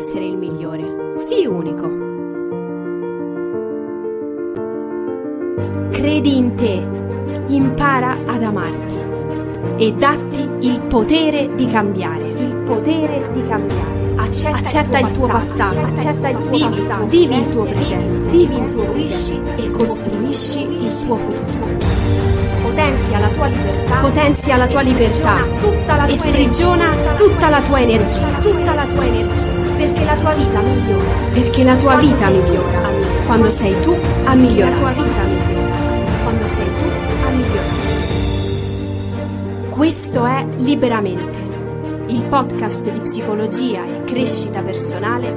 essere 0.00 0.24
il 0.24 0.38
migliore, 0.38 1.12
sii 1.16 1.44
unico. 1.44 1.86
Credi 5.90 6.36
in 6.38 6.54
te, 6.54 6.88
impara 7.48 8.16
ad 8.26 8.42
amarti 8.42 8.98
e 9.76 9.92
datti 9.92 10.48
il 10.60 10.80
potere 10.88 11.54
di 11.54 11.66
cambiare. 11.66 12.28
Il 12.28 12.62
potere 12.66 13.30
di 13.34 13.46
cambiare. 13.46 14.14
Accetta, 14.16 14.56
Accetta 14.56 14.98
il 15.00 15.12
tuo 15.12 15.26
passato, 15.26 15.88
vivi, 16.50 16.80
passato. 16.80 17.06
vivi 17.06 17.36
il 17.36 17.48
tuo 17.48 17.64
presente 17.64 18.28
Vivi 18.30 18.54
e 18.54 18.58
il 18.58 18.72
tuo 18.72 18.84
costruisci, 18.84 19.40
e 19.56 19.70
costruisci 19.70 20.62
il 20.62 20.98
tuo 21.00 21.16
futuro. 21.16 21.68
Potenzia 22.62 23.18
la 23.18 23.28
tua 23.28 23.46
libertà. 23.48 24.00
Potenzia 24.00 24.56
la 24.56 24.66
tua 24.66 24.80
libertà 24.80 26.06
e 26.06 26.16
sprigiona 26.16 26.86
tutta 27.16 27.50
la 27.50 27.60
tua 27.60 27.80
energia, 27.80 28.26
tutta 28.40 28.74
la 28.74 28.86
tua 28.86 29.04
energia, 29.04 29.49
Perché 29.80 30.04
la 30.04 30.14
tua 30.16 30.34
vita 30.34 30.60
migliora. 30.60 31.10
perché 31.32 31.64
la 31.64 31.76
tua 31.76 31.92
Quando 31.94 32.12
vita 32.12 32.26
tu 32.26 32.32
migliora 32.32 32.50
migliorare. 32.90 33.24
quando 33.26 33.50
sei 33.50 33.80
tu 33.80 33.90
a 33.90 33.94
La 33.96 34.24
tua 34.24 34.34
migliorare. 34.34 34.94
vita 34.94 35.22
migliora. 35.22 36.22
Quando 36.22 36.46
sei 36.48 36.66
tu 36.76 36.84
a 37.24 37.30
migliorare. 37.30 37.78
Questo 39.70 40.24
è 40.26 40.46
Liberamente, 40.56 41.38
il 42.08 42.26
podcast 42.26 42.90
di 42.90 43.00
psicologia 43.00 43.84
e 43.86 44.04
crescita 44.04 44.60
personale 44.62 45.32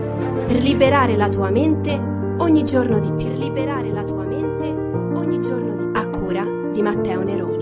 per 0.45 0.61
liberare 0.61 1.16
la 1.16 1.30
tua 1.30 1.49
mente 1.49 1.97
ogni 2.39 2.63
giorno 2.63 2.99
di 2.99 3.13
più. 3.13 3.27
Per 3.30 3.38
liberare 3.38 3.91
la 3.91 4.03
tua 4.03 4.25
mente 4.25 4.66
ogni 5.17 5.39
giorno 5.39 5.73
di 5.75 5.83
più. 5.89 6.02
A 6.02 6.07
cura 6.09 6.44
di 6.73 6.81
Matteo 6.81 7.23
Neroni. 7.23 7.53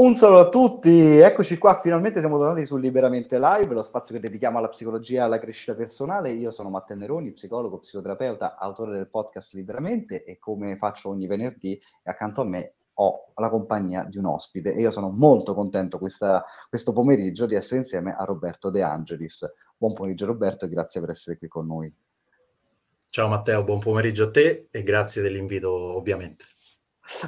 Un 0.00 0.16
saluto 0.16 0.38
a 0.38 0.48
tutti, 0.48 1.18
eccoci 1.18 1.58
qua, 1.58 1.78
finalmente 1.78 2.20
siamo 2.20 2.38
tornati 2.38 2.64
su 2.64 2.78
Liberamente 2.78 3.38
Live, 3.38 3.74
lo 3.74 3.82
spazio 3.82 4.14
che 4.14 4.20
dedichiamo 4.22 4.56
alla 4.56 4.70
psicologia 4.70 5.20
e 5.20 5.24
alla 5.24 5.38
crescita 5.38 5.74
personale. 5.74 6.30
Io 6.30 6.50
sono 6.50 6.70
Matteo 6.70 6.96
Neroni, 6.96 7.32
psicologo, 7.32 7.80
psicoterapeuta, 7.80 8.56
autore 8.56 8.92
del 8.92 9.10
podcast 9.10 9.52
Liberamente 9.52 10.24
e 10.24 10.38
come 10.38 10.76
faccio 10.76 11.10
ogni 11.10 11.26
venerdì 11.26 11.78
accanto 12.04 12.40
a 12.40 12.44
me 12.44 12.76
ho 12.94 13.26
la 13.34 13.50
compagnia 13.50 14.04
di 14.04 14.16
un 14.16 14.24
ospite 14.24 14.72
e 14.72 14.80
io 14.80 14.90
sono 14.90 15.10
molto 15.10 15.52
contento 15.52 15.98
questa- 15.98 16.46
questo 16.70 16.94
pomeriggio 16.94 17.44
di 17.44 17.54
essere 17.54 17.80
insieme 17.80 18.16
a 18.16 18.24
Roberto 18.24 18.70
De 18.70 18.80
Angelis. 18.80 19.46
Buon 19.76 19.92
pomeriggio 19.92 20.24
Roberto 20.24 20.64
e 20.64 20.68
grazie 20.68 21.02
per 21.02 21.10
essere 21.10 21.36
qui 21.36 21.46
con 21.46 21.66
noi. 21.66 21.94
Ciao 23.10 23.28
Matteo, 23.28 23.64
buon 23.64 23.80
pomeriggio 23.80 24.24
a 24.24 24.30
te 24.30 24.68
e 24.70 24.82
grazie 24.82 25.20
dell'invito 25.20 25.70
ovviamente. 25.70 26.46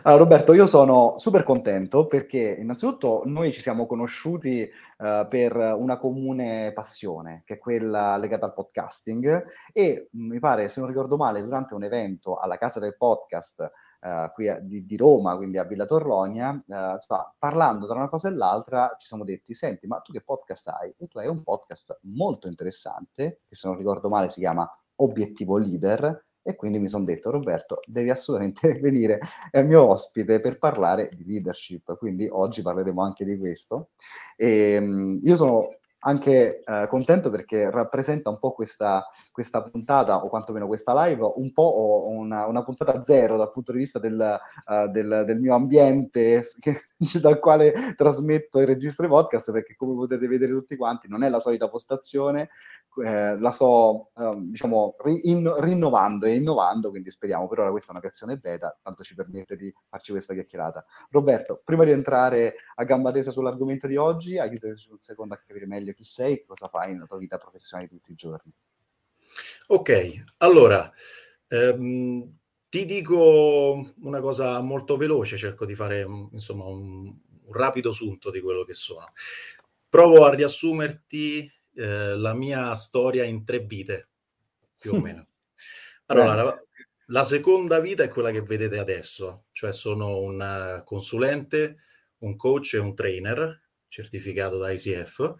Allora, 0.04 0.22
Roberto, 0.22 0.52
io 0.52 0.66
sono 0.66 1.14
super 1.18 1.42
contento 1.42 2.06
perché 2.06 2.38
innanzitutto 2.58 3.22
noi 3.24 3.52
ci 3.52 3.60
siamo 3.60 3.86
conosciuti 3.86 4.60
eh, 4.62 5.26
per 5.28 5.56
una 5.56 5.98
comune 5.98 6.72
passione, 6.72 7.42
che 7.44 7.54
è 7.54 7.58
quella 7.58 8.16
legata 8.16 8.46
al 8.46 8.54
podcasting, 8.54 9.44
e 9.72 10.08
mh, 10.10 10.26
mi 10.26 10.38
pare, 10.38 10.68
se 10.68 10.78
non 10.80 10.88
ricordo 10.88 11.16
male, 11.16 11.42
durante 11.42 11.74
un 11.74 11.82
evento 11.82 12.36
alla 12.36 12.56
Casa 12.58 12.78
del 12.78 12.96
Podcast 12.96 13.70
eh, 14.00 14.30
qui 14.34 14.48
a- 14.48 14.60
di, 14.60 14.86
di 14.86 14.96
Roma, 14.96 15.36
quindi 15.36 15.58
a 15.58 15.64
Villa 15.64 15.84
Torlonia, 15.84 16.50
eh, 16.68 16.92
insomma, 16.94 17.34
parlando 17.36 17.86
tra 17.86 17.96
una 17.96 18.08
cosa 18.08 18.28
e 18.28 18.32
l'altra, 18.32 18.94
ci 18.98 19.08
siamo 19.08 19.24
detti, 19.24 19.52
senti, 19.52 19.86
ma 19.88 19.98
tu 19.98 20.12
che 20.12 20.22
podcast 20.22 20.68
hai? 20.68 20.94
E 20.96 21.08
tu 21.08 21.18
hai 21.18 21.26
un 21.26 21.42
podcast 21.42 21.98
molto 22.02 22.46
interessante, 22.46 23.40
che 23.48 23.54
se 23.56 23.66
non 23.68 23.76
ricordo 23.76 24.08
male 24.08 24.30
si 24.30 24.38
chiama 24.40 24.68
Obiettivo 24.96 25.58
Leader, 25.58 26.24
e 26.42 26.56
quindi 26.56 26.78
mi 26.78 26.88
sono 26.88 27.04
detto, 27.04 27.30
Roberto, 27.30 27.80
devi 27.86 28.10
assolutamente 28.10 28.78
venire 28.80 29.18
è 29.50 29.58
il 29.58 29.66
mio 29.66 29.84
ospite 29.88 30.40
per 30.40 30.58
parlare 30.58 31.10
di 31.14 31.24
leadership, 31.24 31.96
quindi 31.96 32.28
oggi 32.30 32.62
parleremo 32.62 33.02
anche 33.02 33.24
di 33.24 33.38
questo. 33.38 33.90
E, 34.36 34.80
mh, 34.80 35.20
io 35.22 35.36
sono 35.36 35.68
anche 36.04 36.62
eh, 36.64 36.86
contento 36.88 37.30
perché 37.30 37.70
rappresenta 37.70 38.28
un 38.28 38.38
po' 38.38 38.52
questa, 38.52 39.06
questa 39.30 39.62
puntata, 39.62 40.24
o 40.24 40.28
quantomeno 40.28 40.66
questa 40.66 41.04
live, 41.06 41.22
un 41.36 41.52
po' 41.52 42.06
una, 42.08 42.46
una 42.46 42.64
puntata 42.64 43.02
zero 43.04 43.36
dal 43.36 43.50
punto 43.52 43.72
di 43.72 43.78
vista 43.78 43.98
del, 43.98 44.20
eh, 44.20 44.88
del- 44.88 45.22
del 45.24 45.40
mio 45.40 45.54
ambiente 45.54 46.42
che- 46.58 46.88
dal 47.20 47.38
quale 47.38 47.94
trasmetto 47.96 48.58
e 48.58 48.64
registro 48.64 49.06
i 49.06 49.08
podcast, 49.08 49.52
perché 49.52 49.76
come 49.76 49.94
potete 49.94 50.26
vedere 50.26 50.52
tutti 50.52 50.76
quanti 50.76 51.06
non 51.08 51.22
è 51.22 51.28
la 51.28 51.38
solita 51.40 51.68
postazione, 51.68 52.48
eh, 53.04 53.38
la 53.38 53.50
sto 53.50 54.10
ehm, 54.16 54.50
diciamo 54.50 54.96
ri- 55.04 55.30
in- 55.30 55.54
rinnovando 55.58 56.26
e 56.26 56.34
innovando, 56.34 56.90
quindi 56.90 57.10
speriamo 57.10 57.48
per 57.48 57.60
ora 57.60 57.70
questa 57.70 57.88
è 57.88 57.92
una 57.92 58.00
versione 58.00 58.36
beta, 58.36 58.76
tanto 58.82 59.02
ci 59.02 59.14
permette 59.14 59.56
di 59.56 59.72
farci 59.88 60.12
questa 60.12 60.34
chiacchierata. 60.34 60.84
Roberto, 61.10 61.62
prima 61.64 61.84
di 61.84 61.90
entrare 61.90 62.56
a 62.74 62.84
gamba 62.84 63.12
tesa 63.12 63.30
sull'argomento 63.30 63.86
di 63.86 63.96
oggi, 63.96 64.38
aiutaci 64.38 64.90
un 64.90 64.98
secondo 64.98 65.34
a 65.34 65.38
capire 65.38 65.66
meglio 65.66 65.92
chi 65.92 66.04
sei 66.04 66.34
e 66.34 66.44
cosa 66.44 66.68
fai 66.68 66.92
nella 66.92 67.06
tua 67.06 67.18
vita 67.18 67.38
professionale 67.38 67.88
di 67.88 67.96
tutti 67.96 68.12
i 68.12 68.16
giorni. 68.16 68.52
Ok, 69.68 70.10
allora 70.38 70.92
ehm, 71.48 72.36
ti 72.68 72.84
dico 72.84 73.92
una 74.00 74.20
cosa 74.20 74.60
molto 74.60 74.96
veloce, 74.96 75.36
cerco 75.36 75.64
di 75.64 75.74
fare 75.74 76.06
mm, 76.06 76.26
insomma 76.32 76.64
un, 76.64 77.06
un 77.06 77.52
rapido 77.52 77.92
sunto 77.92 78.30
di 78.30 78.40
quello 78.40 78.64
che 78.64 78.74
sono. 78.74 79.06
Provo 79.88 80.24
a 80.24 80.34
riassumerti 80.34 81.50
eh, 81.74 82.16
la 82.16 82.34
mia 82.34 82.74
storia 82.74 83.24
in 83.24 83.44
tre 83.44 83.60
vite, 83.60 84.08
più 84.80 84.94
o 84.94 85.00
meno. 85.02 85.26
Allora, 86.06 86.34
la, 86.34 86.62
la 87.06 87.24
seconda 87.24 87.80
vita 87.80 88.02
è 88.02 88.08
quella 88.08 88.30
che 88.30 88.42
vedete 88.42 88.78
adesso, 88.78 89.44
cioè 89.52 89.72
sono 89.72 90.18
un 90.18 90.40
eh, 90.40 90.82
consulente, 90.84 91.76
un 92.18 92.36
coach 92.36 92.74
e 92.74 92.78
un 92.78 92.94
trainer 92.94 93.60
certificato 93.88 94.58
da 94.58 94.70
ICF 94.70 95.36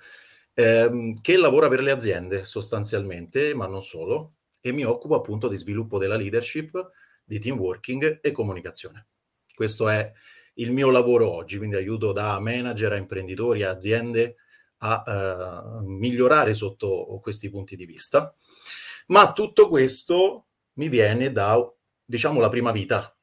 ehm, 0.55 1.21
che 1.21 1.37
lavora 1.37 1.69
per 1.69 1.83
le 1.83 1.91
aziende 1.91 2.45
sostanzialmente, 2.45 3.55
ma 3.55 3.67
non 3.67 3.83
solo, 3.83 4.35
e 4.61 4.73
mi 4.73 4.85
occupo 4.85 5.15
appunto 5.15 5.49
di 5.49 5.57
sviluppo 5.57 5.99
della 5.99 6.17
leadership, 6.17 6.91
di 7.25 7.39
team 7.39 7.59
working 7.59 8.21
e 8.23 8.31
comunicazione. 8.31 9.07
Questo 9.55 9.89
è 9.89 10.13
il 10.55 10.71
mio 10.73 10.91
lavoro 10.91 11.31
oggi, 11.31 11.57
quindi 11.57 11.77
aiuto 11.77 12.13
da 12.13 12.39
manager 12.39 12.93
a 12.93 12.97
imprenditori, 12.97 13.63
a 13.63 13.71
aziende 13.71 14.37
a 14.85 15.03
eh, 15.07 15.83
migliorare 15.85 16.55
sotto 16.55 17.19
questi 17.23 17.51
punti 17.51 17.77
di 17.77 17.87
vista. 17.87 18.35
Ma 19.09 19.33
tutto 19.33 19.69
questo 19.69 20.47
mi 20.75 20.89
viene 20.89 21.33
da, 21.33 21.57
diciamo, 22.05 22.41
la 22.41 22.49
prima 22.49 22.73
vita, 22.73 23.15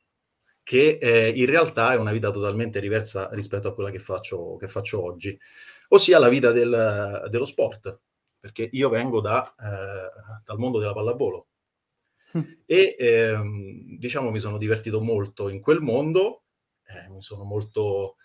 che 0.64 0.98
eh, 1.02 1.30
in 1.30 1.46
realtà 1.46 1.94
è 1.94 1.98
una 1.98 2.12
vita 2.12 2.32
totalmente 2.32 2.80
diversa 2.80 3.30
rispetto 3.32 3.68
a 3.68 3.74
quella 3.74 3.90
che 3.90 4.00
faccio, 4.00 4.56
che 4.58 4.68
faccio 4.68 5.04
oggi, 5.04 5.38
ossia 5.90 6.20
la 6.20 6.30
vita 6.30 6.52
del- 6.52 7.28
dello 7.30 7.46
sport, 7.46 8.00
perché 8.40 8.70
io 8.72 8.90
vengo 8.90 9.20
da, 9.22 9.44
eh, 9.60 10.42
dal 10.46 10.58
mondo 10.58 10.80
della 10.80 10.94
pallavolo 10.94 11.48
e 12.66 12.96
ehm, 12.98 13.98
diciamo 13.98 14.30
mi 14.30 14.40
sono 14.40 14.58
divertito 14.58 15.02
molto 15.02 15.50
in 15.50 15.60
quel 15.60 15.82
mondo, 15.82 16.44
eh, 16.86 17.10
mi 17.10 17.22
sono 17.22 17.44
molto, 17.44 18.18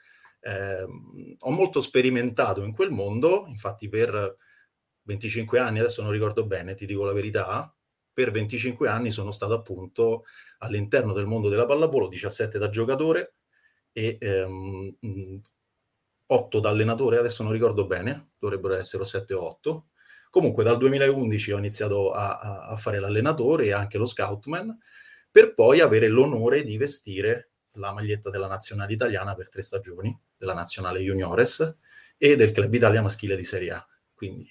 ehm, 0.44 1.36
ho 1.40 1.50
molto 1.50 1.80
sperimentato 1.80 2.62
in 2.62 2.72
quel 2.74 2.90
mondo, 2.90 3.44
infatti 3.48 3.88
per 3.88 4.36
25 5.02 5.58
anni, 5.58 5.78
adesso 5.80 6.02
non 6.02 6.10
ricordo 6.12 6.46
bene, 6.46 6.74
ti 6.74 6.86
dico 6.86 7.04
la 7.04 7.12
verità, 7.12 7.74
per 8.12 8.30
25 8.30 8.88
anni 8.88 9.10
sono 9.10 9.30
stato 9.32 9.54
appunto 9.54 10.24
all'interno 10.58 11.12
del 11.12 11.26
mondo 11.26 11.48
della 11.48 11.66
pallavolo, 11.66 12.08
17 12.08 12.58
da 12.58 12.68
giocatore 12.70 13.34
e 13.92 14.16
ehm, 14.20 14.96
mh, 15.00 15.36
8 16.26 16.60
da 16.60 16.70
allenatore, 16.70 17.18
adesso 17.18 17.42
non 17.42 17.52
ricordo 17.52 17.86
bene, 17.86 18.32
dovrebbero 18.38 18.74
essere 18.74 19.04
7 19.04 19.34
o 19.34 19.42
8. 19.46 19.88
Comunque 20.30 20.64
dal 20.64 20.78
2011 20.78 21.52
ho 21.52 21.58
iniziato 21.58 22.12
a- 22.12 22.38
a 22.68 22.76
fare 22.76 22.98
l'allenatore 22.98 23.66
e 23.66 23.72
anche 23.72 23.98
lo 23.98 24.06
scoutman, 24.06 24.76
per 25.30 25.54
poi 25.54 25.80
avere 25.80 26.08
l'onore 26.08 26.62
di 26.62 26.76
vestire 26.76 27.50
la 27.72 27.92
maglietta 27.92 28.30
della 28.30 28.46
nazionale 28.46 28.92
italiana 28.92 29.34
per 29.34 29.48
tre 29.48 29.62
stagioni, 29.62 30.16
della 30.44 30.54
nazionale 30.54 31.00
juniores 31.00 31.76
e 32.18 32.36
del 32.36 32.52
club 32.52 32.72
Italia 32.72 33.02
maschile 33.02 33.34
di 33.34 33.44
Serie 33.44 33.70
A. 33.72 33.88
Quindi 34.14 34.46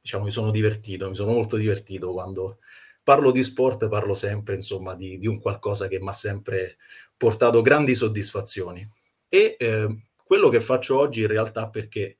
diciamo 0.00 0.24
mi 0.24 0.30
sono 0.30 0.50
divertito, 0.50 1.08
mi 1.08 1.14
sono 1.14 1.32
molto 1.32 1.56
divertito 1.56 2.12
quando 2.12 2.58
parlo 3.02 3.30
di 3.30 3.42
sport, 3.42 3.88
parlo 3.88 4.14
sempre 4.14 4.56
insomma 4.56 4.94
di, 4.94 5.18
di 5.18 5.26
un 5.26 5.40
qualcosa 5.40 5.88
che 5.88 6.00
mi 6.00 6.08
ha 6.08 6.12
sempre 6.12 6.76
portato 7.16 7.62
grandi 7.62 7.94
soddisfazioni. 7.94 8.86
E 9.28 9.56
eh, 9.58 10.04
quello 10.24 10.48
che 10.48 10.60
faccio 10.60 10.98
oggi 10.98 11.22
in 11.22 11.28
realtà 11.28 11.68
perché, 11.68 12.16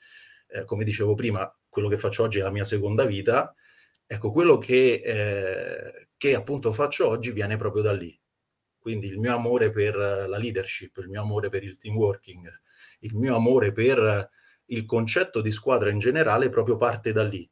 eh, 0.48 0.64
come 0.64 0.84
dicevo 0.84 1.14
prima, 1.14 1.52
quello 1.68 1.88
che 1.88 1.96
faccio 1.96 2.22
oggi 2.22 2.38
è 2.38 2.42
la 2.42 2.50
mia 2.50 2.64
seconda 2.64 3.04
vita, 3.04 3.54
ecco, 4.06 4.30
quello 4.30 4.58
che, 4.58 5.00
eh, 5.04 6.08
che 6.16 6.34
appunto 6.34 6.72
faccio 6.72 7.08
oggi 7.08 7.32
viene 7.32 7.56
proprio 7.56 7.82
da 7.82 7.92
lì. 7.92 8.18
Quindi 8.78 9.08
il 9.08 9.18
mio 9.18 9.34
amore 9.34 9.70
per 9.70 9.94
la 9.94 10.38
leadership, 10.38 10.96
il 10.98 11.08
mio 11.08 11.20
amore 11.20 11.50
per 11.50 11.62
il 11.62 11.76
team 11.76 11.96
working, 11.96 12.48
il 13.00 13.16
mio 13.16 13.34
amore 13.34 13.72
per 13.72 14.30
il 14.66 14.86
concetto 14.86 15.40
di 15.40 15.50
squadra 15.50 15.90
in 15.90 15.98
generale 15.98 16.48
proprio 16.48 16.76
parte 16.76 17.12
da 17.12 17.24
lì, 17.24 17.48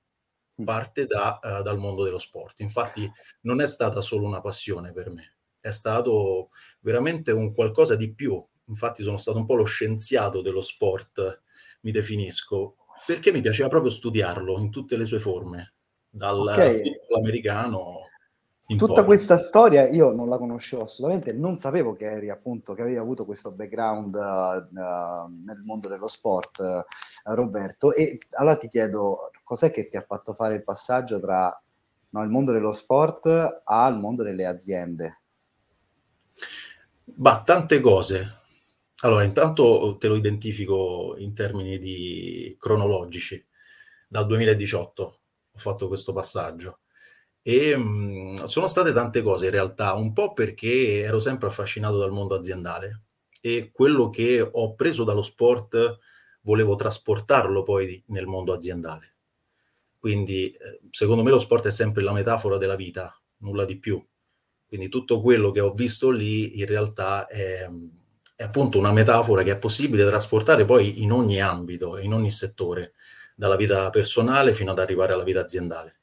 parte 0.65 1.07
da, 1.07 1.39
uh, 1.43 1.63
dal 1.63 1.79
mondo 1.79 2.05
dello 2.05 2.19
sport. 2.19 2.61
Infatti 2.61 3.11
non 3.43 3.61
è 3.61 3.67
stata 3.67 4.01
solo 4.01 4.27
una 4.27 4.41
passione 4.41 4.93
per 4.93 5.11
me, 5.11 5.37
è 5.61 5.71
stato 5.71 6.51
veramente 6.81 7.33
un 7.33 7.53
qualcosa 7.53 7.97
di 7.97 8.13
più. 8.13 8.43
Infatti 8.67 9.03
sono 9.03 9.17
stato 9.17 9.39
un 9.39 9.47
po' 9.47 9.55
lo 9.55 9.65
scienziato 9.65 10.43
dello 10.43 10.61
sport, 10.61 11.43
mi 11.81 11.91
definisco, 11.91 12.77
perché 13.07 13.33
mi 13.33 13.41
piaceva 13.41 13.69
proprio 13.69 13.91
studiarlo 13.91 14.59
in 14.59 14.71
tutte 14.71 14.97
le 14.97 15.05
sue 15.05 15.19
forme, 15.19 15.75
dal 16.09 16.41
okay. 16.41 16.83
football 16.83 17.19
americano 17.19 18.08
Tutta 18.77 18.93
poi. 18.93 19.05
questa 19.05 19.39
storia 19.39 19.89
io 19.89 20.13
non 20.13 20.29
la 20.29 20.37
conoscevo 20.37 20.83
assolutamente, 20.83 21.33
non 21.33 21.57
sapevo 21.57 21.95
che 21.95 22.05
eri 22.05 22.29
appunto, 22.29 22.75
che 22.75 22.83
avevi 22.83 22.99
avuto 22.99 23.25
questo 23.25 23.51
background 23.51 24.15
uh, 24.15 25.43
nel 25.43 25.63
mondo 25.65 25.89
dello 25.89 26.07
sport, 26.07 26.59
uh, 26.59 27.35
Roberto, 27.35 27.95
e 27.95 28.19
allora 28.33 28.57
ti 28.57 28.69
chiedo, 28.69 29.31
cos'è 29.43 29.71
che 29.71 29.89
ti 29.89 29.97
ha 29.97 30.03
fatto 30.03 30.35
fare 30.35 30.57
il 30.57 30.65
passaggio 30.65 31.19
tra 31.19 31.59
no, 32.11 32.23
il 32.23 32.29
mondo 32.29 32.53
dello 32.53 32.73
sport 32.73 33.63
al 33.65 33.99
mondo 33.99 34.23
delle 34.23 34.45
aziende? 34.45 35.21
Bah, 37.05 37.43
tante 37.43 37.81
cose. 37.81 38.41
Allora, 38.97 39.25
intanto 39.25 39.97
te 39.99 40.09
lo 40.09 40.15
identifico 40.15 41.15
in 41.17 41.33
termini 41.33 41.79
di 41.79 42.55
cronologici. 42.59 43.43
Dal 44.07 44.27
2018 44.27 45.03
ho 45.53 45.59
fatto 45.59 45.89
questo 45.89 46.13
passaggio 46.13 46.81
e 47.43 47.77
mh, 47.77 48.45
sono 48.45 48.67
state 48.67 48.93
tante 48.93 49.23
cose 49.23 49.47
in 49.47 49.53
realtà, 49.53 49.95
un 49.95 50.13
po' 50.13 50.33
perché 50.33 51.01
ero 51.01 51.19
sempre 51.19 51.49
affascinato 51.49 51.99
dal 51.99 52.13
mondo 52.13 52.35
aziendale 52.35 53.03
e 53.41 53.71
quello 53.73 54.11
che 54.11 54.41
ho 54.41 54.75
preso 54.75 55.05
dallo 55.05 55.23
sport 55.23 55.99
volevo 56.43 56.75
trasportarlo 56.75 57.63
poi 57.63 58.03
nel 58.09 58.27
mondo 58.27 58.53
aziendale. 58.53 59.17
Quindi 59.99 60.51
eh, 60.51 60.81
secondo 60.91 61.23
me 61.23 61.31
lo 61.31 61.39
sport 61.39 61.67
è 61.67 61.71
sempre 61.71 62.03
la 62.03 62.13
metafora 62.13 62.57
della 62.57 62.77
vita, 62.77 63.21
nulla 63.39 63.65
di 63.65 63.79
più. 63.79 64.05
Quindi 64.67 64.89
tutto 64.89 65.21
quello 65.21 65.51
che 65.51 65.61
ho 65.61 65.73
visto 65.73 66.11
lì 66.11 66.59
in 66.59 66.67
realtà 66.67 67.27
è, 67.27 67.69
è 68.37 68.43
appunto 68.43 68.79
una 68.79 68.93
metafora 68.93 69.43
che 69.43 69.53
è 69.53 69.59
possibile 69.59 70.07
trasportare 70.07 70.65
poi 70.65 71.03
in 71.03 71.13
ogni 71.13 71.41
ambito, 71.41 71.99
in 71.99 72.13
ogni 72.13 72.31
settore, 72.31 72.93
dalla 73.35 73.57
vita 73.57 73.89
personale 73.91 74.53
fino 74.53 74.71
ad 74.73 74.79
arrivare 74.79 75.13
alla 75.13 75.25
vita 75.25 75.41
aziendale. 75.41 76.01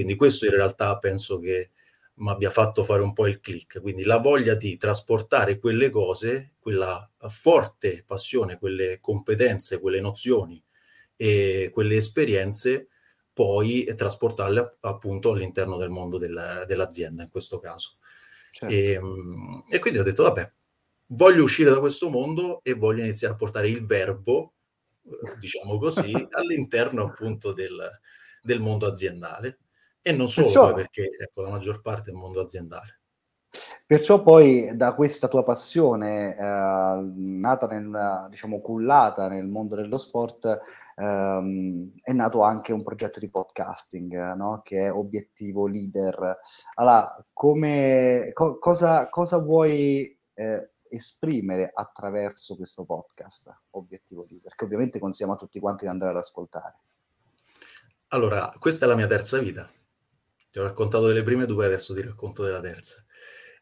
Quindi 0.00 0.16
questo 0.16 0.46
in 0.46 0.52
realtà 0.52 0.96
penso 0.96 1.38
che 1.38 1.72
mi 2.14 2.30
abbia 2.30 2.48
fatto 2.48 2.84
fare 2.84 3.02
un 3.02 3.12
po' 3.12 3.26
il 3.26 3.38
click, 3.38 3.82
quindi 3.82 4.02
la 4.02 4.16
voglia 4.16 4.54
di 4.54 4.78
trasportare 4.78 5.58
quelle 5.58 5.90
cose, 5.90 6.54
quella 6.58 7.06
forte 7.28 8.02
passione, 8.06 8.56
quelle 8.56 8.98
competenze, 8.98 9.78
quelle 9.78 10.00
nozioni 10.00 10.62
e 11.16 11.68
quelle 11.70 11.96
esperienze, 11.96 12.88
poi 13.30 13.92
trasportarle 13.94 14.78
appunto 14.80 15.32
all'interno 15.32 15.76
del 15.76 15.90
mondo 15.90 16.16
del, 16.16 16.64
dell'azienda 16.66 17.24
in 17.24 17.28
questo 17.28 17.58
caso. 17.58 17.98
Certo. 18.52 18.74
E, 18.74 18.92
ehm, 18.92 19.64
e, 19.68 19.78
quindi 19.80 19.98
ho 19.98 20.02
detto, 20.02 20.22
vabbè, 20.22 20.50
voglio 21.08 21.42
uscire 21.42 21.68
da 21.68 21.78
questo 21.78 22.08
mondo 22.08 22.60
e 22.62 22.72
voglio 22.72 23.02
iniziare 23.02 23.34
a 23.34 23.36
portare 23.36 23.68
il 23.68 23.84
verbo, 23.84 24.54
diciamo 25.38 25.76
così, 25.76 26.10
all'interno 26.32 27.04
appunto 27.04 27.52
del, 27.52 27.86
del 28.40 28.60
mondo 28.60 28.86
aziendale. 28.86 29.58
E 30.02 30.12
non 30.12 30.28
solo, 30.28 30.46
Perciò... 30.46 30.74
perché 30.74 31.08
ecco, 31.18 31.42
la 31.42 31.50
maggior 31.50 31.80
parte 31.80 32.10
è 32.10 32.12
il 32.12 32.18
mondo 32.18 32.40
aziendale. 32.40 33.00
Perciò 33.84 34.22
poi 34.22 34.76
da 34.76 34.94
questa 34.94 35.26
tua 35.26 35.42
passione 35.42 36.36
eh, 36.36 37.10
nata 37.16 37.66
nel, 37.66 38.26
diciamo, 38.30 38.60
cullata 38.60 39.28
nel 39.28 39.48
mondo 39.48 39.74
dello 39.74 39.98
sport, 39.98 40.60
ehm, 40.94 41.94
è 42.00 42.12
nato 42.12 42.42
anche 42.42 42.72
un 42.72 42.84
progetto 42.84 43.18
di 43.18 43.28
podcasting, 43.28 44.34
no? 44.34 44.60
che 44.62 44.86
è 44.86 44.92
Obiettivo 44.92 45.66
Leader. 45.66 46.38
Allora, 46.74 47.12
come, 47.32 48.30
co- 48.32 48.58
cosa, 48.58 49.08
cosa 49.08 49.38
vuoi 49.38 50.16
eh, 50.34 50.70
esprimere 50.88 51.70
attraverso 51.74 52.54
questo 52.54 52.84
podcast, 52.84 53.52
Obiettivo 53.70 54.24
Leader, 54.28 54.54
che 54.54 54.64
ovviamente 54.64 55.00
consigliamo 55.00 55.34
a 55.34 55.38
tutti 55.38 55.58
quanti 55.58 55.84
di 55.84 55.90
andare 55.90 56.12
ad 56.12 56.18
ascoltare? 56.18 56.76
Allora, 58.12 58.54
questa 58.58 58.84
è 58.84 58.88
la 58.88 58.96
mia 58.96 59.08
terza 59.08 59.38
vita 59.38 59.68
ti 60.50 60.58
ho 60.58 60.62
raccontato 60.62 61.06
delle 61.06 61.22
prime 61.22 61.46
due, 61.46 61.66
adesso 61.66 61.94
ti 61.94 62.02
racconto 62.02 62.42
della 62.42 62.60
terza. 62.60 63.04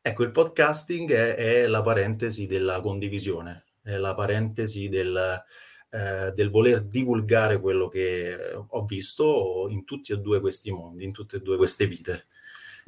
Ecco, 0.00 0.23
il 0.23 0.31
podcasting 0.31 1.11
è, 1.11 1.35
è 1.35 1.67
la 1.67 1.82
parentesi 1.82 2.46
della 2.46 2.81
condivisione, 2.81 3.64
è 3.82 3.96
la 3.96 4.14
parentesi 4.14 4.88
del, 4.88 5.44
eh, 5.90 6.32
del, 6.32 6.50
voler 6.50 6.82
divulgare 6.82 7.61
quello 7.61 7.88
che 7.88 8.37
ho 8.67 8.85
visto 8.85 9.67
in 9.69 9.85
tutti 9.85 10.12
e 10.12 10.19
due 10.19 10.40
questi 10.40 10.70
mondi, 10.70 11.05
in 11.05 11.12
tutte 11.12 11.37
e 11.37 11.40
due 11.40 11.56
queste 11.56 11.87
vite. 11.87 12.26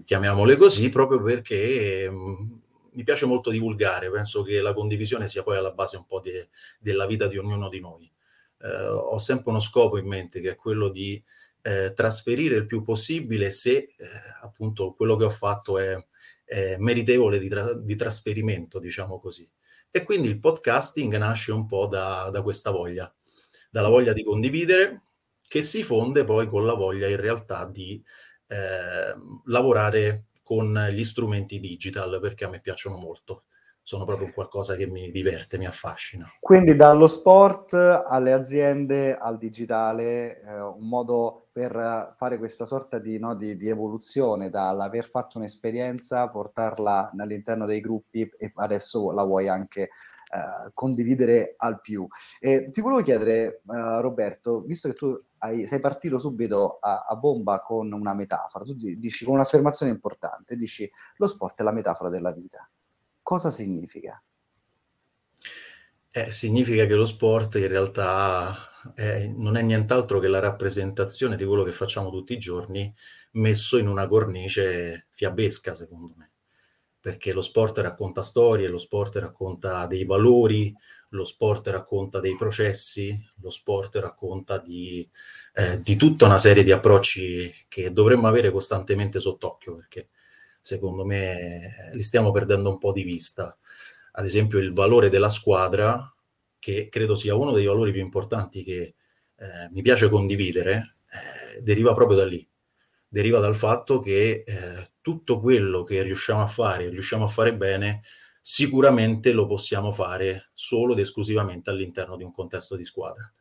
Chiamiamole 0.04 0.56
così 0.56 0.88
proprio 0.88 1.22
perché 1.22 2.08
mm, 2.10 2.52
mi 2.92 3.02
piace 3.02 3.26
molto 3.26 3.50
divulgare, 3.50 4.10
penso 4.10 4.42
che 4.42 4.60
la 4.62 4.72
condivisione 4.72 5.28
sia 5.28 5.42
poi 5.42 5.56
alla 5.56 5.72
base 5.72 5.96
un 5.96 6.06
po' 6.06 6.20
de, 6.20 6.48
della 6.78 7.06
vita 7.06 7.26
di 7.26 7.36
ognuno 7.36 7.68
di 7.68 7.80
noi. 7.80 8.10
Eh, 8.62 8.86
ho 8.86 9.18
sempre 9.18 9.50
uno 9.50 9.60
scopo 9.60 9.98
in 9.98 10.06
mente 10.06 10.40
che 10.40 10.50
è 10.52 10.56
quello 10.56 10.88
di 10.88 11.22
eh, 11.62 11.92
trasferire 11.94 12.56
il 12.56 12.66
più 12.66 12.82
possibile 12.82 13.50
se 13.50 13.76
eh, 13.76 13.86
appunto 14.42 14.94
quello 14.94 15.16
che 15.16 15.24
ho 15.24 15.30
fatto 15.30 15.78
è, 15.78 15.96
è 16.44 16.76
meritevole 16.78 17.38
di, 17.38 17.48
tra- 17.48 17.74
di, 17.74 17.96
trasferimento, 17.96 18.78
diciamo 18.78 19.18
così. 19.18 19.48
E 19.90 20.02
quindi 20.02 20.28
il 20.28 20.38
podcasting 20.38 21.16
nasce 21.16 21.52
un 21.52 21.66
po' 21.66 21.86
da, 21.86 22.30
da 22.30 22.42
questa 22.42 22.70
voglia, 22.70 23.12
dalla 23.70 23.88
voglia 23.88 24.12
di 24.12 24.22
condividere, 24.22 25.02
che 25.42 25.62
si 25.62 25.82
fonde 25.82 26.24
poi 26.24 26.48
con 26.48 26.64
la 26.64 26.74
voglia 26.74 27.08
in 27.08 27.20
realtà 27.20 27.64
di 27.64 28.02
eh, 28.46 29.14
lavorare 29.46 30.26
con 30.42 30.88
gli 30.90 31.04
strumenti 31.04 31.58
digital, 31.58 32.20
perché 32.20 32.44
a 32.44 32.48
me 32.48 32.60
piacciono 32.60 32.96
molto 32.96 33.44
sono 33.82 34.04
proprio 34.04 34.30
qualcosa 34.32 34.76
che 34.76 34.86
mi 34.86 35.10
diverte, 35.10 35.58
mi 35.58 35.66
affascina. 35.66 36.30
Quindi 36.38 36.76
dallo 36.76 37.08
sport 37.08 37.74
alle 37.74 38.32
aziende 38.32 39.16
al 39.16 39.36
digitale, 39.36 40.40
eh, 40.42 40.60
un 40.60 40.86
modo 40.88 41.39
per 41.52 42.14
fare 42.16 42.38
questa 42.38 42.64
sorta 42.64 42.98
di, 42.98 43.18
no, 43.18 43.34
di, 43.34 43.56
di, 43.56 43.68
evoluzione 43.68 44.50
dall'aver 44.50 45.08
fatto 45.08 45.38
un'esperienza, 45.38 46.28
portarla 46.28 47.12
all'interno 47.18 47.66
dei 47.66 47.80
gruppi 47.80 48.22
e 48.22 48.52
adesso 48.54 49.10
la 49.10 49.24
vuoi 49.24 49.48
anche 49.48 49.82
eh, 49.82 50.70
condividere 50.74 51.54
al 51.56 51.80
più. 51.80 52.06
E 52.38 52.70
ti 52.70 52.80
volevo 52.80 53.02
chiedere, 53.02 53.62
eh, 53.68 54.00
Roberto, 54.00 54.60
visto 54.60 54.88
che 54.88 54.94
tu 54.94 55.20
hai, 55.38 55.66
sei 55.66 55.80
partito 55.80 56.18
subito 56.18 56.78
a, 56.80 57.06
a, 57.08 57.16
bomba 57.16 57.60
con 57.60 57.90
una 57.92 58.14
metafora, 58.14 58.64
tu 58.64 58.74
dici 58.74 59.24
con 59.24 59.34
un'affermazione 59.34 59.90
importante, 59.90 60.56
dici 60.56 60.90
lo 61.16 61.26
sport 61.26 61.60
è 61.60 61.62
la 61.62 61.72
metafora 61.72 62.10
della 62.10 62.32
vita 62.32 62.68
cosa 63.30 63.52
significa? 63.52 64.20
Eh, 66.10 66.30
significa 66.32 66.84
che 66.86 66.94
lo 66.94 67.06
sport 67.06 67.54
in 67.54 67.68
realtà 67.68 68.69
è, 68.94 69.26
non 69.26 69.56
è 69.56 69.62
nient'altro 69.62 70.18
che 70.18 70.28
la 70.28 70.38
rappresentazione 70.38 71.36
di 71.36 71.44
quello 71.44 71.62
che 71.62 71.72
facciamo 71.72 72.10
tutti 72.10 72.32
i 72.32 72.38
giorni 72.38 72.92
messo 73.32 73.78
in 73.78 73.88
una 73.88 74.06
cornice 74.06 75.06
fiabesca, 75.10 75.74
secondo 75.74 76.14
me. 76.16 76.30
Perché 77.00 77.32
lo 77.32 77.40
sport 77.40 77.78
racconta 77.78 78.22
storie, 78.22 78.68
lo 78.68 78.78
sport 78.78 79.16
racconta 79.16 79.86
dei 79.86 80.04
valori, 80.04 80.74
lo 81.10 81.24
sport 81.24 81.68
racconta 81.68 82.20
dei 82.20 82.36
processi, 82.36 83.18
lo 83.40 83.50
sport 83.50 83.96
racconta 83.96 84.58
di, 84.58 85.08
eh, 85.54 85.80
di 85.80 85.96
tutta 85.96 86.26
una 86.26 86.38
serie 86.38 86.62
di 86.62 86.72
approcci 86.72 87.52
che 87.68 87.92
dovremmo 87.92 88.28
avere 88.28 88.50
costantemente 88.50 89.18
sott'occhio, 89.18 89.74
perché 89.74 90.10
secondo 90.60 91.04
me 91.04 91.90
li 91.92 92.02
stiamo 92.02 92.30
perdendo 92.32 92.68
un 92.68 92.78
po' 92.78 92.92
di 92.92 93.02
vista. 93.02 93.56
Ad 94.12 94.24
esempio 94.24 94.58
il 94.58 94.72
valore 94.72 95.08
della 95.08 95.28
squadra, 95.28 96.14
che 96.60 96.88
credo 96.88 97.16
sia 97.16 97.34
uno 97.34 97.50
dei 97.50 97.64
valori 97.64 97.90
più 97.90 98.00
importanti 98.00 98.62
che 98.62 98.94
eh, 99.34 99.68
mi 99.72 99.82
piace 99.82 100.08
condividere, 100.08 100.94
eh, 101.56 101.60
deriva 101.62 101.94
proprio 101.94 102.18
da 102.18 102.26
lì. 102.26 102.46
Deriva 103.08 103.40
dal 103.40 103.56
fatto 103.56 103.98
che 103.98 104.44
eh, 104.46 104.90
tutto 105.00 105.40
quello 105.40 105.82
che 105.82 106.02
riusciamo 106.02 106.42
a 106.42 106.46
fare, 106.46 106.88
riusciamo 106.90 107.24
a 107.24 107.28
fare 107.28 107.56
bene, 107.56 108.02
sicuramente 108.40 109.32
lo 109.32 109.46
possiamo 109.46 109.90
fare 109.90 110.50
solo 110.52 110.92
ed 110.92 111.00
esclusivamente 111.00 111.70
all'interno 111.70 112.16
di 112.16 112.22
un 112.22 112.32
contesto 112.32 112.76
di 112.76 112.84
squadra. 112.84 113.32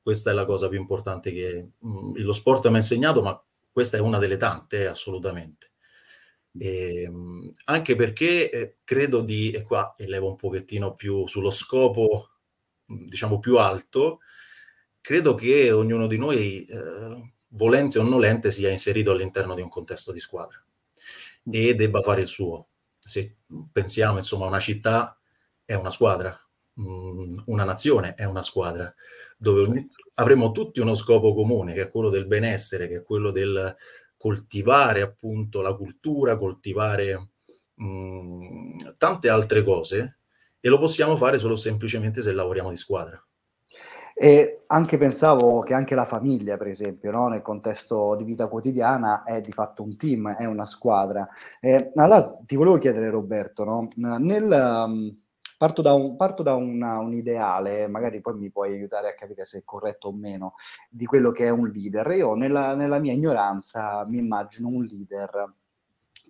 Questa 0.00 0.30
è 0.30 0.32
la 0.32 0.46
cosa 0.46 0.68
più 0.68 0.78
importante 0.78 1.32
che 1.32 1.68
mh, 1.78 1.88
mm, 1.88 2.14
lo 2.18 2.32
sport 2.32 2.66
mi 2.68 2.74
ha 2.74 2.78
insegnato, 2.78 3.20
ma 3.20 3.42
questa 3.70 3.98
è 3.98 4.00
una 4.00 4.18
delle 4.18 4.36
tante, 4.38 4.86
assolutamente. 4.86 5.72
E, 6.58 7.02
ehm, 7.02 7.52
anche 7.66 7.96
perché 7.96 8.50
eh, 8.50 8.76
credo 8.84 9.20
di, 9.20 9.50
e 9.50 9.62
qua 9.62 9.94
elevo 9.98 10.28
un 10.28 10.36
pochettino 10.36 10.94
più 10.94 11.26
sullo 11.26 11.50
scopo, 11.50 12.29
diciamo 12.90 13.38
più 13.38 13.58
alto, 13.58 14.20
credo 15.00 15.34
che 15.34 15.70
ognuno 15.70 16.06
di 16.06 16.18
noi, 16.18 16.64
eh, 16.64 17.32
volente 17.48 17.98
o 17.98 18.02
nolente, 18.02 18.50
sia 18.50 18.70
inserito 18.70 19.12
all'interno 19.12 19.54
di 19.54 19.62
un 19.62 19.68
contesto 19.68 20.12
di 20.12 20.20
squadra 20.20 20.62
e 21.50 21.74
debba 21.74 22.00
fare 22.02 22.22
il 22.22 22.28
suo. 22.28 22.68
Se 22.98 23.38
pensiamo, 23.72 24.18
insomma, 24.18 24.46
una 24.46 24.60
città 24.60 25.18
è 25.64 25.74
una 25.74 25.90
squadra, 25.90 26.36
mh, 26.74 27.42
una 27.46 27.64
nazione 27.64 28.14
è 28.14 28.24
una 28.24 28.42
squadra, 28.42 28.92
dove 29.38 29.86
avremo 30.14 30.50
tutti 30.52 30.80
uno 30.80 30.94
scopo 30.94 31.34
comune, 31.34 31.72
che 31.74 31.82
è 31.82 31.90
quello 31.90 32.10
del 32.10 32.26
benessere, 32.26 32.88
che 32.88 32.96
è 32.96 33.02
quello 33.02 33.30
del 33.30 33.74
coltivare 34.16 35.00
appunto 35.00 35.62
la 35.62 35.74
cultura, 35.74 36.36
coltivare 36.36 37.30
mh, 37.74 37.84
mm, 37.86 38.78
tante 38.98 39.28
altre 39.30 39.64
cose 39.64 40.19
e 40.60 40.68
lo 40.68 40.78
possiamo 40.78 41.16
fare 41.16 41.38
solo 41.38 41.56
semplicemente 41.56 42.22
se 42.22 42.32
lavoriamo 42.32 42.70
di 42.70 42.76
squadra. 42.76 43.22
E 44.14 44.64
anche 44.66 44.98
pensavo 44.98 45.60
che 45.60 45.72
anche 45.72 45.94
la 45.94 46.04
famiglia, 46.04 46.58
per 46.58 46.66
esempio, 46.66 47.10
no? 47.10 47.28
nel 47.28 47.40
contesto 47.40 48.14
di 48.16 48.24
vita 48.24 48.48
quotidiana, 48.48 49.22
è 49.22 49.40
di 49.40 49.50
fatto 49.50 49.82
un 49.82 49.96
team, 49.96 50.34
è 50.34 50.44
una 50.44 50.66
squadra. 50.66 51.26
Eh, 51.58 51.90
allora 51.94 52.36
ti 52.44 52.56
volevo 52.56 52.76
chiedere, 52.76 53.08
Roberto, 53.08 53.64
no? 53.64 53.88
nel, 53.96 54.84
um, 54.86 55.10
parto 55.56 55.80
da, 55.80 55.94
un, 55.94 56.16
parto 56.16 56.42
da 56.42 56.54
una, 56.54 56.98
un 56.98 57.14
ideale, 57.14 57.86
magari 57.86 58.20
poi 58.20 58.34
mi 58.36 58.50
puoi 58.50 58.74
aiutare 58.74 59.08
a 59.08 59.14
capire 59.14 59.46
se 59.46 59.58
è 59.58 59.64
corretto 59.64 60.08
o 60.08 60.12
meno, 60.12 60.54
di 60.90 61.06
quello 61.06 61.32
che 61.32 61.46
è 61.46 61.50
un 61.50 61.68
leader. 61.68 62.06
Io 62.12 62.34
nella, 62.34 62.74
nella 62.74 62.98
mia 62.98 63.14
ignoranza 63.14 64.04
mi 64.06 64.18
immagino 64.18 64.68
un 64.68 64.84
leader 64.84 65.54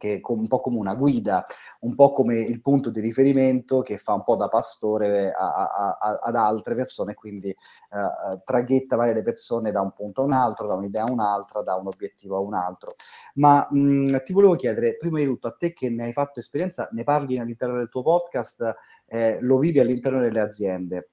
che 0.00 0.14
è 0.14 0.21
un 0.23 0.49
po' 0.49 0.61
come 0.61 0.78
una 0.78 0.95
guida, 0.95 1.45
un 1.80 1.95
po' 1.95 2.12
come 2.12 2.38
il 2.38 2.62
punto 2.62 2.88
di 2.88 3.00
riferimento 3.00 3.83
che 3.83 3.99
fa 3.99 4.14
un 4.14 4.25
po' 4.25 4.35
da 4.35 4.49
pastore 4.49 5.30
a, 5.30 5.52
a, 5.52 5.99
a, 6.00 6.19
ad 6.23 6.35
altre 6.37 6.75
persone, 6.75 7.12
quindi 7.12 7.50
uh, 7.50 8.40
traghetta 8.42 8.97
varie 8.97 9.23
persone 9.23 9.71
da 9.71 9.83
un 9.83 9.92
punto 9.92 10.23
a 10.23 10.25
un 10.25 10.33
altro, 10.33 10.66
da 10.66 10.75
un'idea 10.75 11.04
a 11.04 11.12
un'altra, 11.12 11.62
da 11.62 11.75
un 11.75 11.88
obiettivo 11.88 12.37
a 12.37 12.40
un 12.40 12.54
altro. 12.54 12.95
Ma 13.35 13.66
mh, 13.71 14.23
ti 14.25 14.33
volevo 14.33 14.57
chiedere, 14.57 14.97
prima 14.97 15.19
di 15.19 15.26
tutto, 15.26 15.49
a 15.49 15.52
te 15.52 15.75
che 15.75 15.90
ne 15.90 16.04
hai 16.04 16.12
fatto 16.14 16.40
esperienza, 16.40 16.88
ne 16.92 17.04
parli 17.04 17.38
all'interno 17.38 17.76
del 17.76 17.90
tuo 17.90 18.02
podcast, 18.02 18.75
eh, 19.07 19.38
lo 19.42 19.59
vivi 19.59 19.80
all'interno 19.80 20.21
delle 20.21 20.40
aziende. 20.40 21.11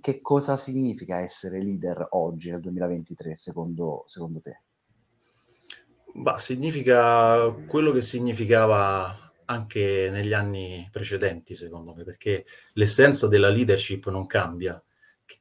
Che 0.00 0.20
cosa 0.22 0.56
significa 0.56 1.18
essere 1.18 1.62
leader 1.62 2.06
oggi 2.12 2.50
nel 2.50 2.60
2023 2.60 3.36
secondo, 3.36 4.04
secondo 4.06 4.40
te? 4.40 4.62
Bah, 6.14 6.38
significa 6.38 7.50
quello 7.66 7.90
che 7.90 8.02
significava 8.02 9.32
anche 9.46 10.08
negli 10.10 10.32
anni 10.32 10.88
precedenti, 10.90 11.54
secondo 11.54 11.94
me, 11.94 12.04
perché 12.04 12.44
l'essenza 12.74 13.28
della 13.28 13.48
leadership 13.48 14.08
non 14.08 14.26
cambia, 14.26 14.82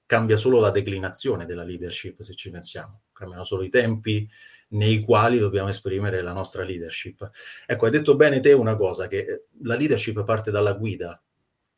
cambia 0.05 0.37
solo 0.37 0.59
la 0.59 0.71
declinazione 0.71 1.45
della 1.45 1.63
leadership, 1.63 2.21
se 2.21 2.35
ci 2.35 2.49
pensiamo. 2.49 3.01
Cambiano 3.11 3.43
solo 3.43 3.63
i 3.63 3.69
tempi 3.69 4.27
nei 4.69 5.01
quali 5.01 5.37
dobbiamo 5.37 5.67
esprimere 5.67 6.21
la 6.21 6.33
nostra 6.33 6.63
leadership. 6.63 7.29
Ecco, 7.65 7.85
hai 7.85 7.91
detto 7.91 8.15
bene 8.15 8.39
te 8.39 8.53
una 8.53 8.75
cosa, 8.75 9.07
che 9.07 9.45
la 9.63 9.75
leadership 9.75 10.23
parte 10.23 10.51
dalla 10.51 10.73
guida. 10.73 11.21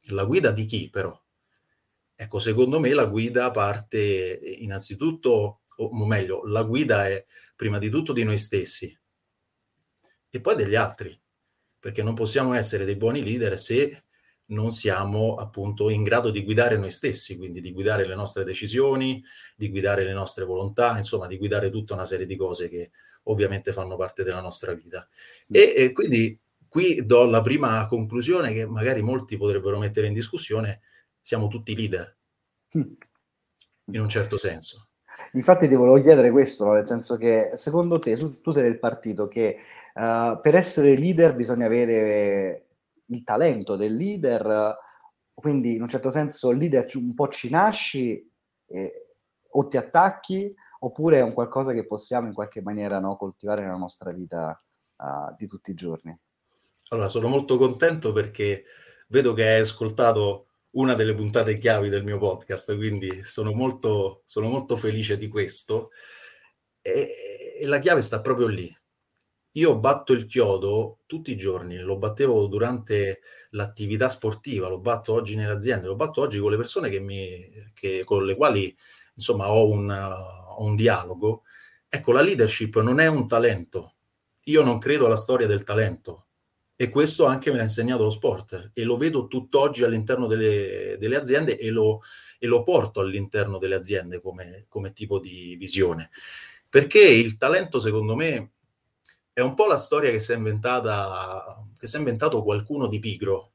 La 0.10 0.26
guida 0.26 0.52
di 0.52 0.66
chi, 0.66 0.90
però? 0.90 1.20
Ecco, 2.16 2.40
secondo 2.40 2.80
me 2.80 2.94
la 2.94 3.06
guida 3.06 3.50
parte 3.52 4.40
innanzitutto, 4.60 5.62
o 5.77 6.06
meglio, 6.06 6.46
la 6.46 6.63
guida 6.63 7.08
è 7.08 7.25
prima 7.56 7.77
di 7.77 7.89
tutto 7.89 8.13
di 8.13 8.24
noi 8.24 8.38
stessi 8.38 8.98
e 10.30 10.42
poi 10.42 10.56
degli 10.56 10.75
altri, 10.75 11.20
perché 11.80 12.01
non 12.01 12.13
possiamo 12.13 12.53
essere 12.53 12.86
dei 12.86 12.96
buoni 12.96 13.24
leader 13.24 13.60
se 13.60 14.03
non 14.48 14.72
siamo 14.72 15.36
appunto 15.36 15.89
in 15.89 16.03
grado 16.03 16.30
di 16.30 16.44
guidare 16.44 16.77
noi 16.77 16.92
stessi, 16.92 17.38
quindi 17.38 17.62
di 17.62 17.72
guidare 17.72 18.06
le 18.06 18.15
nostre 18.15 18.44
decisioni, 18.44 19.24
di 19.56 19.70
guidare 19.70 20.03
le 20.03 20.13
nostre 20.13 20.44
volontà, 20.44 20.98
insomma 20.98 21.27
di 21.27 21.38
guidare 21.38 21.70
tutta 21.70 21.94
una 21.94 22.03
serie 22.03 22.25
di 22.25 22.36
cose 22.36 22.70
che 22.70 22.92
ovviamente 23.24 23.72
fanno 23.72 23.96
parte 23.96 24.24
della 24.24 24.42
nostra 24.42 24.74
vita. 24.74 25.08
E, 25.50 25.74
e 25.75 25.92
quindi 25.92 26.38
qui 26.68 27.06
do 27.06 27.25
la 27.25 27.42
prima 27.42 27.86
conclusione 27.86 28.51
che 28.53 28.65
magari 28.65 29.01
molti 29.01 29.38
potrebbero 29.38 29.77
mettere 29.77 30.08
in 30.08 30.13
discussione, 30.13 30.82
siamo 31.22 31.48
tutti 31.48 31.75
leader, 31.75 32.18
in 32.72 34.00
un 34.00 34.10
certo 34.10 34.38
senso. 34.38 34.88
Infatti 35.34 35.68
ti 35.68 35.75
volevo 35.75 36.02
chiedere 36.02 36.32
questo, 36.32 36.72
nel 36.72 36.88
senso 36.88 37.18
che 37.18 37.52
secondo 37.56 37.98
te 38.00 38.16
tu, 38.16 38.52
sei 38.52 38.63
del 38.63 38.80
partito 38.80 39.28
che 39.28 39.58
uh, 39.96 40.40
per 40.40 40.56
essere 40.56 40.96
leader 40.96 41.36
bisogna 41.36 41.66
avere 41.66 42.68
il 43.08 43.24
talento 43.24 43.75
del 43.75 43.96
leader, 43.96 44.78
quindi 45.34 45.75
in 45.75 45.82
un 45.82 45.90
certo 45.90 46.12
senso 46.12 46.52
il 46.52 46.60
leader 46.60 46.86
un 46.96 47.16
po' 47.16 47.30
ci 47.30 47.50
nasci 47.50 48.32
eh, 48.68 49.08
o 49.50 49.68
ti 49.68 49.78
attacchi 49.78 50.54
oppure 50.80 51.18
è 51.18 51.22
un 51.22 51.34
qualcosa 51.34 51.74
che 51.74 51.86
possiamo 51.86 52.28
in 52.28 52.34
qualche 52.34 52.62
maniera 52.62 53.00
no, 53.00 53.16
coltivare 53.16 53.63
nella 53.63 53.78
nostra 53.78 54.12
vita 54.12 54.62
uh, 54.98 55.34
di 55.36 55.48
tutti 55.48 55.72
i 55.72 55.75
giorni? 55.75 56.16
Allora, 56.90 57.08
sono 57.08 57.28
molto 57.28 57.58
contento 57.58 58.12
perché 58.12 58.66
vedo 59.08 59.34
che 59.34 59.48
hai 59.48 59.62
ascoltato 59.62 60.48
una 60.74 60.94
delle 60.94 61.13
puntate 61.13 61.58
chiavi 61.58 61.89
del 61.89 62.03
mio 62.03 62.18
podcast, 62.18 62.75
quindi 62.75 63.24
sono 63.24 63.53
molto, 63.53 64.24
sono 64.25 64.50
molto 64.50 64.75
felice 64.75 65.18
di 65.18 65.27
questo. 65.27 65.92
E, 66.82 67.58
e, 67.60 67.65
la 67.68 67.80
chiave 67.80 68.01
sta 68.01 68.22
proprio 68.22 68.48
lì. 68.48 68.75
Io 69.56 69.77
batto 69.77 70.13
il 70.13 70.25
chiodo 70.25 71.00
tutti 71.06 71.32
i 71.32 71.38
giorni, 71.38 71.77
lo 71.77 71.98
battevo 71.98 72.48
durante 72.48 73.22
l'attività 73.51 74.10
sportiva, 74.10 74.68
lo 74.68 74.80
batto 74.80 75.13
oggi 75.13 75.36
nelle 75.36 75.51
aziende, 75.53 75.88
lo 75.88 75.96
batto 75.96 76.22
oggi 76.22 76.39
con 76.39 76.50
le 76.51 76.58
persone 76.58 76.89
che 76.89 77.00
mi, 77.00 77.72
che, 77.74 78.03
con 78.03 78.25
le 78.25 78.36
quali 78.36 78.75
insomma 79.15 79.51
ho 79.51 79.70
un, 79.70 79.89
ho 79.92 80.63
un 80.63 80.75
dialogo. 80.75 81.44
Ecco, 81.88 82.12
la 82.12 82.22
leadership 82.22 82.80
non 82.82 83.00
è 83.00 83.08
un 83.08 83.27
talento. 83.27 83.94
Io 84.46 84.63
non 84.63 84.80
credo 84.80 85.06
alla 85.06 85.15
storia 85.15 85.46
del 85.48 85.63
talento 85.63 86.27
e 86.75 86.89
questo 86.89 87.25
anche 87.25 87.51
me 87.51 87.58
l'ha 87.58 87.63
insegnato 87.63 88.03
lo 88.03 88.10
sport 88.10 88.72
e 88.74 88.84
lo 88.84 88.98
vedo 88.98 89.27
tutt'oggi 89.27 89.84
all'interno 89.84 90.27
delle, 90.27 90.98
delle 91.00 91.15
aziende 91.15 91.58
e 91.58 91.70
lo, 91.70 92.01
e 92.39 92.48
lo, 92.48 92.63
porto 92.63 93.00
all'interno 93.00 93.58
delle 93.58 93.75
aziende 93.75 94.22
come, 94.22 94.65
come 94.68 94.92
tipo 94.92 95.20
di 95.20 95.56
visione. 95.56 96.10
Perché 96.68 97.00
il 97.01 97.38
talento, 97.38 97.80
secondo 97.80 98.15
me, 98.15 98.53
è 99.32 99.42
un 99.42 99.53
po' 99.53 99.68
la 99.68 99.77
storia 99.77 100.12
che 100.12 100.20
si 100.20 100.32
è 100.32 100.36
inventata, 100.36 101.63
che 101.77 101.88
si 101.88 101.96
è 101.96 102.00
inventato 102.00 102.44
qualcuno 102.44 102.88
di 102.88 103.00
pigro, 103.00 103.51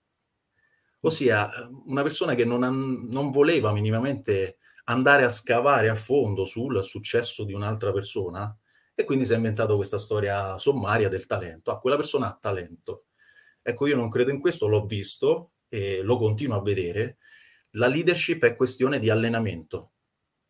ossia 1.01 1.51
una 1.87 2.03
persona 2.03 2.35
che 2.35 2.45
non, 2.45 2.61
non, 3.09 3.31
voleva 3.31 3.73
minimamente 3.73 4.59
andare 4.85 5.25
a 5.25 5.29
scavare 5.29 5.89
a 5.89 5.95
fondo 5.95 6.45
sul 6.45 6.83
successo 6.85 7.45
di 7.45 7.53
un'altra 7.53 7.93
persona 7.93 8.57
e 8.95 9.05
quindi 9.05 9.25
si 9.25 9.33
è 9.33 9.37
inventato 9.37 9.77
questa 9.77 9.99
storia 9.99 10.59
sommaria 10.59 11.09
del 11.09 11.27
talento. 11.27 11.71
Ah, 11.71 11.79
quella 11.79 11.97
persona 11.97 12.29
ha 12.29 12.39
talento. 12.41 13.05
Ecco, 13.69 13.87
io 13.87 13.97
non 13.97 14.09
credo 14.09 14.31
in 14.31 14.41
questo, 14.41 14.67
l'ho 14.67 14.87
visto 14.87 15.51
e 15.69 16.01
lo 16.01 16.17
continuo 16.17 16.57
a 16.57 16.63
vedere. 16.63 17.19
La 17.73 17.87
leadership 17.87 18.43
è 18.47 18.57
questione 18.57 18.99
di 18.99 19.11
allenamento, 19.11 19.91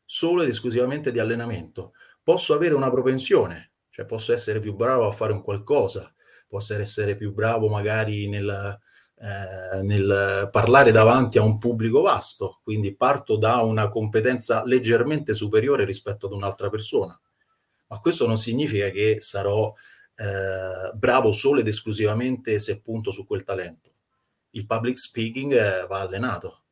solo 0.05 0.43
ed 0.43 0.51
esclusivamente 0.51 1.11
di 1.11 1.19
allenamento. 1.19 1.95
Posso 2.23 2.55
avere 2.55 2.75
una 2.75 2.93
propensione, 2.93 3.73
cioè 3.91 4.07
posso 4.07 4.33
essere 4.33 4.61
più 4.61 4.77
bravo 4.77 5.05
a 5.05 5.11
fare 5.11 5.33
un 5.33 5.43
qualcosa, 5.43 6.15
posso 6.47 6.75
essere 6.75 7.17
più 7.17 7.33
bravo 7.33 7.69
magari 7.69 8.29
nel, 8.29 8.79
eh, 9.17 9.83
nel 9.83 10.49
parlare 10.53 10.93
davanti 10.93 11.39
a 11.39 11.43
un 11.43 11.59
pubblico 11.59 12.03
vasto, 12.03 12.61
quindi 12.63 12.95
parto 12.95 13.37
da 13.37 13.63
una 13.63 13.89
competenza 13.89 14.63
leggermente 14.65 15.35
superiore 15.35 15.85
rispetto 15.85 16.27
ad 16.27 16.35
un'altra 16.35 16.71
persona. 16.71 17.21
Ma 17.89 17.99
questo 17.99 18.29
non 18.29 18.39
significa 18.39 18.91
che 18.91 19.17
sarò 19.19 19.75
eh, 20.21 20.93
bravo 20.95 21.31
solo 21.31 21.61
ed 21.61 21.69
esclusivamente 21.69 22.59
se 22.59 22.81
punto 22.81 23.13
su 23.13 23.25
quel 23.25 23.45
talento. 23.45 23.93
Il 24.51 24.67
public 24.67 24.99
speaking 24.99 25.53
eh, 25.53 25.87
va 25.87 26.01
allenato. 26.01 26.65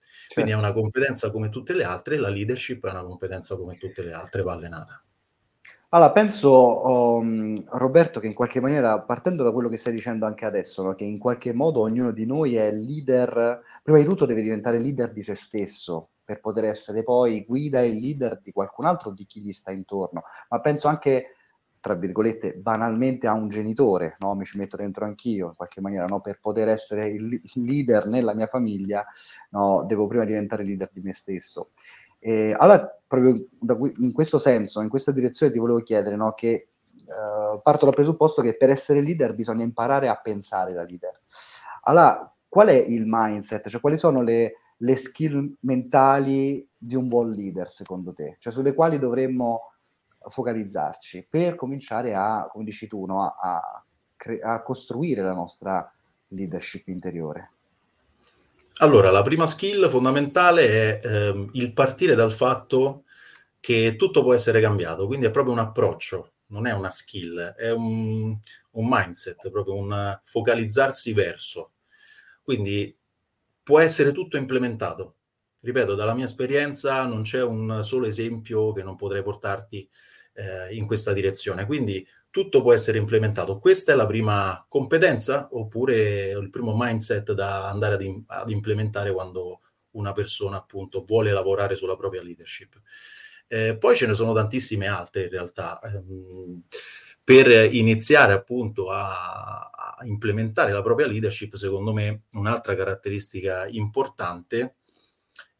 Certo. 0.00 0.34
Quindi 0.34 0.50
è 0.50 0.54
certo. 0.54 0.68
una 0.68 0.72
competenza 0.72 1.30
come 1.30 1.48
tutte 1.48 1.74
le 1.74 1.84
altre, 1.84 2.16
la 2.16 2.28
leadership 2.28 2.84
è 2.84 2.90
una 2.90 3.04
competenza 3.04 3.56
come 3.56 3.76
tutte 3.76 4.02
le 4.02 4.12
altre, 4.12 4.42
va 4.42 4.52
allenata. 4.52 5.00
Allora, 5.90 6.10
penso, 6.10 7.18
um, 7.18 7.62
Roberto, 7.68 8.18
che 8.18 8.26
in 8.26 8.32
qualche 8.32 8.60
maniera, 8.60 8.98
partendo 9.00 9.44
da 9.44 9.52
quello 9.52 9.68
che 9.68 9.76
stai 9.76 9.92
dicendo 9.92 10.24
anche 10.24 10.46
adesso, 10.46 10.82
no, 10.82 10.94
che 10.94 11.04
in 11.04 11.18
qualche 11.18 11.52
modo 11.52 11.80
ognuno 11.80 12.12
di 12.12 12.24
noi 12.24 12.56
è 12.56 12.72
leader, 12.72 13.60
prima 13.82 13.98
di 13.98 14.04
tutto 14.04 14.24
deve 14.24 14.40
diventare 14.40 14.78
leader 14.78 15.12
di 15.12 15.22
se 15.22 15.34
stesso, 15.34 16.12
per 16.24 16.40
poter 16.40 16.64
essere 16.64 17.04
poi 17.04 17.44
guida 17.44 17.82
e 17.82 17.92
leader 17.92 18.40
di 18.40 18.52
qualcun 18.52 18.86
altro, 18.86 19.10
di 19.10 19.26
chi 19.26 19.40
gli 19.42 19.52
sta 19.52 19.70
intorno. 19.70 20.22
Ma 20.48 20.60
penso 20.60 20.88
anche 20.88 21.34
tra 21.82 21.94
virgolette, 21.94 22.54
banalmente 22.54 23.26
a 23.26 23.32
un 23.32 23.48
genitore, 23.48 24.14
no? 24.20 24.36
mi 24.36 24.44
ci 24.44 24.56
metto 24.56 24.76
dentro 24.76 25.04
anch'io 25.04 25.48
in 25.48 25.56
qualche 25.56 25.80
maniera, 25.80 26.04
no? 26.04 26.20
per 26.20 26.38
poter 26.38 26.68
essere 26.68 27.08
il 27.08 27.40
leader 27.54 28.06
nella 28.06 28.34
mia 28.34 28.46
famiglia, 28.46 29.04
no? 29.50 29.82
devo 29.84 30.06
prima 30.06 30.24
diventare 30.24 30.62
leader 30.62 30.90
di 30.92 31.00
me 31.00 31.12
stesso. 31.12 31.70
E 32.20 32.54
allora, 32.56 32.86
proprio 33.04 33.48
qui, 33.76 33.92
in 33.96 34.12
questo 34.12 34.38
senso, 34.38 34.80
in 34.80 34.88
questa 34.88 35.10
direzione 35.10 35.50
ti 35.50 35.58
volevo 35.58 35.82
chiedere 35.82 36.16
che 36.36 36.68
uh, 36.94 37.60
parto 37.60 37.84
dal 37.86 37.94
presupposto 37.94 38.42
che 38.42 38.56
per 38.56 38.70
essere 38.70 39.00
leader 39.00 39.34
bisogna 39.34 39.64
imparare 39.64 40.06
a 40.06 40.14
pensare 40.14 40.72
da 40.72 40.84
leader. 40.84 41.18
Allora, 41.82 42.32
qual 42.48 42.68
è 42.68 42.76
il 42.76 43.02
mindset? 43.06 43.68
Cioè, 43.68 43.80
quali 43.80 43.98
sono 43.98 44.22
le, 44.22 44.52
le 44.76 44.96
skill 44.96 45.56
mentali 45.62 46.64
di 46.78 46.94
un 46.94 47.08
buon 47.08 47.32
leader, 47.32 47.68
secondo 47.72 48.12
te? 48.12 48.36
Cioè, 48.38 48.52
sulle 48.52 48.72
quali 48.72 49.00
dovremmo 49.00 49.71
focalizzarci 50.28 51.26
per 51.28 51.54
cominciare 51.54 52.14
a, 52.14 52.48
come 52.50 52.64
dici 52.64 52.86
tu, 52.86 53.04
no, 53.04 53.22
a, 53.24 53.84
cre- 54.16 54.40
a 54.40 54.62
costruire 54.62 55.22
la 55.22 55.32
nostra 55.32 55.92
leadership 56.28 56.88
interiore? 56.88 57.50
Allora, 58.78 59.10
la 59.10 59.22
prima 59.22 59.46
skill 59.46 59.88
fondamentale 59.88 61.00
è 61.00 61.06
ehm, 61.06 61.50
il 61.52 61.72
partire 61.72 62.14
dal 62.14 62.32
fatto 62.32 63.04
che 63.60 63.96
tutto 63.96 64.22
può 64.22 64.34
essere 64.34 64.60
cambiato, 64.60 65.06
quindi 65.06 65.26
è 65.26 65.30
proprio 65.30 65.52
un 65.52 65.60
approccio, 65.60 66.32
non 66.46 66.66
è 66.66 66.72
una 66.72 66.90
skill, 66.90 67.38
è 67.38 67.70
un, 67.70 68.36
un 68.72 68.88
mindset, 68.88 69.50
proprio 69.50 69.74
un 69.74 70.20
focalizzarsi 70.24 71.12
verso. 71.12 71.72
Quindi 72.42 72.96
può 73.62 73.78
essere 73.78 74.10
tutto 74.10 74.36
implementato, 74.36 75.16
Ripeto, 75.62 75.94
dalla 75.94 76.14
mia 76.14 76.24
esperienza 76.24 77.04
non 77.04 77.22
c'è 77.22 77.40
un 77.40 77.84
solo 77.84 78.06
esempio 78.06 78.72
che 78.72 78.82
non 78.82 78.96
potrei 78.96 79.22
portarti 79.22 79.88
eh, 80.34 80.74
in 80.74 80.86
questa 80.86 81.12
direzione. 81.12 81.66
Quindi 81.66 82.06
tutto 82.30 82.62
può 82.62 82.72
essere 82.72 82.98
implementato. 82.98 83.58
Questa 83.58 83.92
è 83.92 83.94
la 83.94 84.06
prima 84.06 84.64
competenza 84.68 85.48
oppure 85.52 86.30
il 86.30 86.50
primo 86.50 86.74
mindset 86.76 87.32
da 87.32 87.68
andare 87.68 87.94
ad, 87.94 88.22
ad 88.26 88.50
implementare 88.50 89.12
quando 89.12 89.60
una 89.92 90.12
persona 90.12 90.56
appunto 90.56 91.04
vuole 91.04 91.32
lavorare 91.32 91.76
sulla 91.76 91.96
propria 91.96 92.22
leadership. 92.22 92.80
Eh, 93.46 93.76
poi 93.76 93.94
ce 93.94 94.06
ne 94.06 94.14
sono 94.14 94.32
tantissime 94.32 94.86
altre 94.86 95.24
in 95.24 95.30
realtà. 95.30 95.78
Ehm, 95.82 96.62
per 97.24 97.72
iniziare 97.72 98.32
appunto 98.32 98.90
a, 98.90 99.70
a, 99.70 99.98
implementare 100.04 100.72
la 100.72 100.82
propria 100.82 101.06
leadership, 101.06 101.54
secondo 101.54 101.92
me 101.92 102.22
un'altra 102.32 102.74
caratteristica 102.74 103.66
importante 103.68 104.76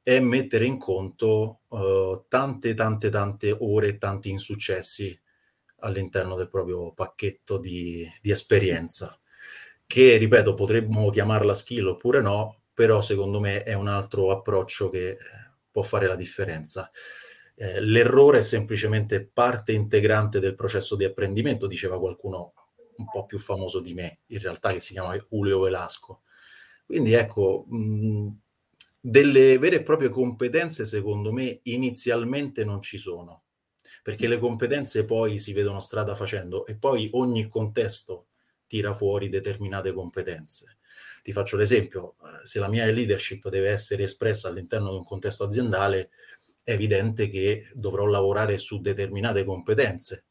è 0.03 0.19
mettere 0.21 0.65
in 0.67 0.79
conto 0.79 1.61
uh, 1.69 2.25
tante, 2.29 2.75
tante, 2.75 3.09
tante 3.09 3.57
ore 3.59 3.89
e 3.89 3.99
tanti 3.99 4.31
insuccessi 4.31 5.19
all'interno 5.81 6.37
del 6.37 6.49
proprio 6.49 6.93
pacchetto 6.93 7.59
di, 7.59 8.09
di 8.21 8.31
esperienza, 8.31 9.19
che, 9.87 10.17
ripeto, 10.17 10.55
potremmo 10.55 11.11
chiamarla 11.11 11.55
skill 11.55 11.89
oppure 11.89 12.21
no, 12.21 12.63
però 12.73 13.01
secondo 13.01 13.41
me 13.41 13.63
è 13.63 13.75
un 13.75 13.89
altro 13.89 14.31
approccio 14.31 14.89
che 14.91 15.19
può 15.71 15.83
fare 15.83 16.07
la 16.07 16.17
differenza. 16.17 16.91
Eh, 17.55 17.81
l'errore 17.81 18.39
è 18.39 18.43
semplicemente 18.43 19.25
parte 19.25 19.73
integrante 19.73 20.41
del 20.41 20.55
processo 20.55 20.97
di 20.97 21.05
apprendimento, 21.05 21.67
diceva 21.67 21.99
qualcuno 21.99 22.55
un 22.97 23.07
po' 23.11 23.25
più 23.25 23.39
famoso 23.39 23.81
di 23.81 23.95
me, 23.95 24.21
in 24.27 24.39
realtà 24.39 24.73
che 24.73 24.81
si 24.81 24.93
chiama 24.93 25.17
Julio 25.17 25.61
Velasco. 25.61 26.23
Quindi 26.87 27.13
ecco, 27.13 27.67
mh, 27.69 28.29
delle 29.05 29.59
vere 29.59 29.77
e 29.77 29.83
proprie 29.83 30.11
competenze, 30.11 30.87
secondo 30.87 31.33
me, 31.33 31.59
inizialmente 31.65 32.65
non 32.65 32.81
ci 32.81 32.99
sono, 32.99 33.43
perché 34.01 34.29
le 34.29 34.39
competenze 34.39 35.05
poi 35.05 35.41
si 35.41 35.53
vedono 35.53 35.81
strada 35.81 36.15
facendo 36.15 36.65
e 36.67 36.77
poi 36.77 37.11
ogni 37.15 37.49
contesto 37.49 38.29
tira 38.65 38.95
fuori 38.95 39.29
determinate 39.29 39.93
competenze. 39.93 40.79
Ti 41.21 41.33
faccio 41.33 41.57
l'esempio, 41.57 42.15
eh, 42.23 42.47
se 42.47 42.61
la 42.61 42.69
mia 42.69 42.85
leadership 42.87 43.49
deve 43.49 43.71
essere 43.71 44.05
espressa 44.05 44.49
all'interno 44.49 44.91
di 44.91 44.97
un 44.99 45.05
contesto 45.05 45.43
aziendale, 45.43 46.11
è 46.63 46.71
evidente 46.71 47.29
che 47.29 47.71
dovrò 47.75 48.07
lavorare 48.07 48.57
su 48.57 48.81
determinate 48.81 49.45
competenze, 49.45 50.27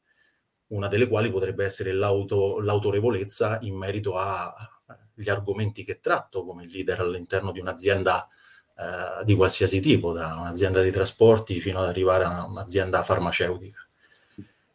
una 0.67 0.87
delle 0.87 1.09
quali 1.09 1.29
potrebbe 1.29 1.65
essere 1.65 1.91
l'auto, 1.91 2.61
l'autorevolezza 2.61 3.59
in 3.63 3.75
merito 3.75 4.15
agli 4.15 5.29
argomenti 5.29 5.83
che 5.83 5.99
tratto 5.99 6.45
come 6.45 6.65
leader 6.67 7.01
all'interno 7.01 7.51
di 7.51 7.59
un'azienda 7.59 8.29
eh, 8.77 9.23
di 9.23 9.35
qualsiasi 9.35 9.79
tipo, 9.79 10.11
da 10.11 10.37
un'azienda 10.39 10.81
di 10.81 10.91
trasporti 10.91 11.59
fino 11.59 11.79
ad 11.79 11.87
arrivare 11.87 12.23
a 12.23 12.45
un'azienda 12.45 13.03
farmaceutica. 13.03 13.85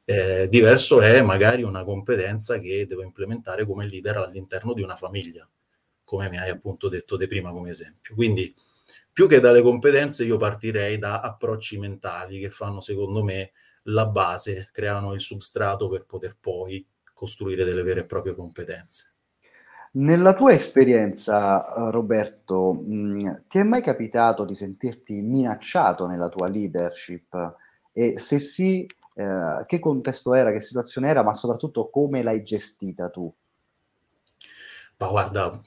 Eh, 0.05 0.49
diverso 0.49 1.01
è 1.01 1.21
magari 1.23 1.63
una 1.63 1.83
competenza 1.83 2.61
che 2.61 2.87
devo 2.87 3.03
implementare 3.03 3.67
come 3.67 3.89
leader 3.89 4.19
all'interno 4.19 4.73
di 4.73 4.83
una 4.83 4.95
famiglia, 4.95 5.49
come 6.05 6.29
mi 6.29 6.39
hai 6.39 6.51
appunto 6.51 6.89
detto 6.89 7.17
de 7.17 7.27
prima 7.27 7.51
come 7.51 7.71
esempio. 7.71 8.15
Quindi 8.15 8.55
più 9.13 9.27
che 9.27 9.41
dalle 9.41 9.63
competenze 9.63 10.25
io 10.25 10.37
partirei 10.37 10.99
da 10.99 11.21
approcci 11.21 11.79
mentali 11.79 12.39
che 12.39 12.51
fanno 12.51 12.81
secondo 12.81 13.25
me 13.25 13.53
la 13.85 14.07
base, 14.07 14.69
creano 14.73 15.13
il 15.15 15.21
substrato 15.21 15.89
per 15.89 16.05
poter 16.05 16.37
poi 16.39 16.87
costruire 17.13 17.65
delle 17.65 17.83
vere 17.83 18.01
e 18.01 18.05
proprie 18.05 18.35
competenze. 18.35 19.16
Nella 19.97 20.35
tua 20.35 20.53
esperienza, 20.53 21.75
eh, 21.75 21.91
Roberto, 21.91 22.73
mh, 22.75 22.95
mm, 22.95 23.35
ti 23.49 23.59
è 23.59 23.63
mai 23.63 23.83
capitato 23.83 24.45
di 24.45 24.55
sentirti 24.55 25.23
minacciato 25.23 26.07
nella 26.07 26.29
tua 26.29 26.49
leadership? 26.49 27.57
E 27.93 28.19
se 28.19 28.39
sì, 28.39 28.87
eh, 29.15 29.65
che 29.67 29.79
contesto 29.79 30.35
era, 30.35 30.53
che 30.53 30.61
situazione 30.61 31.09
era, 31.09 31.23
ma 31.23 31.33
soprattutto 31.33 31.89
come 31.89 32.23
l'hai 32.23 32.43
gestita 32.43 33.09
tu? 33.09 33.33
Ma 34.99 35.09
guarda, 35.09 35.63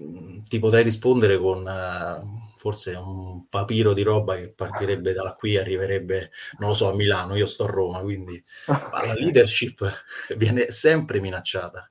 mm, 0.00 0.42
ti 0.44 0.58
potrei 0.60 0.84
rispondere 0.84 1.36
con 1.36 1.66
uh, 1.66 2.56
forse 2.56 2.94
un 2.94 3.48
papiro 3.48 3.94
di 3.94 4.02
roba 4.02 4.36
che 4.36 4.52
partirebbe 4.52 5.12
da 5.12 5.34
qui 5.36 5.56
arriverebbe, 5.56 6.30
non 6.58 6.68
lo 6.68 6.74
so, 6.74 6.88
a 6.88 6.94
Milano, 6.94 7.34
io 7.34 7.46
sto 7.46 7.64
a 7.64 7.68
Roma, 7.68 8.00
quindi 8.00 8.40
la 8.68 9.12
leadership 9.14 9.92
viene 10.36 10.70
sempre 10.70 11.18
minacciata 11.18 11.89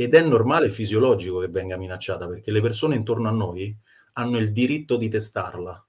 ed 0.00 0.14
è 0.14 0.22
normale 0.22 0.66
e 0.66 0.70
fisiologico 0.70 1.40
che 1.40 1.48
venga 1.48 1.76
minacciata 1.76 2.28
perché 2.28 2.52
le 2.52 2.60
persone 2.60 2.94
intorno 2.94 3.28
a 3.28 3.32
noi 3.32 3.76
hanno 4.12 4.38
il 4.38 4.52
diritto 4.52 4.96
di 4.96 5.08
testarla. 5.08 5.84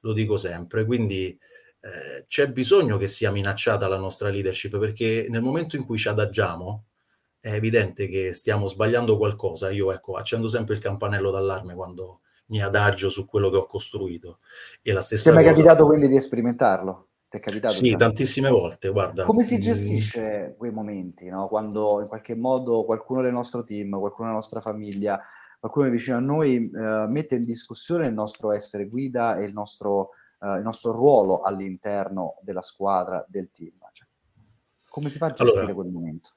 Lo 0.00 0.14
dico 0.14 0.38
sempre, 0.38 0.86
quindi 0.86 1.28
eh, 1.28 2.24
c'è 2.26 2.50
bisogno 2.50 2.96
che 2.96 3.06
sia 3.06 3.30
minacciata 3.30 3.88
la 3.88 3.98
nostra 3.98 4.30
leadership 4.30 4.78
perché 4.78 5.26
nel 5.28 5.42
momento 5.42 5.76
in 5.76 5.84
cui 5.84 5.98
ci 5.98 6.08
adagiamo 6.08 6.86
è 7.40 7.52
evidente 7.52 8.08
che 8.08 8.32
stiamo 8.32 8.68
sbagliando 8.68 9.18
qualcosa. 9.18 9.68
Io 9.68 9.92
ecco, 9.92 10.14
accendo 10.14 10.48
sempre 10.48 10.72
il 10.72 10.80
campanello 10.80 11.30
d'allarme 11.30 11.74
quando 11.74 12.20
mi 12.46 12.62
adagio 12.62 13.10
su 13.10 13.26
quello 13.26 13.50
che 13.50 13.56
ho 13.56 13.66
costruito. 13.66 14.38
E 14.80 14.94
la 14.94 15.02
stessa 15.02 15.24
Ti 15.24 15.36
è 15.36 15.40
mai 15.40 15.44
cosa... 15.44 15.62
capitato 15.62 15.84
quindi 15.86 16.08
di 16.08 16.18
sperimentarlo? 16.22 17.08
Ti 17.34 17.40
è 17.40 17.42
capitato? 17.42 17.74
Sì, 17.74 17.96
tantissime 17.96 18.48
volte, 18.48 18.90
guarda. 18.90 19.24
Come 19.24 19.42
si 19.42 19.56
mm. 19.56 19.60
gestisce 19.60 20.50
mm. 20.52 20.56
quei 20.56 20.70
momenti, 20.70 21.28
no? 21.28 21.48
Quando 21.48 22.00
in 22.00 22.06
qualche 22.06 22.36
modo 22.36 22.84
qualcuno 22.84 23.22
del 23.22 23.32
nostro 23.32 23.64
team, 23.64 23.98
qualcuno 23.98 24.28
della 24.28 24.38
nostra 24.38 24.60
famiglia, 24.60 25.20
qualcuno 25.58 25.90
vicino 25.90 26.16
a 26.16 26.20
noi 26.20 26.70
eh, 26.70 27.06
mette 27.08 27.34
in 27.34 27.44
discussione 27.44 28.06
il 28.06 28.12
nostro 28.12 28.52
essere 28.52 28.86
guida 28.86 29.36
e 29.36 29.46
il 29.46 29.52
nostro, 29.52 30.10
eh, 30.40 30.58
il 30.58 30.62
nostro 30.62 30.92
ruolo 30.92 31.40
all'interno 31.40 32.36
della 32.42 32.62
squadra, 32.62 33.24
del 33.26 33.50
team. 33.50 33.78
Cioè, 33.92 34.06
come 34.88 35.10
si 35.10 35.18
fa 35.18 35.26
a 35.26 35.30
gestire 35.30 35.58
allora, 35.58 35.74
quel 35.74 35.88
momento? 35.88 36.30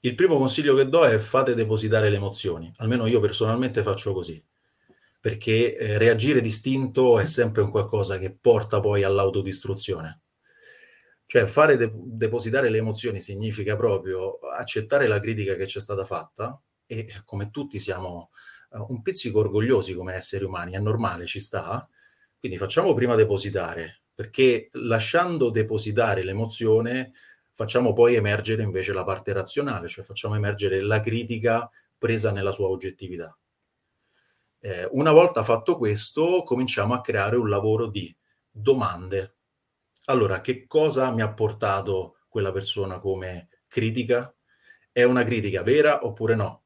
Il 0.00 0.14
primo 0.14 0.36
consiglio 0.36 0.74
che 0.74 0.90
do 0.90 1.04
è 1.06 1.16
fate 1.16 1.54
depositare 1.54 2.10
le 2.10 2.16
emozioni, 2.16 2.70
almeno 2.76 3.06
io 3.06 3.20
personalmente 3.20 3.82
faccio 3.82 4.12
così 4.12 4.44
perché 5.20 5.76
eh, 5.76 5.98
reagire 5.98 6.40
distinto 6.40 7.18
è 7.18 7.24
sempre 7.24 7.62
un 7.62 7.70
qualcosa 7.70 8.18
che 8.18 8.36
porta 8.40 8.80
poi 8.80 9.02
all'autodistruzione. 9.02 10.22
Cioè 11.26 11.44
fare 11.44 11.76
de- 11.76 11.92
depositare 11.94 12.70
le 12.70 12.78
emozioni 12.78 13.20
significa 13.20 13.76
proprio 13.76 14.38
accettare 14.38 15.06
la 15.06 15.18
critica 15.20 15.54
che 15.54 15.66
ci 15.66 15.78
è 15.78 15.80
stata 15.80 16.04
fatta 16.04 16.60
e 16.86 17.06
come 17.24 17.50
tutti 17.50 17.78
siamo 17.78 18.30
uh, 18.70 18.86
un 18.88 19.02
pizzico 19.02 19.40
orgogliosi 19.40 19.92
come 19.94 20.14
esseri 20.14 20.44
umani, 20.44 20.72
è 20.72 20.78
normale, 20.78 21.26
ci 21.26 21.40
sta, 21.40 21.86
quindi 22.38 22.56
facciamo 22.56 22.94
prima 22.94 23.14
depositare, 23.14 24.02
perché 24.14 24.68
lasciando 24.72 25.50
depositare 25.50 26.22
l'emozione 26.22 27.12
facciamo 27.52 27.92
poi 27.92 28.14
emergere 28.14 28.62
invece 28.62 28.92
la 28.92 29.04
parte 29.04 29.32
razionale, 29.32 29.88
cioè 29.88 30.04
facciamo 30.04 30.36
emergere 30.36 30.80
la 30.80 31.00
critica 31.00 31.68
presa 31.98 32.30
nella 32.30 32.52
sua 32.52 32.68
oggettività. 32.68 33.36
Eh, 34.60 34.88
una 34.92 35.12
volta 35.12 35.44
fatto 35.44 35.76
questo, 35.76 36.42
cominciamo 36.42 36.94
a 36.94 37.00
creare 37.00 37.36
un 37.36 37.48
lavoro 37.48 37.86
di 37.86 38.14
domande. 38.50 39.36
Allora, 40.06 40.40
che 40.40 40.66
cosa 40.66 41.12
mi 41.12 41.22
ha 41.22 41.32
portato 41.32 42.18
quella 42.28 42.50
persona 42.50 42.98
come 42.98 43.48
critica? 43.68 44.34
È 44.90 45.04
una 45.04 45.22
critica 45.22 45.62
vera 45.62 46.04
oppure 46.04 46.34
no? 46.34 46.64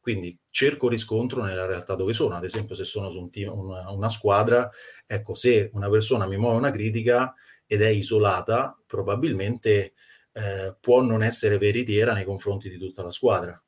Quindi 0.00 0.36
cerco 0.50 0.88
riscontro 0.88 1.42
nella 1.44 1.66
realtà 1.66 1.94
dove 1.94 2.12
sono. 2.12 2.34
Ad 2.34 2.44
esempio, 2.44 2.74
se 2.74 2.84
sono 2.84 3.10
su 3.10 3.20
un 3.20 3.30
team, 3.30 3.56
una, 3.56 3.90
una 3.90 4.08
squadra, 4.08 4.68
ecco, 5.06 5.34
se 5.34 5.70
una 5.74 5.88
persona 5.90 6.26
mi 6.26 6.36
muove 6.36 6.56
una 6.56 6.70
critica 6.70 7.34
ed 7.66 7.82
è 7.82 7.88
isolata, 7.88 8.76
probabilmente 8.86 9.92
eh, 10.32 10.76
può 10.80 11.02
non 11.02 11.22
essere 11.22 11.58
veritiera 11.58 12.12
nei 12.12 12.24
confronti 12.24 12.68
di 12.70 12.78
tutta 12.78 13.02
la 13.02 13.10
squadra 13.10 13.62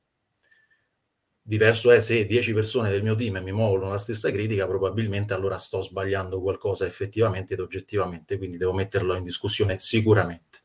Diverso 1.50 1.90
è 1.90 1.98
se 1.98 2.26
10 2.26 2.52
persone 2.52 2.90
del 2.90 3.02
mio 3.02 3.16
team 3.16 3.38
mi 3.42 3.50
muovono 3.50 3.88
la 3.88 3.98
stessa 3.98 4.30
critica, 4.30 4.68
probabilmente 4.68 5.34
allora 5.34 5.58
sto 5.58 5.82
sbagliando 5.82 6.40
qualcosa 6.40 6.86
effettivamente 6.86 7.54
ed 7.54 7.58
oggettivamente, 7.58 8.38
quindi 8.38 8.56
devo 8.56 8.72
metterlo 8.72 9.16
in 9.16 9.24
discussione 9.24 9.80
sicuramente. 9.80 10.60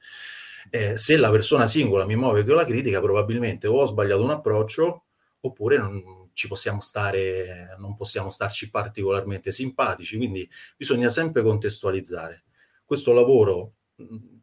Eh, 0.70 0.96
se 0.96 1.18
la 1.18 1.32
persona 1.32 1.66
singola 1.66 2.06
mi 2.06 2.16
muove 2.16 2.46
con 2.46 2.54
la 2.54 2.66
critica, 2.66 3.02
probabilmente 3.02 3.66
o 3.66 3.82
ho 3.82 3.86
sbagliato 3.88 4.22
un 4.22 4.30
approccio 4.30 5.06
oppure 5.40 5.80
non 5.80 6.30
ci 6.34 6.48
possiamo 6.48 6.80
stare, 6.82 7.76
non 7.80 7.96
possiamo 7.96 8.30
starci 8.30 8.70
particolarmente 8.70 9.52
simpatici, 9.52 10.18
quindi 10.18 10.48
bisogna 10.78 11.10
sempre 11.10 11.42
contestualizzare. 11.42 12.44
Questo 12.86 13.12
lavoro 13.12 13.74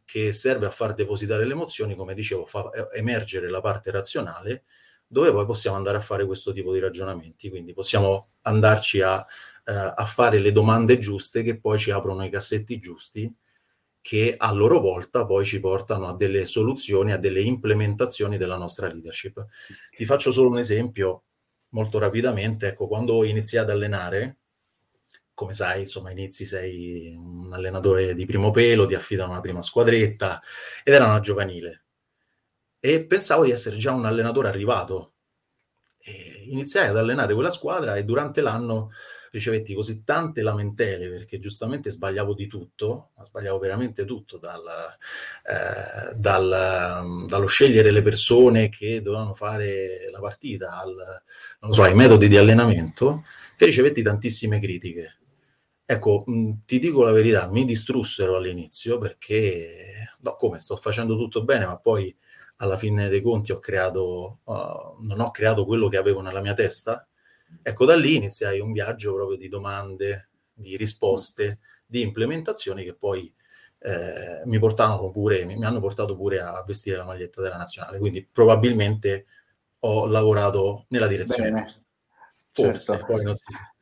che 0.03 0.33
serve 0.33 0.65
a 0.65 0.71
far 0.71 0.93
depositare 0.93 1.45
le 1.45 1.53
emozioni, 1.53 1.95
come 1.95 2.13
dicevo, 2.13 2.45
fa 2.45 2.69
emergere 2.93 3.49
la 3.49 3.61
parte 3.61 3.91
razionale 3.91 4.65
dove 5.13 5.31
poi 5.31 5.45
possiamo 5.45 5.77
andare 5.77 5.97
a 5.97 6.01
fare 6.01 6.25
questo 6.25 6.51
tipo 6.51 6.73
di 6.73 6.79
ragionamenti. 6.79 7.49
Quindi 7.49 7.73
possiamo 7.73 8.31
andarci 8.41 8.99
a, 9.01 9.25
eh, 9.65 9.93
a 9.95 10.05
fare 10.05 10.39
le 10.39 10.51
domande 10.51 10.97
giuste 10.97 11.43
che 11.43 11.59
poi 11.59 11.77
ci 11.77 11.91
aprono 11.91 12.25
i 12.25 12.29
cassetti 12.29 12.79
giusti 12.79 13.33
che 14.01 14.35
a 14.37 14.51
loro 14.51 14.81
volta 14.81 15.25
poi 15.25 15.45
ci 15.45 15.61
portano 15.61 16.07
a 16.09 16.15
delle 16.17 16.45
soluzioni, 16.45 17.13
a 17.13 17.17
delle 17.17 17.39
implementazioni 17.39 18.37
della 18.37 18.57
nostra 18.57 18.87
leadership. 18.87 19.45
Ti 19.95 20.03
faccio 20.05 20.31
solo 20.33 20.49
un 20.49 20.57
esempio 20.57 21.23
molto 21.69 21.99
rapidamente. 21.99 22.67
Ecco, 22.67 22.87
quando 22.87 23.23
iniziai 23.23 23.63
ad 23.63 23.69
allenare, 23.69 24.39
come 25.33 25.53
sai, 25.53 25.81
insomma, 25.81 26.11
inizi 26.11 26.45
sei 26.45 27.15
un 27.15 27.53
allenatore 27.53 28.13
di 28.13 28.25
primo 28.25 28.51
pelo, 28.51 28.85
ti 28.85 28.93
affidano 28.93 29.31
una 29.31 29.39
prima 29.39 29.61
squadretta 29.61 30.41
ed 30.83 30.93
era 30.93 31.05
una 31.05 31.21
giovanile. 31.21 31.82
E 32.85 33.05
pensavo 33.05 33.45
di 33.45 33.51
essere 33.51 33.77
già 33.77 33.93
un 33.93 34.03
allenatore 34.03 34.49
arrivato. 34.49 35.13
E 36.03 36.43
iniziai 36.47 36.89
ad 36.89 36.97
allenare 36.97 37.33
quella 37.33 37.49
squadra 37.49 37.95
e 37.95 38.03
durante 38.03 38.41
l'anno 38.41 38.89
ricevetti 39.31 39.73
così 39.73 40.03
tante 40.03 40.41
lamentele 40.41 41.07
perché 41.07 41.39
giustamente 41.39 41.89
sbagliavo 41.89 42.33
di 42.33 42.45
tutto, 42.45 43.11
sbagliavo 43.23 43.57
veramente 43.57 44.03
tutto, 44.03 44.37
dal, 44.37 44.61
eh, 45.45 46.13
dal, 46.13 47.25
dallo 47.25 47.45
scegliere 47.45 47.89
le 47.89 48.01
persone 48.01 48.67
che 48.67 49.01
dovevano 49.01 49.33
fare 49.33 50.09
la 50.11 50.19
partita, 50.19 50.77
al, 50.77 51.23
so, 51.69 51.83
ai 51.83 51.95
metodi 51.95 52.27
di 52.27 52.35
allenamento, 52.35 53.23
che 53.55 53.63
ricevetti 53.63 54.01
tantissime 54.01 54.59
critiche. 54.59 55.19
Ecco, 55.85 56.23
mh, 56.25 56.65
ti 56.65 56.79
dico 56.79 57.01
la 57.03 57.11
verità, 57.11 57.49
mi 57.49 57.63
distrussero 57.63 58.35
all'inizio 58.35 58.97
perché, 58.97 60.15
no, 60.19 60.35
come 60.35 60.59
sto 60.59 60.75
facendo 60.75 61.15
tutto 61.15 61.45
bene, 61.45 61.65
ma 61.65 61.77
poi 61.77 62.13
alla 62.57 62.77
fine 62.77 63.09
dei 63.09 63.21
conti 63.21 63.51
ho 63.51 63.59
creato, 63.59 64.39
uh, 64.43 64.97
non 65.01 65.19
ho 65.19 65.31
creato 65.31 65.65
quello 65.65 65.87
che 65.87 65.97
avevo 65.97 66.21
nella 66.21 66.41
mia 66.41 66.53
testa 66.53 67.07
Ecco, 67.61 67.85
da 67.85 67.95
lì 67.95 68.15
iniziai 68.15 68.59
un 68.59 68.71
viaggio 68.71 69.13
proprio 69.13 69.37
di 69.37 69.49
domande, 69.49 70.29
di 70.53 70.75
risposte, 70.77 71.59
di 71.85 72.01
implementazioni 72.01 72.83
che 72.83 72.95
poi 72.95 73.33
eh, 73.79 74.41
mi 74.45 74.57
portarono 74.57 75.09
pure, 75.11 75.45
mi, 75.45 75.57
mi 75.57 75.65
hanno 75.65 75.79
portato 75.79 76.15
pure 76.15 76.39
a 76.39 76.63
vestire 76.65 76.97
la 76.97 77.05
maglietta 77.05 77.41
della 77.41 77.57
nazionale. 77.57 77.99
Quindi 77.99 78.25
probabilmente 78.25 79.25
ho 79.79 80.05
lavorato 80.05 80.85
nella 80.89 81.07
direzione 81.07 81.51
Bene. 81.51 81.65
giusta. 81.65 81.85
Forse, 82.51 82.93
certo. 82.93 83.05
poi 83.05 83.23
non 83.23 83.35
si 83.35 83.51
sa. 83.51 83.72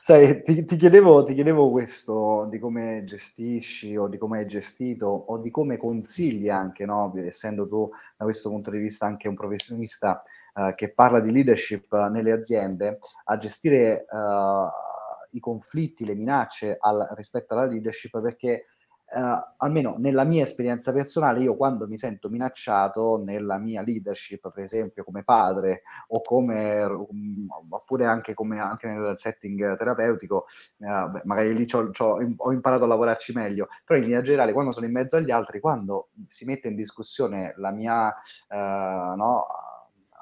Sai, 0.00 0.42
ti, 0.42 0.64
ti, 0.64 0.76
chiedevo, 0.76 1.24
ti, 1.24 1.34
chiedevo, 1.34 1.70
questo 1.70 2.46
di 2.48 2.60
come 2.60 3.02
gestisci 3.04 3.96
o 3.96 4.06
di 4.06 4.16
come 4.16 4.38
hai 4.38 4.46
gestito 4.46 5.06
o 5.06 5.38
di 5.38 5.50
come 5.50 5.76
consigli 5.76 6.48
anche, 6.48 6.84
no? 6.86 7.12
essendo 7.16 7.66
tu 7.66 7.90
da 8.16 8.24
questo 8.24 8.48
punto 8.48 8.70
di 8.70 8.78
vista 8.78 9.06
anche 9.06 9.26
un 9.26 9.34
professionista 9.34 10.22
eh, 10.54 10.74
che 10.76 10.92
parla 10.92 11.18
di 11.18 11.32
leadership 11.32 11.92
nelle 12.10 12.30
aziende, 12.30 12.98
a 13.24 13.38
gestire 13.38 14.06
uh, 14.08 14.68
i 15.30 15.40
conflitti, 15.40 16.04
le 16.04 16.14
minacce 16.14 16.76
al, 16.78 17.08
rispetto 17.16 17.54
alla 17.54 17.66
leadership, 17.66 18.20
perché 18.20 18.66
Uh, 19.14 19.38
almeno 19.58 19.96
nella 19.98 20.24
mia 20.24 20.42
esperienza 20.42 20.90
personale, 20.90 21.40
io 21.40 21.54
quando 21.54 21.86
mi 21.86 21.98
sento 21.98 22.30
minacciato 22.30 23.22
nella 23.22 23.58
mia 23.58 23.82
leadership, 23.82 24.50
per 24.50 24.64
esempio 24.64 25.04
come 25.04 25.22
padre 25.22 25.82
o 26.08 26.22
come, 26.22 26.82
um, 26.84 27.46
oppure 27.68 28.06
anche, 28.06 28.32
come, 28.32 28.58
anche 28.58 28.86
nel 28.86 29.14
setting 29.18 29.76
terapeutico, 29.76 30.46
uh, 30.78 31.10
beh, 31.10 31.22
magari 31.24 31.54
lì 31.54 31.66
c'ho, 31.66 31.90
c'ho, 31.90 32.18
ho 32.34 32.52
imparato 32.52 32.84
a 32.84 32.86
lavorarci 32.86 33.32
meglio, 33.34 33.68
però 33.84 33.98
in 33.98 34.06
linea 34.06 34.22
generale 34.22 34.52
quando 34.54 34.72
sono 34.72 34.86
in 34.86 34.92
mezzo 34.92 35.16
agli 35.16 35.30
altri, 35.30 35.60
quando 35.60 36.08
si 36.26 36.46
mette 36.46 36.68
in 36.68 36.74
discussione 36.76 37.52
la 37.58 37.70
mia, 37.70 38.06
uh, 38.48 39.14
no, 39.14 39.46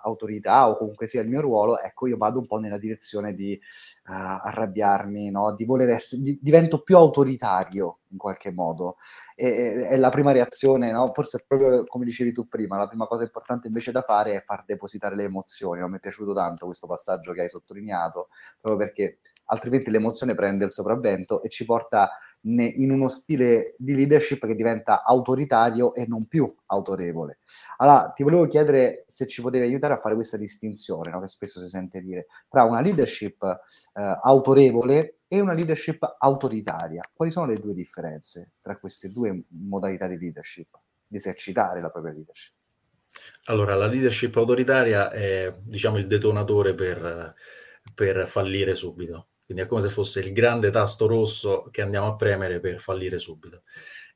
autorità 0.03 0.69
o 0.69 0.77
comunque 0.77 1.07
sia 1.09 1.23
il 1.23 1.29
mio 1.29 1.41
ruolo, 1.41 1.79
ecco, 1.79 2.07
io 2.07 2.17
vado 2.17 2.39
un 2.39 2.47
po' 2.47 2.59
nella 2.59 2.79
direzione 2.79 3.35
di 3.35 3.59
uh, 4.07 4.13
arrabbiarmi, 4.13 5.31
no? 5.31 5.55
di 5.55 5.65
voler 5.65 5.91
essere, 5.91 6.23
di, 6.23 6.39
divento 6.41 6.83
più 6.83 6.97
autoritario 6.97 8.01
in 8.09 8.19
qualche 8.19 8.53
modo. 8.53 8.97
E, 9.35 9.87
è 9.89 9.97
la 9.97 10.09
prima 10.09 10.33
reazione, 10.33 10.91
no? 10.93 11.11
forse 11.13 11.45
proprio 11.47 11.85
come 11.85 12.05
dicevi 12.05 12.33
tu 12.33 12.49
prima, 12.49 12.77
la 12.77 12.89
prima 12.89 13.07
cosa 13.07 13.23
importante 13.23 13.67
invece 13.69 13.93
da 13.93 14.03
fare 14.03 14.33
è 14.35 14.43
far 14.45 14.65
depositare 14.65 15.15
le 15.17 15.25
emozioni. 15.25 15.81
No? 15.81 15.89
Mi 15.89 15.97
è 15.97 16.01
piaciuto 16.01 16.33
tanto 16.35 16.67
questo 16.67 16.87
passaggio 16.87 17.33
che 17.33 17.43
hai 17.43 17.49
sottolineato, 17.49 18.29
proprio 18.61 18.87
perché 18.87 19.19
altrimenti 19.47 19.91
l'emozione 19.91 20.35
prende 20.35 20.65
il 20.65 20.73
sopravvento 20.73 21.43
e 21.43 21.49
ci 21.49 21.65
porta 21.65 22.11
in 22.43 22.91
uno 22.91 23.09
stile 23.09 23.75
di 23.77 23.95
leadership 23.95 24.47
che 24.47 24.55
diventa 24.55 25.03
autoritario 25.05 25.93
e 25.95 26.07
non 26.07 26.27
più 26.27 26.53
autorevole. 26.67 27.39
Allora, 27.79 28.13
ti 28.15 28.23
volevo 28.23 28.47
chiedere 28.47 29.05
se 29.09 29.27
ci 29.27 29.43
potevi 29.43 29.67
aiutare 29.67 29.95
a 29.95 30.01
fare 30.01 30.15
questa 30.15 30.37
distinzione, 30.37 31.11
no? 31.11 31.21
che 31.21 31.29
spesso 31.29 31.61
si 31.61 31.69
sente 31.69 32.01
dire, 32.01 32.27
tra 32.49 32.65
una 32.65 32.81
leadership 32.81 33.43
eh, 33.43 34.19
autorevole 34.23 35.19
e 35.29 35.41
una 35.41 35.53
leadership 35.53 36.17
autoritaria. 36.19 37.03
Quali 37.13 37.31
sono 37.31 37.47
le 37.47 37.57
due 37.57 37.75
differenze 37.75 38.53
tra 38.63 38.79
queste 38.79 39.13
due 39.13 39.45
modalità 39.49 40.07
di 40.07 40.19
leadership, 40.19 40.79
di 41.07 41.19
esercitare 41.19 41.81
la 41.81 41.91
propria 41.91 42.13
leadership? 42.13 42.55
Allora, 43.45 43.75
la 43.75 43.87
leadership 43.87 44.35
autoritaria 44.37 45.11
è, 45.11 45.53
diciamo, 45.63 45.99
il 45.99 46.07
detonatore 46.07 46.75
per, 46.75 47.35
per 47.95 48.27
fallire 48.27 48.75
subito 48.75 49.30
quindi 49.51 49.67
è 49.67 49.69
come 49.69 49.81
se 49.81 49.89
fosse 49.89 50.21
il 50.21 50.33
grande 50.33 50.71
tasto 50.71 51.09
rosso 51.09 51.67
che 51.73 51.83
andiamo 51.83 52.07
a 52.07 52.15
premere 52.15 52.61
per 52.61 52.79
fallire 52.79 53.19
subito. 53.19 53.65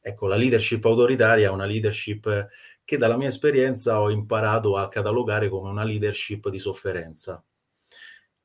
Ecco, 0.01 0.29
la 0.29 0.37
leadership 0.37 0.85
autoritaria 0.85 1.49
è 1.49 1.51
una 1.51 1.65
leadership 1.65 2.47
che 2.85 2.97
dalla 2.97 3.17
mia 3.17 3.27
esperienza 3.27 4.01
ho 4.01 4.11
imparato 4.11 4.77
a 4.77 4.87
catalogare 4.87 5.49
come 5.49 5.71
una 5.71 5.83
leadership 5.83 6.49
di 6.51 6.61
sofferenza. 6.61 7.45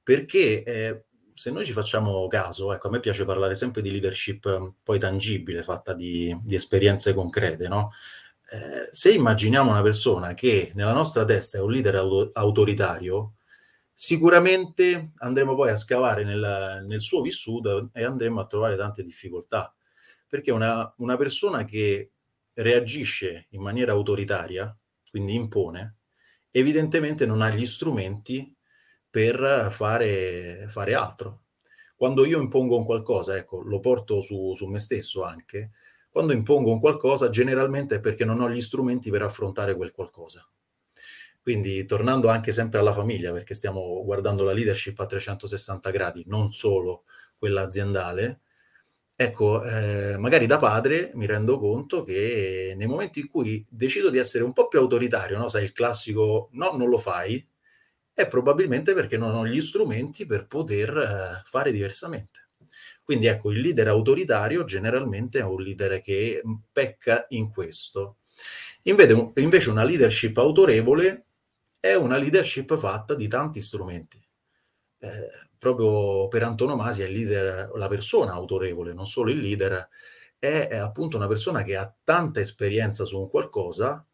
Perché 0.02 0.64
eh, 0.64 1.04
se 1.36 1.52
noi 1.52 1.64
ci 1.64 1.74
facciamo 1.74 2.26
caso, 2.26 2.74
ecco, 2.74 2.88
a 2.88 2.90
me 2.90 3.00
piace 3.00 3.24
parlare 3.24 3.54
sempre 3.54 3.84
di 3.84 3.92
leadership 3.92 4.74
poi 4.82 4.98
tangibile, 4.98 5.62
fatta 5.62 5.94
di, 5.94 6.36
di 6.42 6.56
esperienze 6.56 7.14
concrete, 7.14 7.68
no? 7.68 7.92
Eh, 8.50 8.90
se 8.92 9.12
immaginiamo 9.12 9.70
una 9.70 9.84
persona 9.84 10.34
che 10.34 10.72
nella 10.74 10.94
nostra 10.94 11.24
testa 11.24 11.60
è 11.60 11.62
un 11.62 11.72
leader 11.72 11.98
auto- 11.98 12.32
autoritario, 12.34 13.36
Sicuramente 14.02 15.12
andremo 15.18 15.56
poi 15.56 15.72
a 15.72 15.76
scavare 15.76 16.24
nel, 16.24 16.86
nel, 16.88 17.02
suo 17.02 17.20
vissuto 17.20 17.90
e 17.92 18.06
andremo 18.06 18.40
a 18.40 18.46
trovare 18.46 18.78
tante 18.78 19.04
difficoltà, 19.04 19.76
perché 20.26 20.52
una, 20.52 20.94
una 21.00 21.18
persona 21.18 21.66
che 21.66 22.12
reagisce 22.54 23.48
in 23.50 23.62
maniera 23.62 23.92
autoritaria, 23.92 24.74
quindi 25.12 25.34
impone, 25.34 25.98
evidentemente 26.52 27.26
non 27.26 27.42
ha 27.42 27.50
gli 27.50 27.66
strumenti 27.66 28.56
per 29.10 29.68
fare, 29.70 30.64
fare 30.70 30.94
altro. 30.94 31.42
Quando 31.98 32.26
io 32.26 32.40
impongo 32.40 32.78
un 32.78 32.86
qualcosa, 32.86 33.36
ecco, 33.36 33.60
lo 33.60 33.82
porto 33.82 34.22
su, 34.22 34.54
su 34.56 34.66
me 34.68 34.80
stesso 34.80 35.26
anche, 35.26 35.72
quando 36.10 36.32
impongo 36.32 36.72
un 36.72 36.80
qualcosa 36.80 37.30
generalmente 37.30 37.96
è 37.96 38.00
perché 38.00 38.24
non 38.24 38.40
ho 38.40 38.50
gli 38.50 38.62
strumenti 38.62 39.10
per 39.10 39.24
affrontare 39.24 39.76
quel 39.76 39.92
qualcosa. 39.92 40.50
Quindi 41.50 41.84
tornando 41.86 42.28
anche 42.30 42.52
sempre 42.52 42.78
alla 42.78 42.94
famiglia, 42.94 43.32
perché 43.32 43.56
stiamo 43.56 44.04
guardando 44.04 44.44
la 44.44 44.54
leadership 44.54 45.00
a 45.00 45.08
360 45.08 45.90
gradi, 45.90 46.24
non 46.28 46.52
solo 46.52 47.06
quella 47.40 47.64
aziendale, 47.64 48.42
ecco, 49.16 49.64
eh, 49.64 50.16
magari 50.20 50.46
da 50.46 50.60
padre 50.60 51.10
mi 51.16 51.26
rendo 51.26 51.58
conto 51.58 52.04
che 52.04 52.76
nei 52.78 52.86
momenti 52.86 53.22
in 53.22 53.28
cui 53.30 53.66
decido 53.68 54.12
di 54.12 54.20
essere 54.20 54.44
un 54.44 54.54
po' 54.54 54.68
più 54.68 54.78
autoritario, 54.78 55.40
no? 55.40 55.50
sai 55.50 55.64
il 55.64 55.72
classico 55.72 56.50
no, 56.52 56.74
non 56.78 56.88
lo 56.88 57.00
fai, 57.00 57.44
è 58.14 58.28
probabilmente 58.28 58.94
perché 58.94 59.18
non 59.18 59.34
ho 59.34 59.48
gli 59.48 59.60
strumenti 59.60 60.28
per 60.28 60.46
poter 60.46 60.96
eh, 60.98 61.42
fare 61.46 61.72
diversamente. 61.72 62.50
Quindi 63.04 63.26
ecco, 63.26 63.50
il 63.50 63.62
leader 63.62 63.88
autoritario 63.88 64.66
generalmente 64.66 65.40
è 65.40 65.44
un 65.44 65.64
leader 65.64 66.00
che 66.00 66.44
pecca 66.72 67.26
in 67.30 67.50
questo. 67.50 68.18
Invece, 68.84 69.32
invece 69.38 69.72
una 69.72 69.84
leadership 69.84 70.38
autorevole 70.38 71.24
è 71.80 71.94
una 71.96 72.18
leadership 72.18 72.78
fatta 72.78 73.16
di 73.16 73.28
tanti 73.28 73.62
strumenti. 73.62 74.22
Eh, 75.00 75.48
proprio 75.58 76.28
per 76.28 76.44
antonomasia 76.44 77.06
il 77.06 77.14
leader, 77.14 77.72
la 77.76 77.88
persona 77.88 78.34
autorevole, 78.34 78.94
non 78.94 79.06
solo 79.06 79.32
il 79.32 79.40
leader, 79.40 79.88
è, 80.38 80.68
è, 80.70 80.78
appunto 80.78 81.18
una 81.18 81.28
persona 81.28 81.64
che 81.64 81.76
ha 81.76 81.94
tanta 82.04 82.40
esperienza 82.40 83.06
su 83.06 83.20
un 83.20 83.30
qualcosa, 83.30 84.06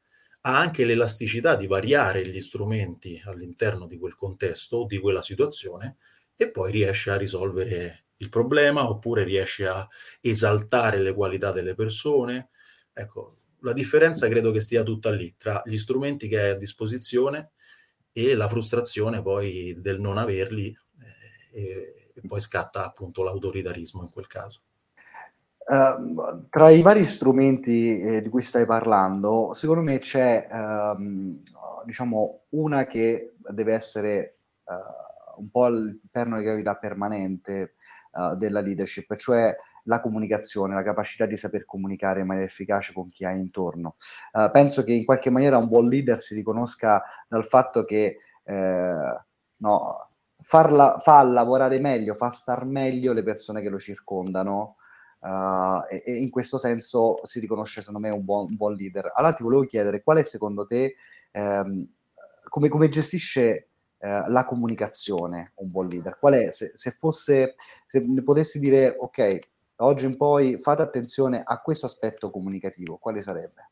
ha 0.41 0.57
anche 0.59 0.85
l'elasticità 0.85 1.55
di 1.55 1.67
variare 1.67 2.27
gli 2.27 2.41
strumenti 2.41 3.21
all'interno 3.25 3.87
di 3.87 3.97
quel 3.97 4.15
contesto 4.15 4.85
di 4.85 4.99
quella 4.99 5.21
situazione 5.21 5.97
e 6.35 6.51
poi 6.51 6.71
riesce 6.71 7.09
a 7.11 7.17
risolvere 7.17 8.05
il 8.17 8.29
problema 8.29 8.87
oppure 8.87 9.23
riesce 9.23 9.67
a 9.67 9.87
esaltare 10.21 10.99
le 10.99 11.13
qualità 11.13 11.51
delle 11.51 11.73
persone. 11.73 12.49
Ecco, 12.93 13.37
la 13.61 13.73
differenza 13.73 14.27
credo 14.27 14.51
che 14.51 14.61
stia 14.61 14.83
tutta 14.83 15.11
lì, 15.11 15.33
tra 15.35 15.61
gli 15.65 15.77
strumenti 15.77 16.27
che 16.27 16.39
hai 16.39 16.49
a 16.51 16.55
disposizione 16.55 17.51
e 18.17 18.33
la 18.33 18.47
frustrazione 18.47 19.21
poi 19.21 19.75
del 19.81 19.99
non 19.99 20.17
averli 20.17 20.67
eh, 20.71 21.59
e, 21.59 22.11
e, 22.13 22.21
poi 22.25 22.39
scatta 22.39 22.85
appunto 22.85 23.23
l'autoritarismo 23.23 24.03
in 24.03 24.09
quel 24.09 24.27
caso. 24.27 24.61
Uh, 25.67 26.47
tra 26.49 26.69
i 26.69 26.81
vari 26.81 27.09
strumenti 27.09 27.99
eh, 27.99 28.21
di 28.21 28.29
cui 28.29 28.41
stai 28.41 28.65
parlando, 28.65 29.51
secondo 29.53 29.81
me 29.81 29.99
c'è 29.99 30.47
um, 30.49 31.41
diciamo 31.83 32.43
una 32.49 32.85
che 32.85 33.33
deve 33.49 33.73
essere 33.73 34.37
uh, 34.63 35.41
un 35.41 35.49
po' 35.49 35.67
il 35.67 35.99
perno 36.09 36.37
di 36.37 36.43
gravità 36.45 36.75
permanente 36.77 37.73
uh, 38.11 38.37
della 38.37 38.61
leadership, 38.61 39.13
cioè 39.17 39.53
la 39.85 40.01
comunicazione, 40.01 40.75
la 40.75 40.83
capacità 40.83 41.25
di 41.25 41.37
saper 41.37 41.65
comunicare 41.65 42.21
in 42.21 42.27
maniera 42.27 42.47
efficace 42.47 42.93
con 42.93 43.09
chi 43.09 43.25
hai 43.25 43.39
intorno. 43.39 43.95
Uh, 44.31 44.51
penso 44.51 44.83
che 44.83 44.93
in 44.93 45.05
qualche 45.05 45.29
maniera 45.29 45.57
un 45.57 45.67
buon 45.67 45.87
leader 45.87 46.21
si 46.21 46.35
riconosca 46.35 47.03
dal 47.27 47.45
fatto 47.45 47.83
che 47.85 48.17
eh, 48.43 49.21
no, 49.57 50.09
farla, 50.41 50.99
fa 51.03 51.23
lavorare 51.23 51.79
meglio, 51.79 52.15
fa 52.15 52.29
star 52.29 52.65
meglio 52.65 53.13
le 53.13 53.23
persone 53.23 53.61
che 53.61 53.69
lo 53.69 53.79
circondano. 53.79 54.77
Uh, 55.19 55.81
e, 55.89 56.03
e, 56.05 56.17
in 56.17 56.29
questo 56.29 56.59
senso 56.59 57.19
si 57.23 57.39
riconosce 57.39 57.81
secondo 57.81 58.07
me 58.07 58.13
un 58.13 58.23
buon, 58.23 58.47
un 58.49 58.55
buon 58.55 58.73
leader. 58.73 59.11
Allora 59.15 59.33
ti 59.33 59.41
volevo 59.41 59.63
chiedere 59.63 60.03
qual 60.03 60.17
è 60.17 60.23
secondo 60.23 60.65
te, 60.65 60.95
ehm, 61.31 61.87
come, 62.47 62.69
come, 62.69 62.89
gestisce 62.89 63.69
eh, 63.97 64.23
la 64.27 64.45
comunicazione 64.45 65.53
un 65.55 65.71
buon 65.71 65.87
leader? 65.87 66.19
Qual 66.19 66.33
è, 66.33 66.51
se, 66.51 66.71
se 66.75 66.91
fosse, 66.91 67.55
se 67.87 67.99
ne 67.99 68.21
potessi 68.21 68.59
dire, 68.59 68.95
ok, 68.99 69.39
oggi 69.77 70.05
in 70.05 70.17
poi 70.17 70.59
fate 70.61 70.81
attenzione 70.81 71.41
a 71.43 71.61
questo 71.61 71.85
aspetto 71.85 72.29
comunicativo, 72.29 72.97
quale 72.97 73.21
sarebbe? 73.21 73.69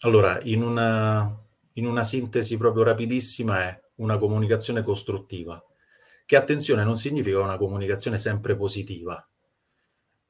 Allora, 0.00 0.40
in 0.42 0.62
una, 0.62 1.34
in 1.74 1.86
una 1.86 2.04
sintesi 2.04 2.56
proprio 2.56 2.82
rapidissima 2.82 3.62
è 3.62 3.82
una 3.96 4.18
comunicazione 4.18 4.82
costruttiva, 4.82 5.62
che 6.26 6.36
attenzione 6.36 6.84
non 6.84 6.96
significa 6.96 7.40
una 7.40 7.56
comunicazione 7.56 8.18
sempre 8.18 8.56
positiva. 8.56 9.26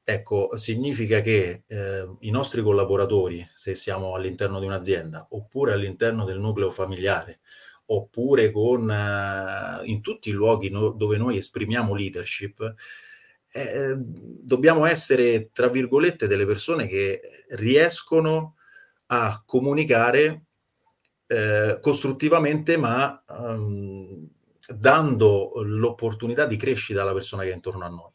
Ecco, 0.07 0.55
significa 0.57 1.23
che 1.23 1.63
eh, 1.67 2.17
i 2.21 2.31
nostri 2.31 2.63
collaboratori, 2.63 3.49
se 3.55 3.75
siamo 3.75 4.15
all'interno 4.15 4.61
di 4.61 4.67
un'azienda, 4.67 5.29
oppure 5.31 5.73
all'interno 5.73 6.25
del 6.25 6.39
nucleo 6.39 6.71
familiare, 6.71 7.41
oppure 7.87 8.51
con, 8.51 8.91
eh, 8.91 9.81
in 9.85 10.03
tutti 10.03 10.29
i 10.29 10.33
luoghi 10.33 10.69
no, 10.69 10.91
dove 10.91 11.17
noi 11.17 11.39
esprimiamo 11.39 11.95
leadership, 11.95 12.75
eh, 13.57 13.95
dobbiamo 13.97 14.85
essere, 14.85 15.51
tra 15.53 15.69
virgolette, 15.69 16.27
delle 16.27 16.45
persone 16.45 16.89
che 16.89 17.45
riescono 17.51 18.57
a 19.07 19.41
comunicare 19.47 20.47
eh, 21.29 21.79
costruttivamente, 21.81 22.77
ma 22.77 23.23
um, 23.29 24.29
dando 24.75 25.53
l'opportunità 25.63 26.47
di 26.47 26.57
crescita 26.57 27.03
alla 27.03 27.13
persona 27.13 27.45
che 27.45 27.51
è 27.51 27.55
intorno 27.55 27.85
a 27.85 27.89
noi. 27.89 28.11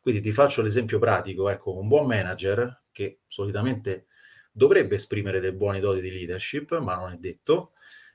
Quindi 0.00 0.20
ti 0.20 0.30
faccio 0.30 0.62
l'esempio 0.62 1.00
pratico, 1.00 1.48
ecco, 1.48 1.76
un 1.76 1.88
buon 1.88 2.06
manager 2.06 2.84
che 2.92 3.22
solitamente 3.26 4.06
dovrebbe 4.52 4.94
esprimere 4.94 5.40
dei 5.40 5.52
buoni 5.52 5.80
doti 5.80 6.00
di 6.00 6.12
leadership, 6.12 6.78
ma 6.78 6.94
non 6.94 7.10
è 7.10 7.16
detto, 7.16 7.72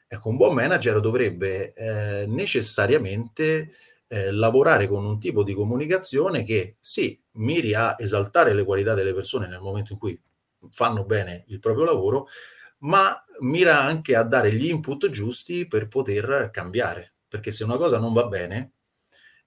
ecco, 0.08 0.30
un 0.30 0.38
buon 0.38 0.54
manager 0.54 1.02
dovrebbe 1.02 1.74
eh, 1.74 2.26
necessariamente 2.26 3.74
eh, 4.08 4.32
lavorare 4.32 4.88
con 4.88 5.06
un 5.06 5.20
tipo 5.20 5.44
di 5.44 5.54
comunicazione 5.54 6.44
che 6.44 6.78
sì, 6.80 7.20
miri 7.34 7.74
a 7.74 7.96
esaltare 7.98 8.54
le 8.54 8.64
qualità 8.64 8.94
delle 8.94 9.14
persone 9.14 9.48
nel 9.48 9.60
momento 9.60 9.94
in 9.94 10.00
cui 10.00 10.20
fanno 10.72 11.04
bene 11.06 11.46
il 11.48 11.60
proprio 11.60 11.86
lavoro, 11.86 12.28
ma 12.80 13.24
mira 13.42 13.82
anche 13.82 14.16
a 14.16 14.24
dare 14.24 14.54
gli 14.54 14.68
input 14.68 15.10
giusti 15.10 15.68
per 15.68 15.88
poter 15.88 16.50
cambiare, 16.52 17.14
perché 17.28 17.52
se 17.52 17.64
una 17.64 17.78
cosa 17.78 17.98
non 18.00 18.14
va 18.14 18.28
bene, 18.28 18.74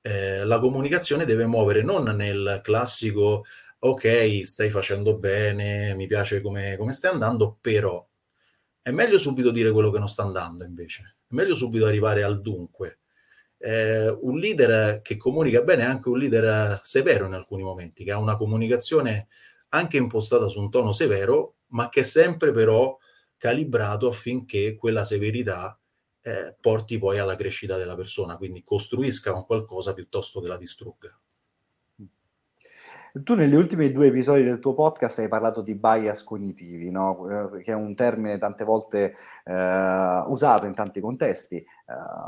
eh, 0.00 0.44
la 0.44 0.58
comunicazione 0.58 1.24
deve 1.24 1.46
muovere 1.46 1.82
non 1.82 2.04
nel 2.04 2.60
classico 2.62 3.44
ok, 3.78 4.44
stai 4.44 4.70
facendo 4.70 5.16
bene, 5.18 5.94
mi 5.94 6.06
piace 6.06 6.40
come, 6.40 6.76
come 6.76 6.92
stai 6.92 7.12
andando, 7.12 7.58
però 7.60 8.06
è 8.82 8.90
meglio 8.90 9.18
subito 9.18 9.50
dire 9.50 9.72
quello 9.72 9.90
che 9.90 9.98
non 9.98 10.08
sta 10.08 10.22
andando 10.22 10.64
invece, 10.64 11.16
è 11.28 11.34
meglio 11.34 11.54
subito 11.54 11.86
arrivare 11.86 12.22
al 12.22 12.40
dunque. 12.40 13.00
Eh, 13.58 14.08
un 14.08 14.38
leader 14.38 15.00
che 15.02 15.16
comunica 15.16 15.62
bene 15.62 15.82
è 15.82 15.86
anche 15.86 16.08
un 16.08 16.18
leader 16.18 16.80
severo 16.82 17.26
in 17.26 17.32
alcuni 17.32 17.62
momenti, 17.62 18.04
che 18.04 18.12
ha 18.12 18.18
una 18.18 18.36
comunicazione 18.36 19.28
anche 19.70 19.96
impostata 19.96 20.48
su 20.48 20.60
un 20.60 20.70
tono 20.70 20.92
severo, 20.92 21.56
ma 21.68 21.88
che 21.88 22.00
è 22.00 22.02
sempre 22.04 22.52
però 22.52 22.96
calibrato 23.36 24.08
affinché 24.08 24.76
quella 24.76 25.04
severità 25.04 25.78
eh, 26.22 26.56
porti 26.60 26.98
poi 26.98 27.18
alla 27.18 27.36
crescita 27.36 27.76
della 27.76 27.94
persona, 27.94 28.36
quindi 28.36 28.62
costruisca 28.64 29.34
un 29.34 29.44
qualcosa 29.44 29.94
piuttosto 29.94 30.40
che 30.40 30.48
la 30.48 30.56
distrugga. 30.56 31.18
Tu 33.22 33.34
negli 33.34 33.54
ultimi 33.54 33.92
due 33.92 34.08
episodi 34.08 34.42
del 34.42 34.58
tuo 34.58 34.74
podcast 34.74 35.20
hai 35.20 35.28
parlato 35.28 35.62
di 35.62 35.74
bias 35.74 36.22
cognitivi, 36.22 36.90
no? 36.90 37.54
Eh, 37.54 37.62
che 37.62 37.72
è 37.72 37.74
un 37.74 37.94
termine 37.94 38.36
tante 38.36 38.62
volte 38.64 39.14
eh, 39.44 40.22
usato 40.26 40.66
in 40.66 40.74
tanti 40.74 41.00
contesti. 41.00 41.56
Eh, 41.56 41.64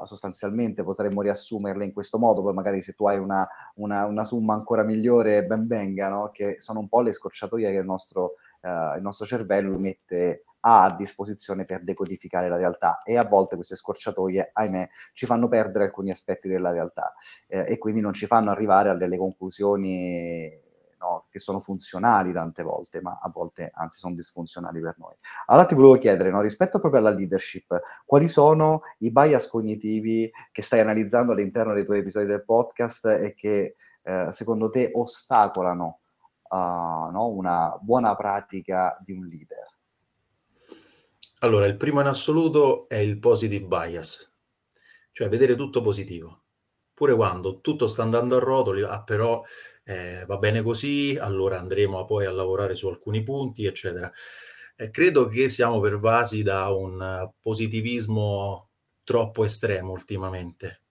sostanzialmente 0.04 0.84
potremmo 0.84 1.20
riassumerle 1.20 1.84
in 1.84 1.92
questo 1.92 2.18
modo, 2.18 2.42
poi 2.42 2.54
magari 2.54 2.80
se 2.80 2.94
tu 2.94 3.06
hai 3.06 3.18
una, 3.18 3.46
una, 3.74 4.06
una 4.06 4.24
summa 4.24 4.54
ancora 4.54 4.82
migliore 4.82 5.44
ben 5.44 5.66
venga, 5.66 6.08
no? 6.08 6.30
che 6.32 6.58
sono 6.58 6.78
un 6.80 6.88
po' 6.88 7.02
le 7.02 7.12
scorciatoie 7.12 7.70
che 7.70 7.78
il 7.78 7.84
nostro, 7.84 8.36
eh, 8.62 8.96
il 8.96 9.02
nostro 9.02 9.26
cervello 9.26 9.76
mette 9.78 10.44
a 10.60 10.94
disposizione 10.96 11.66
per 11.66 11.84
decodificare 11.84 12.48
la 12.48 12.56
realtà 12.56 13.02
e 13.02 13.18
a 13.18 13.24
volte 13.24 13.56
queste 13.56 13.76
scorciatoie, 13.76 14.50
ahimè, 14.54 14.88
ci 15.12 15.26
fanno 15.26 15.48
perdere 15.48 15.84
alcuni 15.84 16.10
aspetti 16.10 16.48
della 16.48 16.70
realtà 16.70 17.12
eh, 17.46 17.66
e 17.68 17.76
quindi 17.78 18.00
non 18.00 18.14
ci 18.14 18.26
fanno 18.26 18.50
arrivare 18.50 18.88
a 18.88 18.94
delle 18.94 19.18
conclusioni 19.18 20.66
che 21.38 21.44
sono 21.44 21.60
funzionali 21.60 22.32
tante 22.32 22.62
volte, 22.62 23.00
ma 23.00 23.18
a 23.22 23.30
volte 23.30 23.70
anzi 23.72 23.98
sono 23.98 24.14
disfunzionali 24.14 24.80
per 24.80 24.96
noi. 24.98 25.14
Allora 25.46 25.66
ti 25.66 25.74
volevo 25.74 25.96
chiedere, 25.96 26.30
no, 26.30 26.40
rispetto 26.40 26.80
proprio 26.80 27.00
alla 27.00 27.10
leadership, 27.10 27.80
quali 28.04 28.28
sono 28.28 28.82
i 28.98 29.10
bias 29.10 29.48
cognitivi 29.48 30.30
che 30.52 30.62
stai 30.62 30.80
analizzando 30.80 31.32
all'interno 31.32 31.72
dei 31.72 31.84
tuoi 31.84 32.00
episodi 32.00 32.26
del 32.26 32.44
podcast 32.44 33.06
e 33.06 33.34
che 33.34 33.76
eh, 34.02 34.28
secondo 34.32 34.68
te 34.68 34.90
ostacolano 34.92 35.98
uh, 36.50 36.56
no, 37.10 37.26
una 37.28 37.78
buona 37.80 38.14
pratica 38.16 38.96
di 39.04 39.12
un 39.12 39.26
leader? 39.26 39.76
Allora, 41.40 41.66
il 41.66 41.76
primo 41.76 42.00
in 42.00 42.06
assoluto 42.08 42.88
è 42.88 42.96
il 42.96 43.18
positive 43.18 43.64
bias, 43.64 44.32
cioè 45.12 45.28
vedere 45.28 45.54
tutto 45.54 45.80
positivo. 45.80 46.42
Pure 46.92 47.14
quando 47.14 47.60
tutto 47.60 47.86
sta 47.86 48.02
andando 48.02 48.36
a 48.36 48.40
rotoli, 48.40 48.82
ah, 48.82 49.04
però 49.04 49.40
eh, 49.88 50.26
va 50.26 50.36
bene 50.36 50.60
così, 50.60 51.16
allora 51.18 51.58
andremo 51.58 52.04
poi 52.04 52.26
a 52.26 52.30
lavorare 52.30 52.74
su 52.74 52.88
alcuni 52.88 53.22
punti, 53.22 53.64
eccetera. 53.64 54.12
Eh, 54.76 54.90
credo 54.90 55.28
che 55.28 55.48
siamo 55.48 55.80
pervasi 55.80 56.42
da 56.42 56.68
un 56.68 57.30
positivismo 57.40 58.68
troppo 59.02 59.44
estremo 59.44 59.92
ultimamente. 59.92 60.82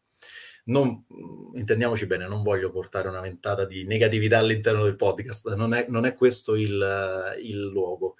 Non, 0.66 1.06
intendiamoci 1.54 2.08
bene, 2.08 2.28
non 2.28 2.42
voglio 2.42 2.72
portare 2.72 3.08
una 3.08 3.22
ventata 3.22 3.66
di 3.66 3.86
negatività 3.86 4.40
all'interno 4.40 4.84
del 4.84 4.96
podcast, 4.96 5.54
non 5.54 5.76
è, 5.76 5.86
non 5.90 6.06
è 6.06 6.16
questo 6.16 6.56
il, 6.56 7.36
il 7.40 7.68
luogo. 7.68 8.16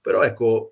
Però 0.00 0.22
ecco, 0.22 0.71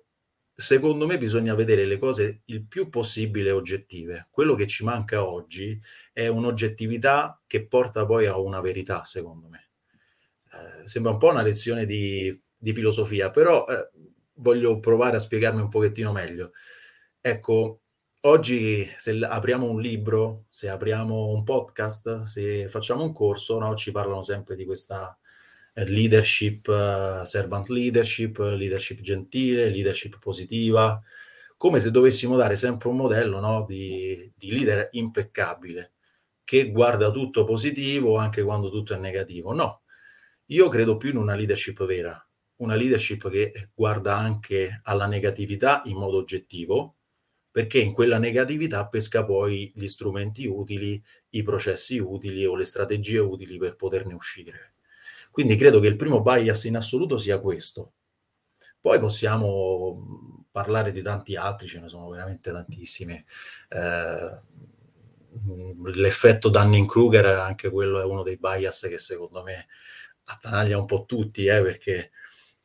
secondo 0.61 1.07
me 1.07 1.17
bisogna 1.17 1.55
vedere 1.55 1.85
le 1.85 1.97
cose 1.97 2.43
il 2.45 2.65
più 2.65 2.89
possibile 2.89 3.51
oggettive. 3.51 4.27
Quello 4.29 4.55
che 4.55 4.67
ci 4.67 4.83
manca 4.83 5.25
oggi 5.25 5.79
è 6.13 6.27
un'oggettività 6.27 7.41
che 7.47 7.67
porta 7.67 8.05
poi 8.05 8.27
a 8.27 8.37
una 8.37 8.61
verità, 8.61 9.03
secondo 9.03 9.47
me. 9.47 9.69
Eh, 10.53 10.87
sembra 10.87 11.11
un 11.11 11.17
po' 11.17 11.29
una 11.29 11.41
lezione 11.41 11.85
di, 11.85 12.39
di 12.55 12.73
filosofia, 12.73 13.31
però 13.31 13.65
eh, 13.67 13.89
voglio 14.35 14.79
provare 14.79 15.17
a 15.17 15.19
spiegarmi 15.19 15.61
un 15.61 15.69
pochettino 15.69 16.11
meglio. 16.11 16.51
Ecco, 17.19 17.81
oggi 18.21 18.87
se 18.97 19.17
apriamo 19.19 19.67
un 19.69 19.81
libro, 19.81 20.45
se 20.49 20.69
apriamo 20.69 21.29
un 21.29 21.43
podcast, 21.43 22.23
se 22.23 22.67
facciamo 22.67 23.03
un 23.03 23.13
corso, 23.13 23.59
no, 23.59 23.75
ci 23.75 23.91
parlano 23.91 24.21
sempre 24.21 24.55
di 24.55 24.65
questa 24.65 25.17
leadership, 25.73 26.67
uh, 26.67 27.23
servant 27.23 27.69
leadership, 27.69 28.37
leadership 28.39 29.01
gentile, 29.01 29.69
leadership 29.69 30.19
positiva, 30.19 31.01
come 31.57 31.79
se 31.79 31.91
dovessimo 31.91 32.35
dare 32.35 32.55
sempre 32.55 32.89
un 32.89 32.97
modello 32.97 33.39
no, 33.39 33.65
di, 33.67 34.31
di, 34.35 34.51
leader 34.51 34.89
impeccabile, 34.91 35.93
che 36.43 36.71
guarda 36.71 37.11
tutto 37.11 37.43
positivo 37.45 38.17
anche 38.17 38.43
quando 38.43 38.69
tutto 38.69 38.93
è 38.93 38.97
negativo. 38.97 39.53
No, 39.53 39.83
io 40.47 40.67
credo 40.67 40.97
più 40.97 41.11
in 41.11 41.17
una 41.17 41.35
leadership 41.35 41.85
vera, 41.85 42.19
una 42.57 42.75
leadership 42.75 43.29
che 43.29 43.69
guarda 43.73 44.17
anche 44.17 44.79
alla 44.83 45.05
negatività 45.07 45.81
in 45.85 45.97
modo 45.97 46.17
oggettivo, 46.17 46.97
perché 47.51 47.79
in 47.79 47.91
quella 47.91 48.17
negatività 48.17 48.87
pesca 48.87 49.25
poi 49.25 49.71
gli 49.75 49.87
strumenti 49.87 50.45
utili, 50.47 51.01
i 51.31 51.43
processi 51.43 51.99
utili 51.99 52.45
o 52.45 52.55
le 52.55 52.63
strategie 52.65 53.19
utili 53.19 53.57
per 53.57 53.75
poterne 53.75 54.13
uscire. 54.13 54.70
Quindi 55.31 55.55
credo 55.55 55.79
che 55.79 55.87
il 55.87 55.95
primo 55.95 56.21
bias 56.21 56.65
in 56.65 56.75
assoluto 56.75 57.17
sia 57.17 57.39
questo. 57.39 57.93
Poi 58.79 58.99
possiamo 58.99 60.45
parlare 60.51 60.91
di 60.91 61.01
tanti 61.01 61.35
altri, 61.35 61.67
ce 61.67 61.79
ne 61.79 61.87
sono 61.87 62.09
veramente 62.09 62.51
tantissimi. 62.51 63.23
Eh, 63.69 64.39
l'effetto 65.93 66.49
Dunning-Kruger, 66.49 67.25
anche 67.25 67.69
quello 67.69 67.99
è 67.99 68.03
uno 68.03 68.23
dei 68.23 68.37
bias 68.37 68.85
che 68.89 68.97
secondo 68.97 69.43
me 69.43 69.67
attanaglia 70.25 70.77
un 70.77 70.85
po' 70.85 71.05
tutti, 71.05 71.45
eh, 71.45 71.61
perché 71.61 72.11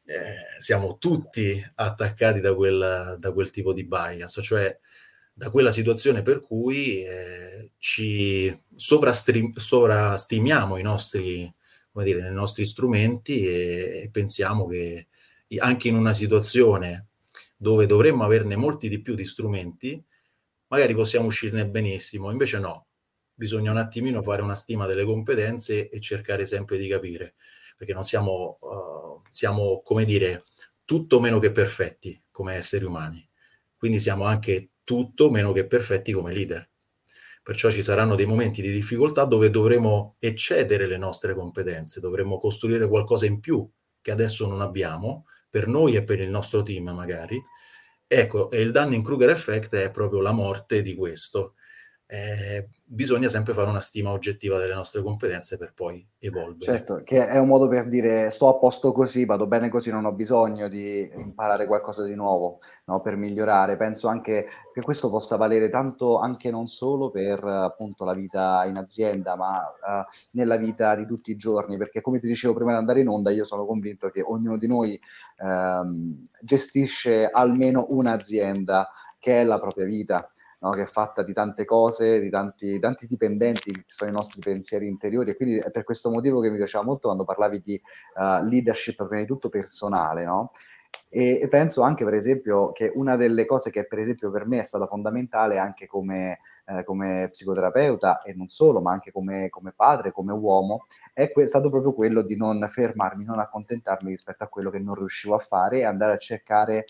eh, 0.04 0.34
siamo 0.58 0.98
tutti 0.98 1.64
attaccati 1.76 2.40
da 2.40 2.54
quel, 2.54 3.16
da 3.18 3.32
quel, 3.32 3.50
tipo 3.50 3.72
di 3.72 3.84
bias, 3.84 4.40
cioè 4.42 4.78
da 5.32 5.50
quella 5.50 5.72
situazione 5.72 6.22
per 6.22 6.40
cui 6.40 7.04
eh, 7.04 7.72
ci 7.78 8.62
sovrastimiamo 8.74 10.76
i 10.78 10.82
nostri 10.82 11.54
come 11.96 12.08
dire, 12.08 12.20
nei 12.20 12.32
nostri 12.32 12.66
strumenti 12.66 13.46
e, 13.46 14.02
e 14.02 14.08
pensiamo 14.12 14.66
che 14.66 15.06
anche 15.60 15.88
in 15.88 15.96
una 15.96 16.12
situazione 16.12 17.06
dove 17.56 17.86
dovremmo 17.86 18.22
averne 18.22 18.54
molti 18.54 18.90
di 18.90 19.00
più 19.00 19.14
di 19.14 19.24
strumenti, 19.24 20.04
magari 20.66 20.94
possiamo 20.94 21.28
uscirne 21.28 21.66
benissimo, 21.66 22.30
invece 22.30 22.58
no. 22.58 22.88
bisogna 23.32 23.70
un 23.70 23.78
attimino 23.78 24.20
fare 24.20 24.42
una 24.42 24.54
stima 24.54 24.84
delle 24.84 25.06
competenze 25.06 25.88
e 25.88 25.98
cercare 25.98 26.44
sempre 26.44 26.76
di 26.76 26.86
capire, 26.86 27.34
perché 27.78 27.94
non 27.94 28.04
siamo, 28.04 28.58
uh, 28.60 29.22
siamo 29.30 29.80
come 29.80 30.04
dire, 30.04 30.44
tutto 30.84 31.18
meno 31.18 31.38
che 31.38 31.50
perfetti 31.50 32.22
come 32.30 32.56
esseri 32.56 32.84
umani, 32.84 33.26
quindi 33.74 34.00
siamo 34.00 34.24
anche 34.24 34.72
tutto 34.84 35.30
meno 35.30 35.52
che 35.52 35.64
perfetti 35.66 36.12
come 36.12 36.34
leader. 36.34 36.68
Perciò 37.46 37.70
ci 37.70 37.80
saranno 37.80 38.16
dei 38.16 38.26
momenti 38.26 38.60
di 38.60 38.72
difficoltà 38.72 39.24
dove 39.24 39.50
dovremo 39.50 40.16
eccedere 40.18 40.88
le 40.88 40.96
nostre 40.96 41.32
competenze, 41.32 42.00
dovremo 42.00 42.38
costruire 42.38 42.88
qualcosa 42.88 43.24
in 43.26 43.38
più 43.38 43.64
che 44.00 44.10
adesso 44.10 44.48
non 44.48 44.60
abbiamo, 44.60 45.26
per 45.48 45.68
noi 45.68 45.94
e 45.94 46.02
per 46.02 46.18
il 46.18 46.28
nostro 46.28 46.64
team 46.64 46.88
magari. 46.90 47.40
Ecco, 48.04 48.50
e 48.50 48.60
il 48.60 48.72
Dunning-Kruger 48.72 49.30
effect 49.30 49.76
è 49.76 49.92
proprio 49.92 50.20
la 50.22 50.32
morte 50.32 50.82
di 50.82 50.96
questo 50.96 51.54
eh, 52.08 52.68
bisogna 52.84 53.28
sempre 53.28 53.52
fare 53.52 53.68
una 53.68 53.80
stima 53.80 54.12
oggettiva 54.12 54.58
delle 54.58 54.74
nostre 54.74 55.02
competenze 55.02 55.58
per 55.58 55.72
poi 55.74 56.06
evolvere. 56.18 56.72
Certo, 56.72 57.02
che 57.02 57.26
è 57.26 57.36
un 57.36 57.48
modo 57.48 57.66
per 57.66 57.88
dire 57.88 58.30
sto 58.30 58.46
a 58.48 58.58
posto 58.58 58.92
così, 58.92 59.24
vado 59.24 59.48
bene 59.48 59.68
così, 59.68 59.90
non 59.90 60.04
ho 60.04 60.12
bisogno 60.12 60.68
di 60.68 61.10
imparare 61.16 61.66
qualcosa 61.66 62.04
di 62.04 62.14
nuovo 62.14 62.58
no, 62.84 63.00
per 63.00 63.16
migliorare. 63.16 63.76
Penso 63.76 64.06
anche 64.06 64.46
che 64.72 64.80
questo 64.82 65.10
possa 65.10 65.36
valere 65.36 65.68
tanto 65.68 66.18
anche 66.18 66.48
non 66.48 66.68
solo 66.68 67.10
per 67.10 67.42
appunto 67.42 68.04
la 68.04 68.14
vita 68.14 68.64
in 68.66 68.76
azienda, 68.76 69.34
ma 69.34 69.58
uh, 69.58 70.04
nella 70.32 70.56
vita 70.56 70.94
di 70.94 71.06
tutti 71.06 71.32
i 71.32 71.36
giorni, 71.36 71.76
perché 71.76 72.00
come 72.00 72.20
ti 72.20 72.28
dicevo 72.28 72.54
prima 72.54 72.70
di 72.70 72.78
andare 72.78 73.00
in 73.00 73.08
onda, 73.08 73.32
io 73.32 73.44
sono 73.44 73.66
convinto 73.66 74.10
che 74.10 74.22
ognuno 74.22 74.56
di 74.56 74.68
noi 74.68 74.98
um, 75.40 76.24
gestisce 76.40 77.28
almeno 77.28 77.86
un'azienda 77.88 78.88
che 79.18 79.40
è 79.40 79.44
la 79.44 79.58
propria 79.58 79.86
vita 79.86 80.30
no? 80.60 80.70
che 80.70 80.82
è 80.82 80.86
fatta 80.86 81.22
di 81.22 81.32
tante 81.32 81.64
cose, 81.64 82.20
di 82.20 82.30
tanti, 82.30 82.78
tanti, 82.78 83.06
dipendenti 83.06 83.72
che 83.72 83.84
sono 83.86 84.10
i 84.10 84.14
nostri 84.14 84.40
pensieri 84.40 84.88
interiori 84.88 85.30
e 85.30 85.36
quindi 85.36 85.58
è 85.58 85.70
per 85.70 85.84
questo 85.84 86.10
motivo 86.10 86.40
che 86.40 86.50
mi 86.50 86.56
piaceva 86.56 86.84
molto 86.84 87.08
quando 87.08 87.24
parlavi 87.24 87.60
di 87.60 87.80
uh, 88.16 88.44
leadership 88.44 89.06
prima 89.06 89.22
di 89.22 89.26
tutto 89.26 89.48
personale, 89.48 90.24
no? 90.24 90.52
E, 91.08 91.46
penso 91.50 91.82
anche 91.82 92.04
per 92.04 92.14
esempio 92.14 92.72
che 92.72 92.90
una 92.94 93.16
delle 93.16 93.46
cose 93.46 93.70
che 93.70 93.86
per 93.86 93.98
esempio 93.98 94.30
per 94.30 94.46
me 94.46 94.60
è 94.60 94.64
stata 94.64 94.86
fondamentale 94.86 95.58
anche 95.58 95.86
come, 95.86 96.40
eh, 96.66 96.84
come 96.84 97.28
psicoterapeuta 97.30 98.22
e 98.22 98.34
non 98.34 98.48
solo, 98.48 98.80
ma 98.80 98.92
anche 98.92 99.12
come, 99.12 99.48
come 99.48 99.72
padre, 99.74 100.12
come 100.12 100.32
uomo, 100.32 100.86
è 101.12 101.30
que- 101.30 101.46
stato 101.46 101.70
proprio 101.70 101.92
quello 101.92 102.22
di 102.22 102.36
non 102.36 102.66
fermarmi, 102.68 103.24
non 103.24 103.38
accontentarmi 103.38 104.10
rispetto 104.10 104.44
a 104.44 104.48
quello 104.48 104.70
che 104.70 104.78
non 104.78 104.94
riuscivo 104.94 105.34
a 105.34 105.38
fare 105.38 105.78
e 105.78 105.84
andare 105.84 106.14
a 106.14 106.18
cercare 106.18 106.86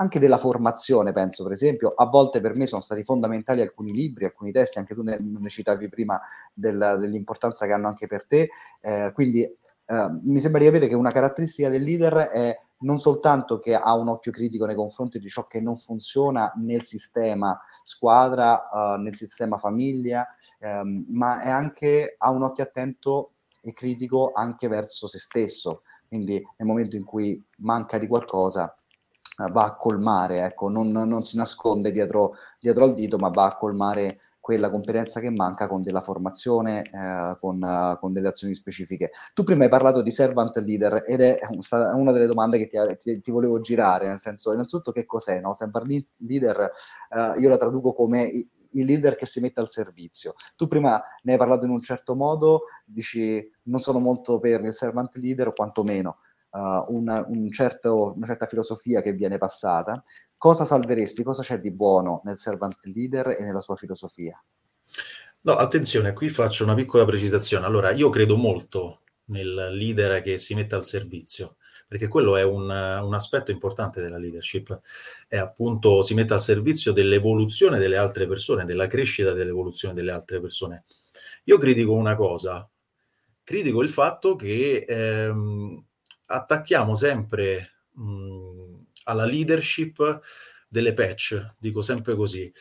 anche 0.00 0.18
della 0.18 0.38
formazione, 0.38 1.12
penso, 1.12 1.42
per 1.42 1.52
esempio, 1.52 1.92
a 1.94 2.06
volte 2.06 2.40
per 2.40 2.56
me 2.56 2.66
sono 2.66 2.80
stati 2.80 3.04
fondamentali 3.04 3.60
alcuni 3.60 3.92
libri, 3.92 4.24
alcuni 4.24 4.50
testi, 4.50 4.78
anche 4.78 4.94
tu 4.94 5.02
ne, 5.02 5.18
ne 5.20 5.48
citavi 5.50 5.90
prima 5.90 6.18
del, 6.54 6.96
dell'importanza 6.98 7.66
che 7.66 7.72
hanno 7.72 7.88
anche 7.88 8.06
per 8.06 8.26
te, 8.26 8.48
eh, 8.80 9.10
quindi 9.12 9.42
eh, 9.42 10.20
mi 10.24 10.40
sembra 10.40 10.60
di 10.60 10.66
capire 10.66 10.88
che 10.88 10.94
una 10.94 11.12
caratteristica 11.12 11.68
del 11.68 11.82
leader 11.82 12.14
è 12.14 12.58
non 12.78 12.98
soltanto 12.98 13.58
che 13.58 13.74
ha 13.74 13.94
un 13.94 14.08
occhio 14.08 14.32
critico 14.32 14.64
nei 14.64 14.74
confronti 14.74 15.18
di 15.18 15.28
ciò 15.28 15.46
che 15.46 15.60
non 15.60 15.76
funziona 15.76 16.50
nel 16.56 16.82
sistema 16.84 17.60
squadra, 17.82 18.70
uh, 18.72 18.98
nel 18.98 19.14
sistema 19.16 19.58
famiglia, 19.58 20.26
um, 20.60 21.04
ma 21.10 21.42
è 21.42 21.50
anche 21.50 22.14
ha 22.16 22.30
un 22.30 22.42
occhio 22.42 22.64
attento 22.64 23.32
e 23.60 23.74
critico 23.74 24.32
anche 24.32 24.66
verso 24.66 25.08
se 25.08 25.18
stesso. 25.18 25.82
Quindi 26.08 26.42
nel 26.56 26.66
momento 26.66 26.96
in 26.96 27.04
cui 27.04 27.44
manca 27.58 27.98
di 27.98 28.06
qualcosa, 28.06 28.74
va 29.50 29.64
a 29.64 29.76
colmare, 29.76 30.44
ecco, 30.44 30.68
non, 30.68 30.90
non 30.90 31.24
si 31.24 31.36
nasconde 31.36 31.92
dietro, 31.92 32.34
dietro, 32.58 32.84
al 32.84 32.94
dito, 32.94 33.16
ma 33.16 33.28
va 33.28 33.46
a 33.46 33.56
colmare 33.56 34.18
quella 34.40 34.70
competenza 34.70 35.20
che 35.20 35.30
manca 35.30 35.68
con 35.68 35.82
della 35.82 36.00
formazione, 36.00 36.82
eh, 36.82 37.36
con, 37.38 37.62
uh, 37.62 37.98
con, 37.98 38.12
delle 38.12 38.28
azioni 38.28 38.54
specifiche. 38.54 39.12
Tu 39.34 39.44
prima 39.44 39.64
hai 39.64 39.70
parlato 39.70 40.02
di 40.02 40.10
servant 40.10 40.56
leader 40.56 41.04
ed 41.06 41.20
è 41.20 41.38
una 41.94 42.10
delle 42.10 42.26
domande 42.26 42.58
che 42.58 42.68
ti, 42.68 42.78
ti, 42.98 43.20
ti 43.20 43.30
volevo 43.30 43.60
girare, 43.60 44.08
nel 44.08 44.18
senso, 44.18 44.52
innanzitutto 44.52 44.92
che 44.92 45.04
cos'è? 45.04 45.40
No? 45.40 45.54
Servant 45.54 46.06
leader, 46.16 46.72
uh, 47.10 47.38
io 47.38 47.48
la 47.48 47.58
traduco 47.58 47.92
come 47.92 48.28
il 48.72 48.86
leader 48.86 49.14
che 49.14 49.26
si 49.26 49.40
mette 49.40 49.60
al 49.60 49.70
servizio. 49.70 50.34
Tu 50.56 50.66
prima 50.66 51.00
ne 51.22 51.32
hai 51.32 51.38
parlato 51.38 51.64
in 51.64 51.70
un 51.70 51.80
certo 51.80 52.14
modo, 52.14 52.62
dici 52.84 53.48
non 53.64 53.80
sono 53.80 53.98
molto 53.98 54.40
per 54.40 54.64
il 54.64 54.74
servant 54.74 55.14
leader, 55.16 55.48
o 55.48 55.52
quantomeno 55.52 56.16
uh, 56.50 56.94
una, 56.94 57.24
un 57.26 57.50
certo, 57.50 58.12
una 58.16 58.26
certa 58.26 58.46
filosofia 58.46 59.02
che 59.02 59.12
viene 59.12 59.38
passata, 59.38 60.02
cosa 60.36 60.64
salveresti? 60.64 61.22
Cosa 61.22 61.42
c'è 61.42 61.58
di 61.58 61.70
buono 61.70 62.20
nel 62.24 62.38
servant 62.38 62.78
leader 62.82 63.36
e 63.38 63.42
nella 63.42 63.60
sua 63.60 63.76
filosofia? 63.76 64.42
No, 65.42 65.56
attenzione, 65.56 66.12
qui 66.12 66.28
faccio 66.28 66.64
una 66.64 66.74
piccola 66.74 67.04
precisazione. 67.04 67.64
Allora, 67.64 67.90
io 67.92 68.10
credo 68.10 68.36
molto 68.36 69.00
nel 69.30 69.70
leader 69.72 70.20
che 70.22 70.38
si 70.38 70.54
mette 70.54 70.74
al 70.74 70.84
servizio, 70.84 71.56
perché 71.88 72.08
quello 72.08 72.36
è 72.36 72.42
un, 72.42 72.68
un, 72.68 73.14
aspetto 73.14 73.50
importante 73.50 74.02
della 74.02 74.18
leadership, 74.18 74.80
è 75.28 75.36
appunto 75.36 76.02
si 76.02 76.14
mette 76.14 76.34
al 76.34 76.40
servizio 76.40 76.92
dell'evoluzione 76.92 77.78
delle 77.78 77.96
altre 77.96 78.26
persone, 78.26 78.64
della 78.64 78.86
crescita 78.86 79.32
dell'evoluzione 79.32 79.94
delle 79.94 80.10
altre 80.10 80.40
persone. 80.40 80.84
Io 81.44 81.58
critico 81.58 81.92
una 81.92 82.16
cosa, 82.16 82.68
critico 83.42 83.82
il 83.82 83.90
fatto 83.90 84.36
che 84.36 84.84
ehm, 84.86 85.84
attacchiamo 86.30 86.94
sempre 86.94 87.84
mh, 87.92 88.82
alla 89.04 89.24
leadership 89.24 90.20
delle 90.68 90.92
patch, 90.94 91.56
dico 91.58 91.82
sempre 91.82 92.14
così, 92.14 92.52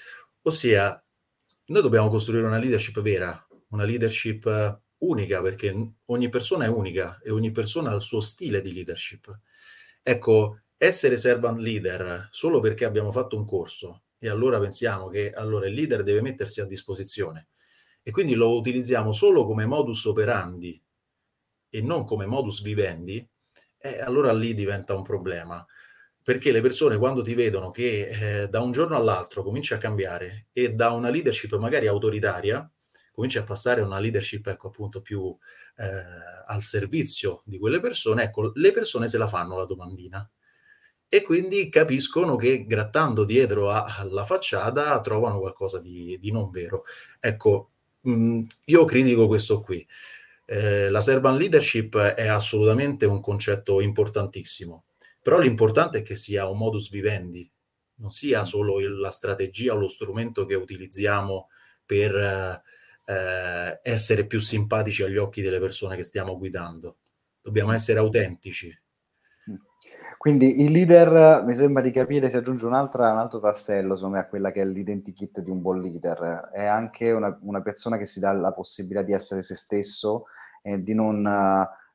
ossia 0.42 1.02
noi 1.68 1.82
dobbiamo 1.82 2.10
costruire 2.10 2.48
una 2.48 2.58
leadership 2.58 3.00
vera, 3.02 3.48
una 3.70 3.84
leadership 3.84 4.82
unica, 5.00 5.42
perché 5.42 5.94
ogni 6.06 6.30
persona 6.30 6.66
è 6.66 6.68
unica 6.68 7.20
e 7.24 7.30
ogni 7.30 7.52
persona 7.52 7.92
ha 7.92 7.96
il 7.96 8.02
suo 8.02 8.20
stile 8.20 8.62
di 8.62 8.74
leadership. 8.74 9.40
Ecco, 10.02 10.62
essere 10.78 11.18
servant 11.18 11.60
leader 11.60 12.28
solo 12.32 12.60
perché 12.60 12.86
abbiamo 12.86 13.12
fatto 13.12 13.38
un 13.38 13.46
corso 13.46 14.04
e 14.18 14.30
allora 14.30 14.60
pensiamo 14.60 15.08
che 15.10 15.32
allora 15.32 15.68
il 15.68 15.74
leader 15.74 16.04
deve 16.04 16.22
mettersi 16.22 16.62
a 16.62 16.66
disposizione 16.66 17.50
e 18.02 18.12
quindi 18.12 18.34
lo 18.34 18.58
utilizziamo 18.58 19.12
solo 19.12 19.46
come 19.46 19.66
modus 19.66 20.06
operandi 20.06 20.82
e 21.70 21.82
non 21.82 22.06
come 22.06 22.26
modus 22.26 22.62
vivendi, 22.62 23.28
eh, 23.80 24.00
allora 24.02 24.32
lì 24.34 24.54
diventa 24.54 24.94
un 24.96 25.04
problema. 25.04 25.66
Perché 26.22 26.52
le 26.52 26.62
persone 26.62 26.98
quando 26.98 27.24
ti 27.24 27.34
vedono 27.34 27.72
che 27.72 28.42
eh, 28.44 28.48
da 28.50 28.62
un 28.62 28.72
giorno 28.72 28.96
all'altro 28.96 29.42
cominci 29.42 29.74
a 29.74 29.78
cambiare 29.78 30.48
e 30.54 30.74
da 30.74 30.92
una 30.92 31.10
leadership 31.10 31.58
magari 31.58 31.88
autoritaria 31.88 32.70
cominci 33.12 33.38
a 33.38 33.44
passare 33.44 33.82
a 33.82 33.86
una 33.86 34.00
leadership 34.00 34.48
ecco 34.48 34.68
appunto 34.68 35.02
più 35.02 35.36
eh, 35.76 35.92
al 36.48 36.62
servizio 36.62 37.42
di 37.46 37.58
quelle 37.58 37.80
persone, 37.80 38.24
ecco 38.24 38.52
le 38.54 38.72
persone 38.72 39.08
se 39.08 39.18
la 39.18 39.28
fanno 39.28 39.58
la 39.58 39.66
domandina 39.66 40.30
e 41.12 41.24
quindi 41.24 41.70
capiscono 41.70 42.36
che 42.36 42.66
grattando 42.66 43.26
dietro 43.26 43.72
alla 43.72 44.24
facciata 44.24 45.02
trovano 45.02 45.40
qualcosa 45.40 45.82
di, 45.82 46.18
di 46.20 46.32
non 46.32 46.52
vero. 46.52 46.84
Ecco, 47.20 47.72
mh, 48.02 48.12
mm, 48.12 48.42
io 48.66 48.86
critico 48.86 49.26
questo 49.26 49.60
qui. 49.60 49.86
Eh, 50.52 50.90
la 50.90 51.00
servant 51.00 51.38
leadership 51.38 51.96
è 51.96 52.26
assolutamente 52.26 53.06
un 53.06 53.22
concetto 53.22 53.82
importantissimo, 53.82 54.86
però 55.22 55.38
l'importante 55.38 56.00
è 56.00 56.02
che 56.02 56.16
sia 56.16 56.48
un 56.48 56.58
modus 56.58 56.90
vivendi, 56.90 57.48
non 57.98 58.10
sia 58.10 58.44
solo 58.44 58.80
il, 58.80 58.98
la 58.98 59.12
strategia 59.12 59.76
o 59.76 59.78
lo 59.78 59.88
strumento 59.88 60.46
che 60.46 60.56
utilizziamo 60.56 61.50
per 61.86 62.16
eh, 62.16 63.80
essere 63.84 64.26
più 64.26 64.40
simpatici 64.40 65.04
agli 65.04 65.18
occhi 65.18 65.44
delle 65.44 65.60
persone 65.60 65.96
che 65.96 66.02
stiamo 66.02 66.36
guidando. 66.36 66.98
Dobbiamo 67.40 67.72
essere 67.72 68.00
autentici. 68.00 68.76
Quindi 70.18 70.64
il 70.64 70.72
leader, 70.72 71.44
mi 71.46 71.56
sembra 71.56 71.84
di 71.84 71.92
capire, 71.92 72.32
si 72.32 72.38
aggiunge 72.38 72.66
un 72.66 72.74
altro 72.74 73.40
tassello, 73.40 73.96
secondo 73.96 74.18
me, 74.18 74.24
a 74.24 74.28
quella 74.28 74.52
che 74.52 74.62
è 74.62 74.66
l'identikit 74.66 75.42
di 75.42 75.52
un 75.52 75.62
buon 75.62 75.80
leader. 75.80 76.50
È 76.52 76.66
anche 76.66 77.12
una, 77.12 77.38
una 77.44 77.62
persona 77.62 77.98
che 77.98 78.08
si 78.08 78.20
dà 78.20 78.34
la 78.34 78.52
possibilità 78.52 79.04
di 79.04 79.14
essere 79.14 79.44
se 79.44 79.54
stesso 79.54 80.26
e 80.62 80.82
di 80.82 80.94
non, 80.94 81.22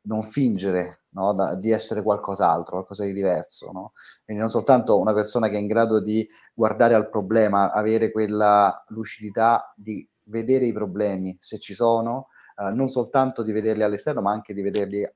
non 0.03 0.23
fingere 0.25 1.05
no? 1.11 1.33
da, 1.33 1.55
di 1.55 1.71
essere 1.71 2.03
qualcos'altro, 2.03 2.73
qualcosa 2.73 3.05
di 3.05 3.13
diverso. 3.13 3.71
No? 3.73 3.93
Quindi 4.25 4.43
non 4.43 4.51
soltanto 4.51 4.99
una 4.99 5.13
persona 5.13 5.49
che 5.49 5.57
è 5.57 5.61
in 5.61 5.67
grado 5.67 6.01
di 6.01 6.27
guardare 6.53 6.95
al 6.95 7.09
problema, 7.09 7.73
avere 7.73 8.11
quella 8.11 8.85
lucidità 8.89 9.73
di 9.77 10.07
vedere 10.25 10.67
i 10.67 10.73
problemi 10.73 11.37
se 11.41 11.59
ci 11.59 11.75
sono, 11.75 12.29
uh, 12.57 12.75
non 12.75 12.89
soltanto 12.89 13.43
di 13.43 13.53
vederli 13.53 13.83
all'esterno, 13.83 14.23
ma 14.23 14.33
anche 14.33 14.55
di 14.55 14.63
vederli 14.63 15.07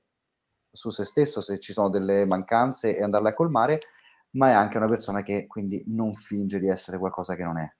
su 0.71 0.91
se 0.91 1.03
stesso 1.03 1.41
se 1.41 1.59
ci 1.59 1.73
sono 1.73 1.89
delle 1.89 2.25
mancanze 2.25 2.95
e 2.95 3.03
andarle 3.03 3.29
a 3.29 3.33
colmare, 3.33 3.81
ma 4.31 4.49
è 4.49 4.53
anche 4.53 4.77
una 4.77 4.87
persona 4.87 5.23
che 5.23 5.47
quindi 5.47 5.83
non 5.87 6.13
finge 6.13 6.59
di 6.59 6.67
essere 6.67 6.99
qualcosa 6.99 7.35
che 7.35 7.43
non 7.43 7.57
è. 7.57 7.78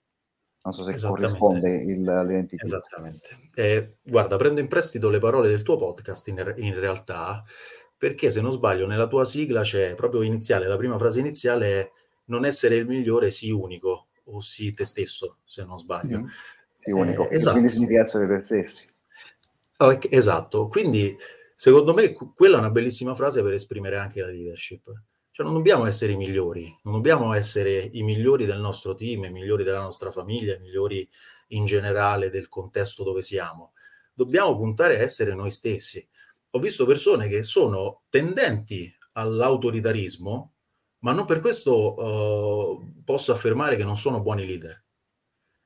Non 0.62 0.74
so 0.74 0.84
se 0.84 1.08
corrisponde 1.08 1.82
il, 1.84 2.02
l'identità. 2.02 2.64
Esattamente. 2.64 3.40
Eh, 3.56 3.96
guarda, 4.02 4.36
prendo 4.36 4.60
in 4.60 4.68
prestito 4.68 5.10
le 5.10 5.20
parole 5.20 5.48
del 5.48 5.64
tuo 5.64 5.78
podcast 5.78 6.28
in, 6.28 6.54
in, 6.58 6.80
realtà, 6.80 7.44
perché 7.98 8.30
se 8.30 8.42
non 8.42 8.52
sbaglio 8.52 8.86
nella 8.86 9.08
tua 9.08 9.26
sigla 9.26 9.62
c'è 9.62 9.96
proprio 9.96 10.22
iniziale, 10.22 10.68
la 10.68 10.78
prima 10.78 10.98
frase 10.98 11.20
iniziale 11.20 11.80
è 11.80 11.92
non 12.26 12.46
essere 12.46 12.76
il 12.76 12.86
migliore, 12.86 13.32
sii 13.32 13.52
unico, 13.52 14.08
o 14.26 14.42
sii 14.42 14.74
te 14.74 14.86
stesso, 14.86 15.38
se 15.46 15.64
non 15.64 15.80
sbaglio. 15.80 16.20
Mm. 16.20 16.28
Sì, 16.76 16.92
unico. 16.92 17.30
Eh, 17.30 17.36
esatto. 17.36 17.58
Quindi 17.58 17.72
significa 17.72 18.04
essere 18.04 18.28
te 18.28 18.44
stessi. 18.44 18.88
Oh, 19.78 19.98
esatto, 20.10 20.68
quindi 20.68 21.16
secondo 21.56 21.94
me 21.94 22.12
quella 22.12 22.58
è 22.58 22.60
una 22.60 22.70
bellissima 22.70 23.16
frase 23.16 23.42
per 23.42 23.54
esprimere 23.54 23.98
anche 23.98 24.22
la 24.22 24.28
leadership. 24.28 24.92
Cioè 25.40 25.48
non 25.48 25.56
dobbiamo 25.56 25.86
essere 25.86 26.12
i 26.12 26.18
migliori, 26.18 26.78
non 26.84 26.96
dobbiamo 26.96 27.32
essere 27.32 27.90
i 27.94 28.04
migliori 28.04 28.46
del 28.46 28.60
nostro 28.60 28.94
team, 28.94 29.24
i 29.24 29.32
migliori 29.32 29.64
della 29.64 29.80
nostra 29.80 30.12
famiglia, 30.12 30.54
i 30.54 30.60
migliori 30.60 31.10
in 31.50 31.64
generale 31.64 32.30
del 32.30 32.50
contesto 32.50 33.06
dove 33.06 33.22
siamo. 33.22 33.72
Dobbiamo 34.14 34.54
puntare 34.58 35.00
a 35.00 35.02
essere 35.02 35.34
noi 35.34 35.50
stessi. 35.50 36.06
Ho 36.50 36.60
visto 36.60 36.86
persone 36.86 37.30
che 37.30 37.44
sono 37.44 38.02
tendenti 38.10 38.94
all'autoritarismo, 39.14 40.56
ma 41.06 41.14
non 41.14 41.24
per 41.24 41.40
questo 41.40 41.96
uh, 41.96 43.02
posso 43.06 43.32
affermare 43.32 43.78
che 43.78 43.86
non 43.86 43.96
sono 43.96 44.20
buoni 44.20 44.46
leader. 44.46 44.84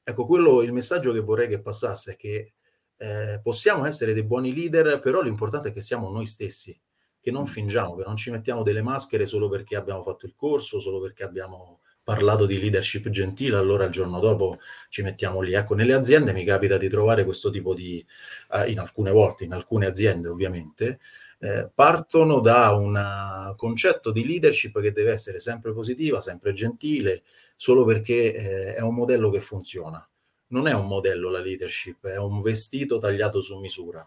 Ecco, 0.04 0.28
quello 0.28 0.62
il 0.62 0.72
messaggio 0.72 1.12
che 1.12 1.22
vorrei 1.22 1.48
che 1.48 1.62
passasse 1.62 2.12
è 2.12 2.16
che 2.16 2.54
eh, 2.98 3.40
possiamo 3.42 3.88
essere 3.88 4.14
dei 4.14 4.24
buoni 4.24 4.54
leader, 4.54 5.00
però 5.00 5.20
l'importante 5.20 5.70
è 5.70 5.74
che 5.74 5.82
siamo 5.82 6.12
noi 6.12 6.28
stessi, 6.28 6.80
che 7.24 7.32
non 7.32 7.48
fingiamo, 7.48 7.96
che 7.96 8.04
non 8.06 8.18
ci 8.18 8.32
mettiamo 8.32 8.64
delle 8.64 8.82
maschere 8.82 9.26
solo 9.26 9.48
perché 9.48 9.78
abbiamo 9.78 10.04
fatto 10.04 10.26
il 10.26 10.34
corso, 10.36 10.82
solo 10.82 11.00
perché 11.00 11.24
abbiamo 11.24 11.80
parlato 12.04 12.46
di 12.46 12.60
leadership 12.60 13.08
gentile, 13.08 13.56
allora 13.56 13.86
il 13.86 13.92
giorno 13.92 14.20
dopo 14.20 14.60
ci 14.90 15.04
mettiamo 15.04 15.40
lì. 15.40 15.54
Ecco, 15.54 15.74
nelle 15.74 15.94
aziende 15.94 16.34
mi 16.34 16.44
capita 16.44 16.78
di 16.78 16.90
trovare 16.90 17.24
questo 17.24 17.50
tipo 17.50 17.74
di, 17.74 18.06
eh, 18.52 18.70
in 18.70 18.78
alcune 18.78 19.12
volte, 19.12 19.46
in 19.46 19.54
alcune 19.54 19.86
aziende 19.86 20.28
ovviamente, 20.28 21.00
eh, 21.40 21.70
partono 21.74 22.42
da 22.42 22.74
un 22.74 23.54
concetto 23.56 24.12
di 24.12 24.26
leadership 24.26 24.82
che 24.82 24.92
deve 24.92 25.14
essere 25.14 25.40
sempre 25.40 25.72
positiva, 25.72 26.20
sempre 26.20 26.52
gentile, 26.52 27.24
solo 27.56 27.86
perché 27.86 28.34
eh, 28.36 28.76
è 28.76 28.82
un 28.82 28.96
modello 28.96 29.30
che 29.30 29.40
funziona. 29.40 30.06
Non 30.48 30.68
è 30.68 30.74
un 30.74 30.88
modello 30.88 31.30
la 31.30 31.40
leadership, 31.40 32.06
è 32.06 32.18
un 32.18 32.42
vestito 32.42 32.98
tagliato 32.98 33.40
su 33.40 33.58
misura, 33.60 34.06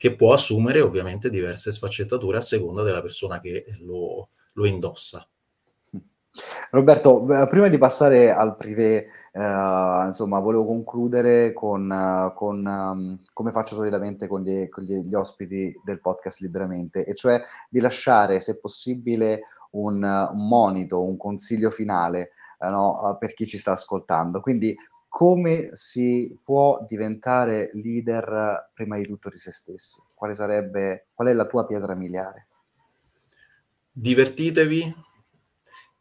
che 0.00 0.16
può 0.16 0.32
assumere 0.32 0.80
ovviamente 0.80 1.28
diverse 1.28 1.70
sfaccettature 1.72 2.38
a 2.38 2.40
seconda 2.40 2.82
della 2.82 3.02
persona 3.02 3.38
che 3.38 3.66
lo, 3.80 4.30
lo 4.54 4.64
indossa. 4.64 5.28
Roberto, 6.70 7.22
prima 7.50 7.68
di 7.68 7.76
passare 7.76 8.32
al 8.32 8.56
privé, 8.56 9.08
eh, 9.30 10.06
insomma, 10.06 10.40
volevo 10.40 10.64
concludere 10.64 11.52
con, 11.52 12.32
con 12.34 12.64
um, 12.64 13.20
come 13.34 13.52
faccio 13.52 13.74
solitamente 13.74 14.26
con, 14.26 14.40
gli, 14.40 14.70
con 14.70 14.84
gli, 14.84 15.02
gli, 15.02 15.14
ospiti 15.14 15.78
del 15.84 16.00
podcast 16.00 16.40
Liberamente, 16.40 17.04
e 17.04 17.14
cioè 17.14 17.38
di 17.68 17.80
lasciare, 17.80 18.40
se 18.40 18.58
possibile, 18.58 19.42
un, 19.72 20.02
un 20.02 20.48
monito, 20.48 21.02
un 21.02 21.18
consiglio 21.18 21.70
finale 21.70 22.30
eh, 22.58 22.70
no, 22.70 23.18
per 23.20 23.34
chi 23.34 23.46
ci 23.46 23.58
sta 23.58 23.72
ascoltando. 23.72 24.40
Quindi, 24.40 24.74
come 25.10 25.70
si 25.72 26.34
può 26.42 26.82
diventare 26.88 27.70
leader 27.74 28.70
prima 28.72 28.96
di 28.96 29.02
tutto 29.02 29.28
di 29.28 29.36
se 29.36 29.50
stessi? 29.50 30.00
Quale 30.14 30.34
sarebbe, 30.34 31.08
qual 31.12 31.28
è 31.28 31.34
la 31.34 31.46
tua 31.46 31.66
pietra 31.66 31.94
miliare? 31.94 32.46
Divertitevi, 33.92 34.94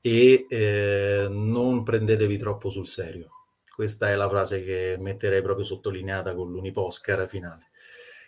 e 0.02 0.46
eh, 0.48 1.28
non 1.30 1.84
prendetevi 1.84 2.38
troppo 2.38 2.70
sul 2.70 2.88
serio. 2.88 3.32
Questa 3.74 4.10
è 4.10 4.16
la 4.16 4.30
frase 4.30 4.62
che 4.62 4.98
metterei 5.00 5.42
proprio 5.42 5.66
sottolineata 5.66 6.36
con 6.36 6.52
l'uniposcar 6.52 7.28
finale, 7.28 7.70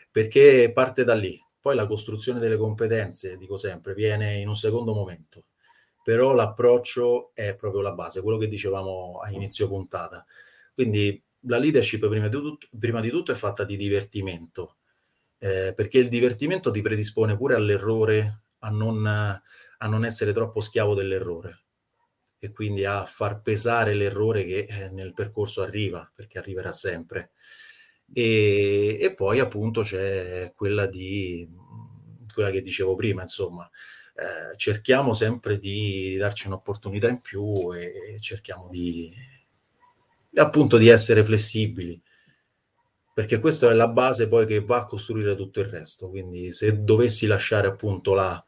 perché 0.10 0.72
parte 0.74 1.04
da 1.04 1.14
lì. 1.14 1.42
Poi 1.60 1.76
la 1.76 1.86
costruzione 1.86 2.40
delle 2.40 2.58
competenze, 2.58 3.38
dico 3.38 3.56
sempre, 3.56 3.94
viene 3.94 4.36
in 4.36 4.48
un 4.48 4.56
secondo 4.56 4.94
momento, 4.94 5.46
però 6.04 6.34
l'approccio 6.34 7.32
è 7.34 7.56
proprio 7.56 7.82
la 7.82 7.92
base, 7.92 8.22
quello 8.22 8.38
che 8.38 8.48
dicevamo 8.48 9.20
a 9.24 9.30
inizio 9.30 9.68
puntata. 9.68 10.26
Quindi 10.82 11.24
la 11.42 11.60
leadership 11.60 12.08
prima 12.10 12.28
di 12.28 12.32
tutto, 12.32 12.68
prima 12.80 13.00
di 13.02 13.12
tutto 13.12 13.32
è 13.32 13.36
fatta 13.36 13.64
di 13.64 13.78
divertimento, 13.78 14.78
eh, 15.38 15.74
perché 15.76 16.00
il 16.00 16.10
divertimento 16.10 16.72
ti 16.72 16.82
predispone 16.82 17.38
pure 17.38 17.54
all'errore, 17.54 18.46
a 18.62 18.70
non, 18.72 19.06
a 19.06 19.88
non 19.88 20.04
essere 20.04 20.34
troppo 20.34 20.60
schiavo 20.60 20.96
dell'errore 20.96 21.66
e 22.40 22.52
quindi 22.52 22.84
a 22.84 23.06
far 23.06 23.42
pesare 23.42 23.94
l'errore 23.94 24.44
che 24.44 24.66
eh, 24.68 24.90
nel 24.90 25.14
percorso 25.14 25.62
arriva, 25.62 26.12
perché 26.16 26.40
arriverà 26.40 26.72
sempre. 26.72 27.34
E, 28.12 28.98
e, 29.00 29.14
poi 29.14 29.38
appunto 29.38 29.84
c'è 29.84 30.52
quella 30.56 30.88
di 30.88 31.48
quella 32.34 32.50
che 32.50 32.62
dicevo 32.62 32.96
prima, 32.96 33.22
insomma, 33.22 33.70
eh, 34.16 34.58
cerchiamo 34.58 35.14
sempre 35.14 35.60
di 35.60 36.16
darci 36.18 36.48
un'opportunità 36.48 37.08
in 37.08 37.22
più 37.22 37.72
e 37.72 38.18
cerchiamo 38.20 38.68
di 38.68 39.30
appunto 40.36 40.78
di 40.78 40.88
essere 40.88 41.24
flessibili 41.24 42.02
perché 43.14 43.40
questa 43.40 43.70
è 43.70 43.74
la 43.74 43.90
base 43.90 44.28
poi 44.28 44.46
che 44.46 44.64
va 44.64 44.78
a 44.78 44.86
costruire 44.86 45.36
tutto 45.36 45.60
il 45.60 45.68
resto 45.68 46.10
quindi 46.10 46.52
se 46.52 46.84
dovessi 46.84 47.28
lasciare 47.28 47.68
appunto 47.68 48.14
la, 48.14 48.44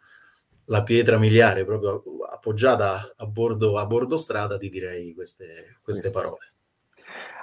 la 0.66 0.84
pietra 0.84 1.18
miliare 1.18 1.66
proprio 1.66 2.04
appoggiata 2.30 3.14
a 3.16 3.26
bordo, 3.26 3.78
a 3.78 3.86
bordo 3.86 4.18
strada, 4.18 4.58
ti 4.58 4.70
direi 4.70 5.14
queste, 5.14 5.78
queste 5.82 6.12
parole. 6.12 6.52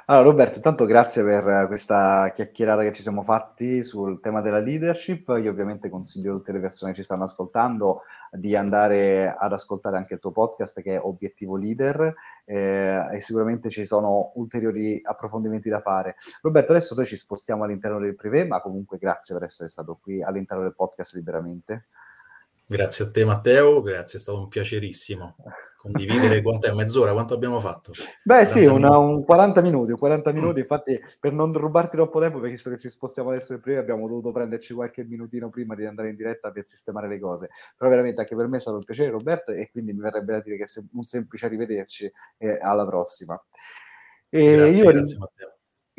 Allora 0.06 0.24
Roberto, 0.24 0.56
intanto 0.56 0.86
grazie 0.86 1.22
per 1.22 1.66
questa 1.68 2.32
chiacchierata 2.34 2.82
che 2.82 2.92
ci 2.92 3.02
siamo 3.02 3.22
fatti 3.22 3.84
sul 3.84 4.20
tema 4.20 4.40
della 4.40 4.58
leadership. 4.58 5.28
Io 5.40 5.50
ovviamente 5.50 5.88
consiglio 5.88 6.32
a 6.32 6.36
tutte 6.36 6.50
le 6.50 6.58
persone 6.58 6.90
che 6.90 6.98
ci 6.98 7.04
stanno 7.04 7.22
ascoltando 7.22 8.02
di 8.32 8.56
andare 8.56 9.32
ad 9.38 9.52
ascoltare 9.52 9.96
anche 9.96 10.14
il 10.14 10.20
tuo 10.20 10.32
podcast 10.32 10.82
che 10.82 10.96
è 10.96 11.00
Obiettivo 11.00 11.56
Leader 11.56 12.12
eh, 12.44 12.98
e 13.12 13.20
sicuramente 13.20 13.70
ci 13.70 13.86
sono 13.86 14.32
ulteriori 14.34 15.00
approfondimenti 15.02 15.68
da 15.68 15.80
fare. 15.80 16.16
Roberto, 16.42 16.72
adesso 16.72 16.94
noi 16.94 17.06
ci 17.06 17.16
spostiamo 17.16 17.64
all'interno 17.64 17.98
del 17.98 18.14
privé, 18.14 18.46
ma 18.46 18.60
comunque 18.60 18.98
grazie 18.98 19.34
per 19.34 19.44
essere 19.44 19.68
stato 19.68 19.98
qui 20.00 20.22
all'interno 20.22 20.62
del 20.62 20.74
podcast 20.74 21.14
liberamente. 21.14 21.86
Grazie 22.70 23.06
a 23.06 23.10
te 23.10 23.24
Matteo, 23.24 23.82
grazie, 23.82 24.20
è 24.20 24.22
stato 24.22 24.38
un 24.38 24.46
piacerissimo 24.46 25.34
condividere 25.76 26.40
quanto 26.40 26.68
è 26.68 26.72
mezz'ora, 26.72 27.12
quanto 27.12 27.34
abbiamo 27.34 27.58
fatto? 27.58 27.90
Beh 28.22 28.46
sì, 28.46 28.64
una, 28.64 28.96
un 28.96 29.24
40 29.24 29.60
minuti, 29.60 29.90
40 29.90 30.30
minuti, 30.30 30.60
infatti 30.60 31.00
per 31.18 31.32
non 31.32 31.52
rubarti 31.52 31.96
troppo 31.96 32.20
tempo, 32.20 32.38
perché 32.38 32.54
visto 32.54 32.70
che 32.70 32.78
ci 32.78 32.88
spostiamo 32.88 33.30
adesso 33.30 33.54
in 33.54 33.60
prima, 33.60 33.80
abbiamo 33.80 34.06
dovuto 34.06 34.30
prenderci 34.30 34.72
qualche 34.72 35.02
minutino 35.02 35.50
prima 35.50 35.74
di 35.74 35.84
andare 35.84 36.10
in 36.10 36.14
diretta 36.14 36.52
per 36.52 36.64
sistemare 36.64 37.08
le 37.08 37.18
cose, 37.18 37.50
però 37.76 37.90
veramente 37.90 38.20
anche 38.20 38.36
per 38.36 38.46
me 38.46 38.58
è 38.58 38.60
stato 38.60 38.76
un 38.76 38.84
piacere 38.84 39.10
Roberto 39.10 39.50
e 39.50 39.68
quindi 39.72 39.92
mi 39.92 40.02
verrebbe 40.02 40.30
da 40.30 40.40
dire 40.40 40.56
che 40.56 40.62
è 40.62 40.82
un 40.92 41.02
semplice 41.02 41.46
arrivederci 41.46 42.08
e 42.38 42.56
alla 42.56 42.86
prossima. 42.86 43.42
E 44.28 44.54
grazie, 44.54 44.84
io... 44.84 44.92
grazie 44.92 45.18
Matteo 45.18 45.54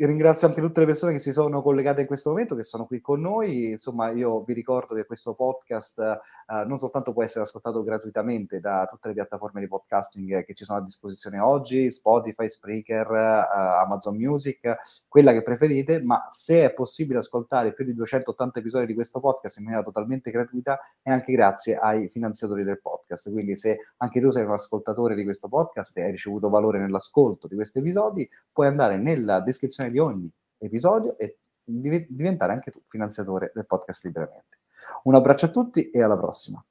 ringrazio 0.06 0.48
anche 0.48 0.60
tutte 0.60 0.80
le 0.80 0.86
persone 0.86 1.12
che 1.12 1.18
si 1.18 1.32
sono 1.32 1.62
collegate 1.62 2.00
in 2.00 2.06
questo 2.06 2.30
momento, 2.30 2.56
che 2.56 2.64
sono 2.64 2.86
qui 2.86 3.00
con 3.00 3.20
noi. 3.20 3.72
Insomma, 3.72 4.10
io 4.10 4.42
vi 4.42 4.52
ricordo 4.52 4.94
che 4.94 5.04
questo 5.04 5.34
podcast 5.34 5.98
eh, 5.98 6.64
non 6.66 6.78
soltanto 6.78 7.12
può 7.12 7.22
essere 7.22 7.44
ascoltato 7.44 7.82
gratuitamente 7.82 8.58
da 8.58 8.86
tutte 8.90 9.08
le 9.08 9.14
piattaforme 9.14 9.60
di 9.60 9.68
podcasting 9.68 10.44
che 10.44 10.54
ci 10.54 10.64
sono 10.64 10.78
a 10.78 10.82
disposizione 10.82 11.38
oggi, 11.38 11.90
Spotify, 11.90 12.48
Spreaker, 12.48 13.10
eh, 13.10 13.82
Amazon 13.82 14.16
Music, 14.16 14.76
quella 15.08 15.32
che 15.32 15.42
preferite, 15.42 16.02
ma 16.02 16.26
se 16.30 16.64
è 16.64 16.72
possibile 16.72 17.18
ascoltare 17.18 17.72
più 17.72 17.84
di 17.84 17.94
280 17.94 18.58
episodi 18.58 18.86
di 18.86 18.94
questo 18.94 19.20
podcast 19.20 19.58
in 19.58 19.64
maniera 19.64 19.84
totalmente 19.84 20.30
gratuita, 20.30 20.80
è 21.00 21.10
anche 21.10 21.32
grazie 21.32 21.76
ai 21.76 22.08
finanziatori 22.08 22.64
del 22.64 22.80
podcast. 22.80 23.30
Quindi 23.30 23.56
se 23.56 23.78
anche 23.98 24.20
tu 24.20 24.30
sei 24.30 24.44
un 24.44 24.52
ascoltatore 24.52 25.14
di 25.14 25.22
questo 25.22 25.48
podcast 25.48 25.96
e 25.96 26.02
hai 26.02 26.10
ricevuto 26.10 26.48
valore 26.48 26.80
nell'ascolto 26.80 27.46
di 27.46 27.54
questi 27.54 27.78
episodi, 27.78 28.28
puoi 28.52 28.66
andare 28.66 28.96
nella 28.96 29.40
descrizione 29.40 29.90
di 29.92 30.00
ogni 30.00 30.28
episodio 30.58 31.16
e 31.16 31.38
diventare 31.64 32.52
anche 32.52 32.72
tu 32.72 32.82
finanziatore 32.88 33.52
del 33.54 33.66
podcast 33.66 34.04
liberamente. 34.04 34.58
Un 35.04 35.14
abbraccio 35.14 35.46
a 35.46 35.50
tutti 35.50 35.90
e 35.90 36.02
alla 36.02 36.18
prossima. 36.18 36.64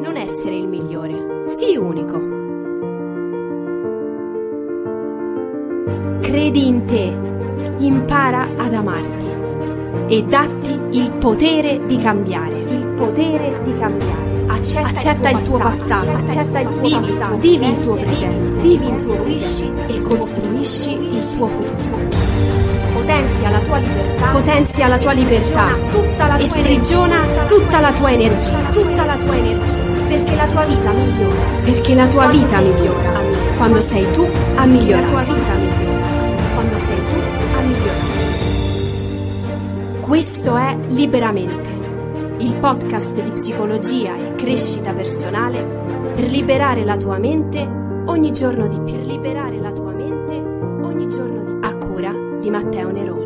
Non 0.00 0.16
essere 0.16 0.56
il 0.56 0.68
migliore, 0.68 1.48
sii 1.48 1.76
unico. 1.76 2.36
Credi 6.20 6.66
in 6.66 6.84
te, 6.84 7.84
impara 7.84 8.42
ad 8.56 8.74
amarti 8.74 9.30
e 10.14 10.22
datti 10.24 10.98
il 10.98 11.12
potere 11.18 11.84
di 11.86 11.96
cambiare. 11.98 12.58
Il 12.58 12.94
potere 12.94 13.62
di 13.64 13.78
cambiare. 13.78 14.47
Accetta, 14.58 14.88
Accetta 14.88 15.30
il, 15.30 15.42
tuo 15.44 15.58
passato, 15.58 16.10
Accetta 16.10 16.58
il 16.58 16.68
tuo 16.68 16.80
vivi, 16.80 17.18
vivi 17.38 17.68
il 17.68 17.78
tuo 17.78 17.94
presente, 17.94 18.60
vivi 18.60 18.90
costruisci 18.92 19.72
e 19.86 20.02
costruisci 20.02 20.92
il 21.14 21.28
tuo 21.28 21.46
futuro. 21.46 21.98
Potenzia 22.92 23.50
la 23.50 23.60
tua 23.60 23.78
libertà, 23.78 24.28
potenzia 24.32 24.88
la 24.88 24.98
tua 24.98 25.12
libertà. 25.12 25.68
tutta 25.92 26.26
la 26.26 26.36
e 26.38 26.46
sprigiona 26.48 27.20
tutta 27.46 27.80
la 27.80 27.92
tua 27.92 28.12
energia, 28.12 28.58
tutta 28.72 29.04
la 29.04 29.16
tua 29.16 29.36
energia, 29.36 29.76
perché 30.08 30.34
la 30.34 30.46
tua 30.46 30.64
vita 30.64 30.90
migliora, 30.90 31.40
perché 31.62 31.94
la 31.94 32.08
tua 32.08 32.26
vita 32.26 32.60
migliora. 32.60 33.20
quando 33.58 33.80
sei 33.80 34.10
tu 34.10 34.28
a 34.56 34.64
migliorare. 34.64 35.02
La 35.02 35.22
tua 35.22 35.34
vita 35.34 35.52
migliora 35.54 36.06
quando 36.54 36.78
sei 36.78 37.06
tu 37.08 37.16
a 37.56 37.60
migliorare. 37.60 38.16
Questo 40.00 40.56
è 40.56 40.76
Liberamente 40.88 41.77
il 42.40 42.56
podcast 42.58 43.20
di 43.20 43.32
psicologia 43.32 44.16
e 44.16 44.34
crescita 44.36 44.92
personale 44.92 45.60
per 46.14 46.30
liberare 46.30 46.84
la 46.84 46.96
tua 46.96 47.18
mente 47.18 47.60
ogni 48.06 48.30
giorno 48.32 48.68
di 48.68 48.80
più. 48.80 48.98
Per 48.98 49.06
liberare 49.06 49.58
la 49.58 49.72
tua 49.72 49.92
mente 49.92 50.36
ogni 50.36 51.08
giorno 51.08 51.42
di 51.42 51.52
più. 51.58 51.68
A 51.68 51.76
cura 51.76 52.12
di 52.40 52.48
Matteo 52.48 52.90
Nerone. 52.92 53.17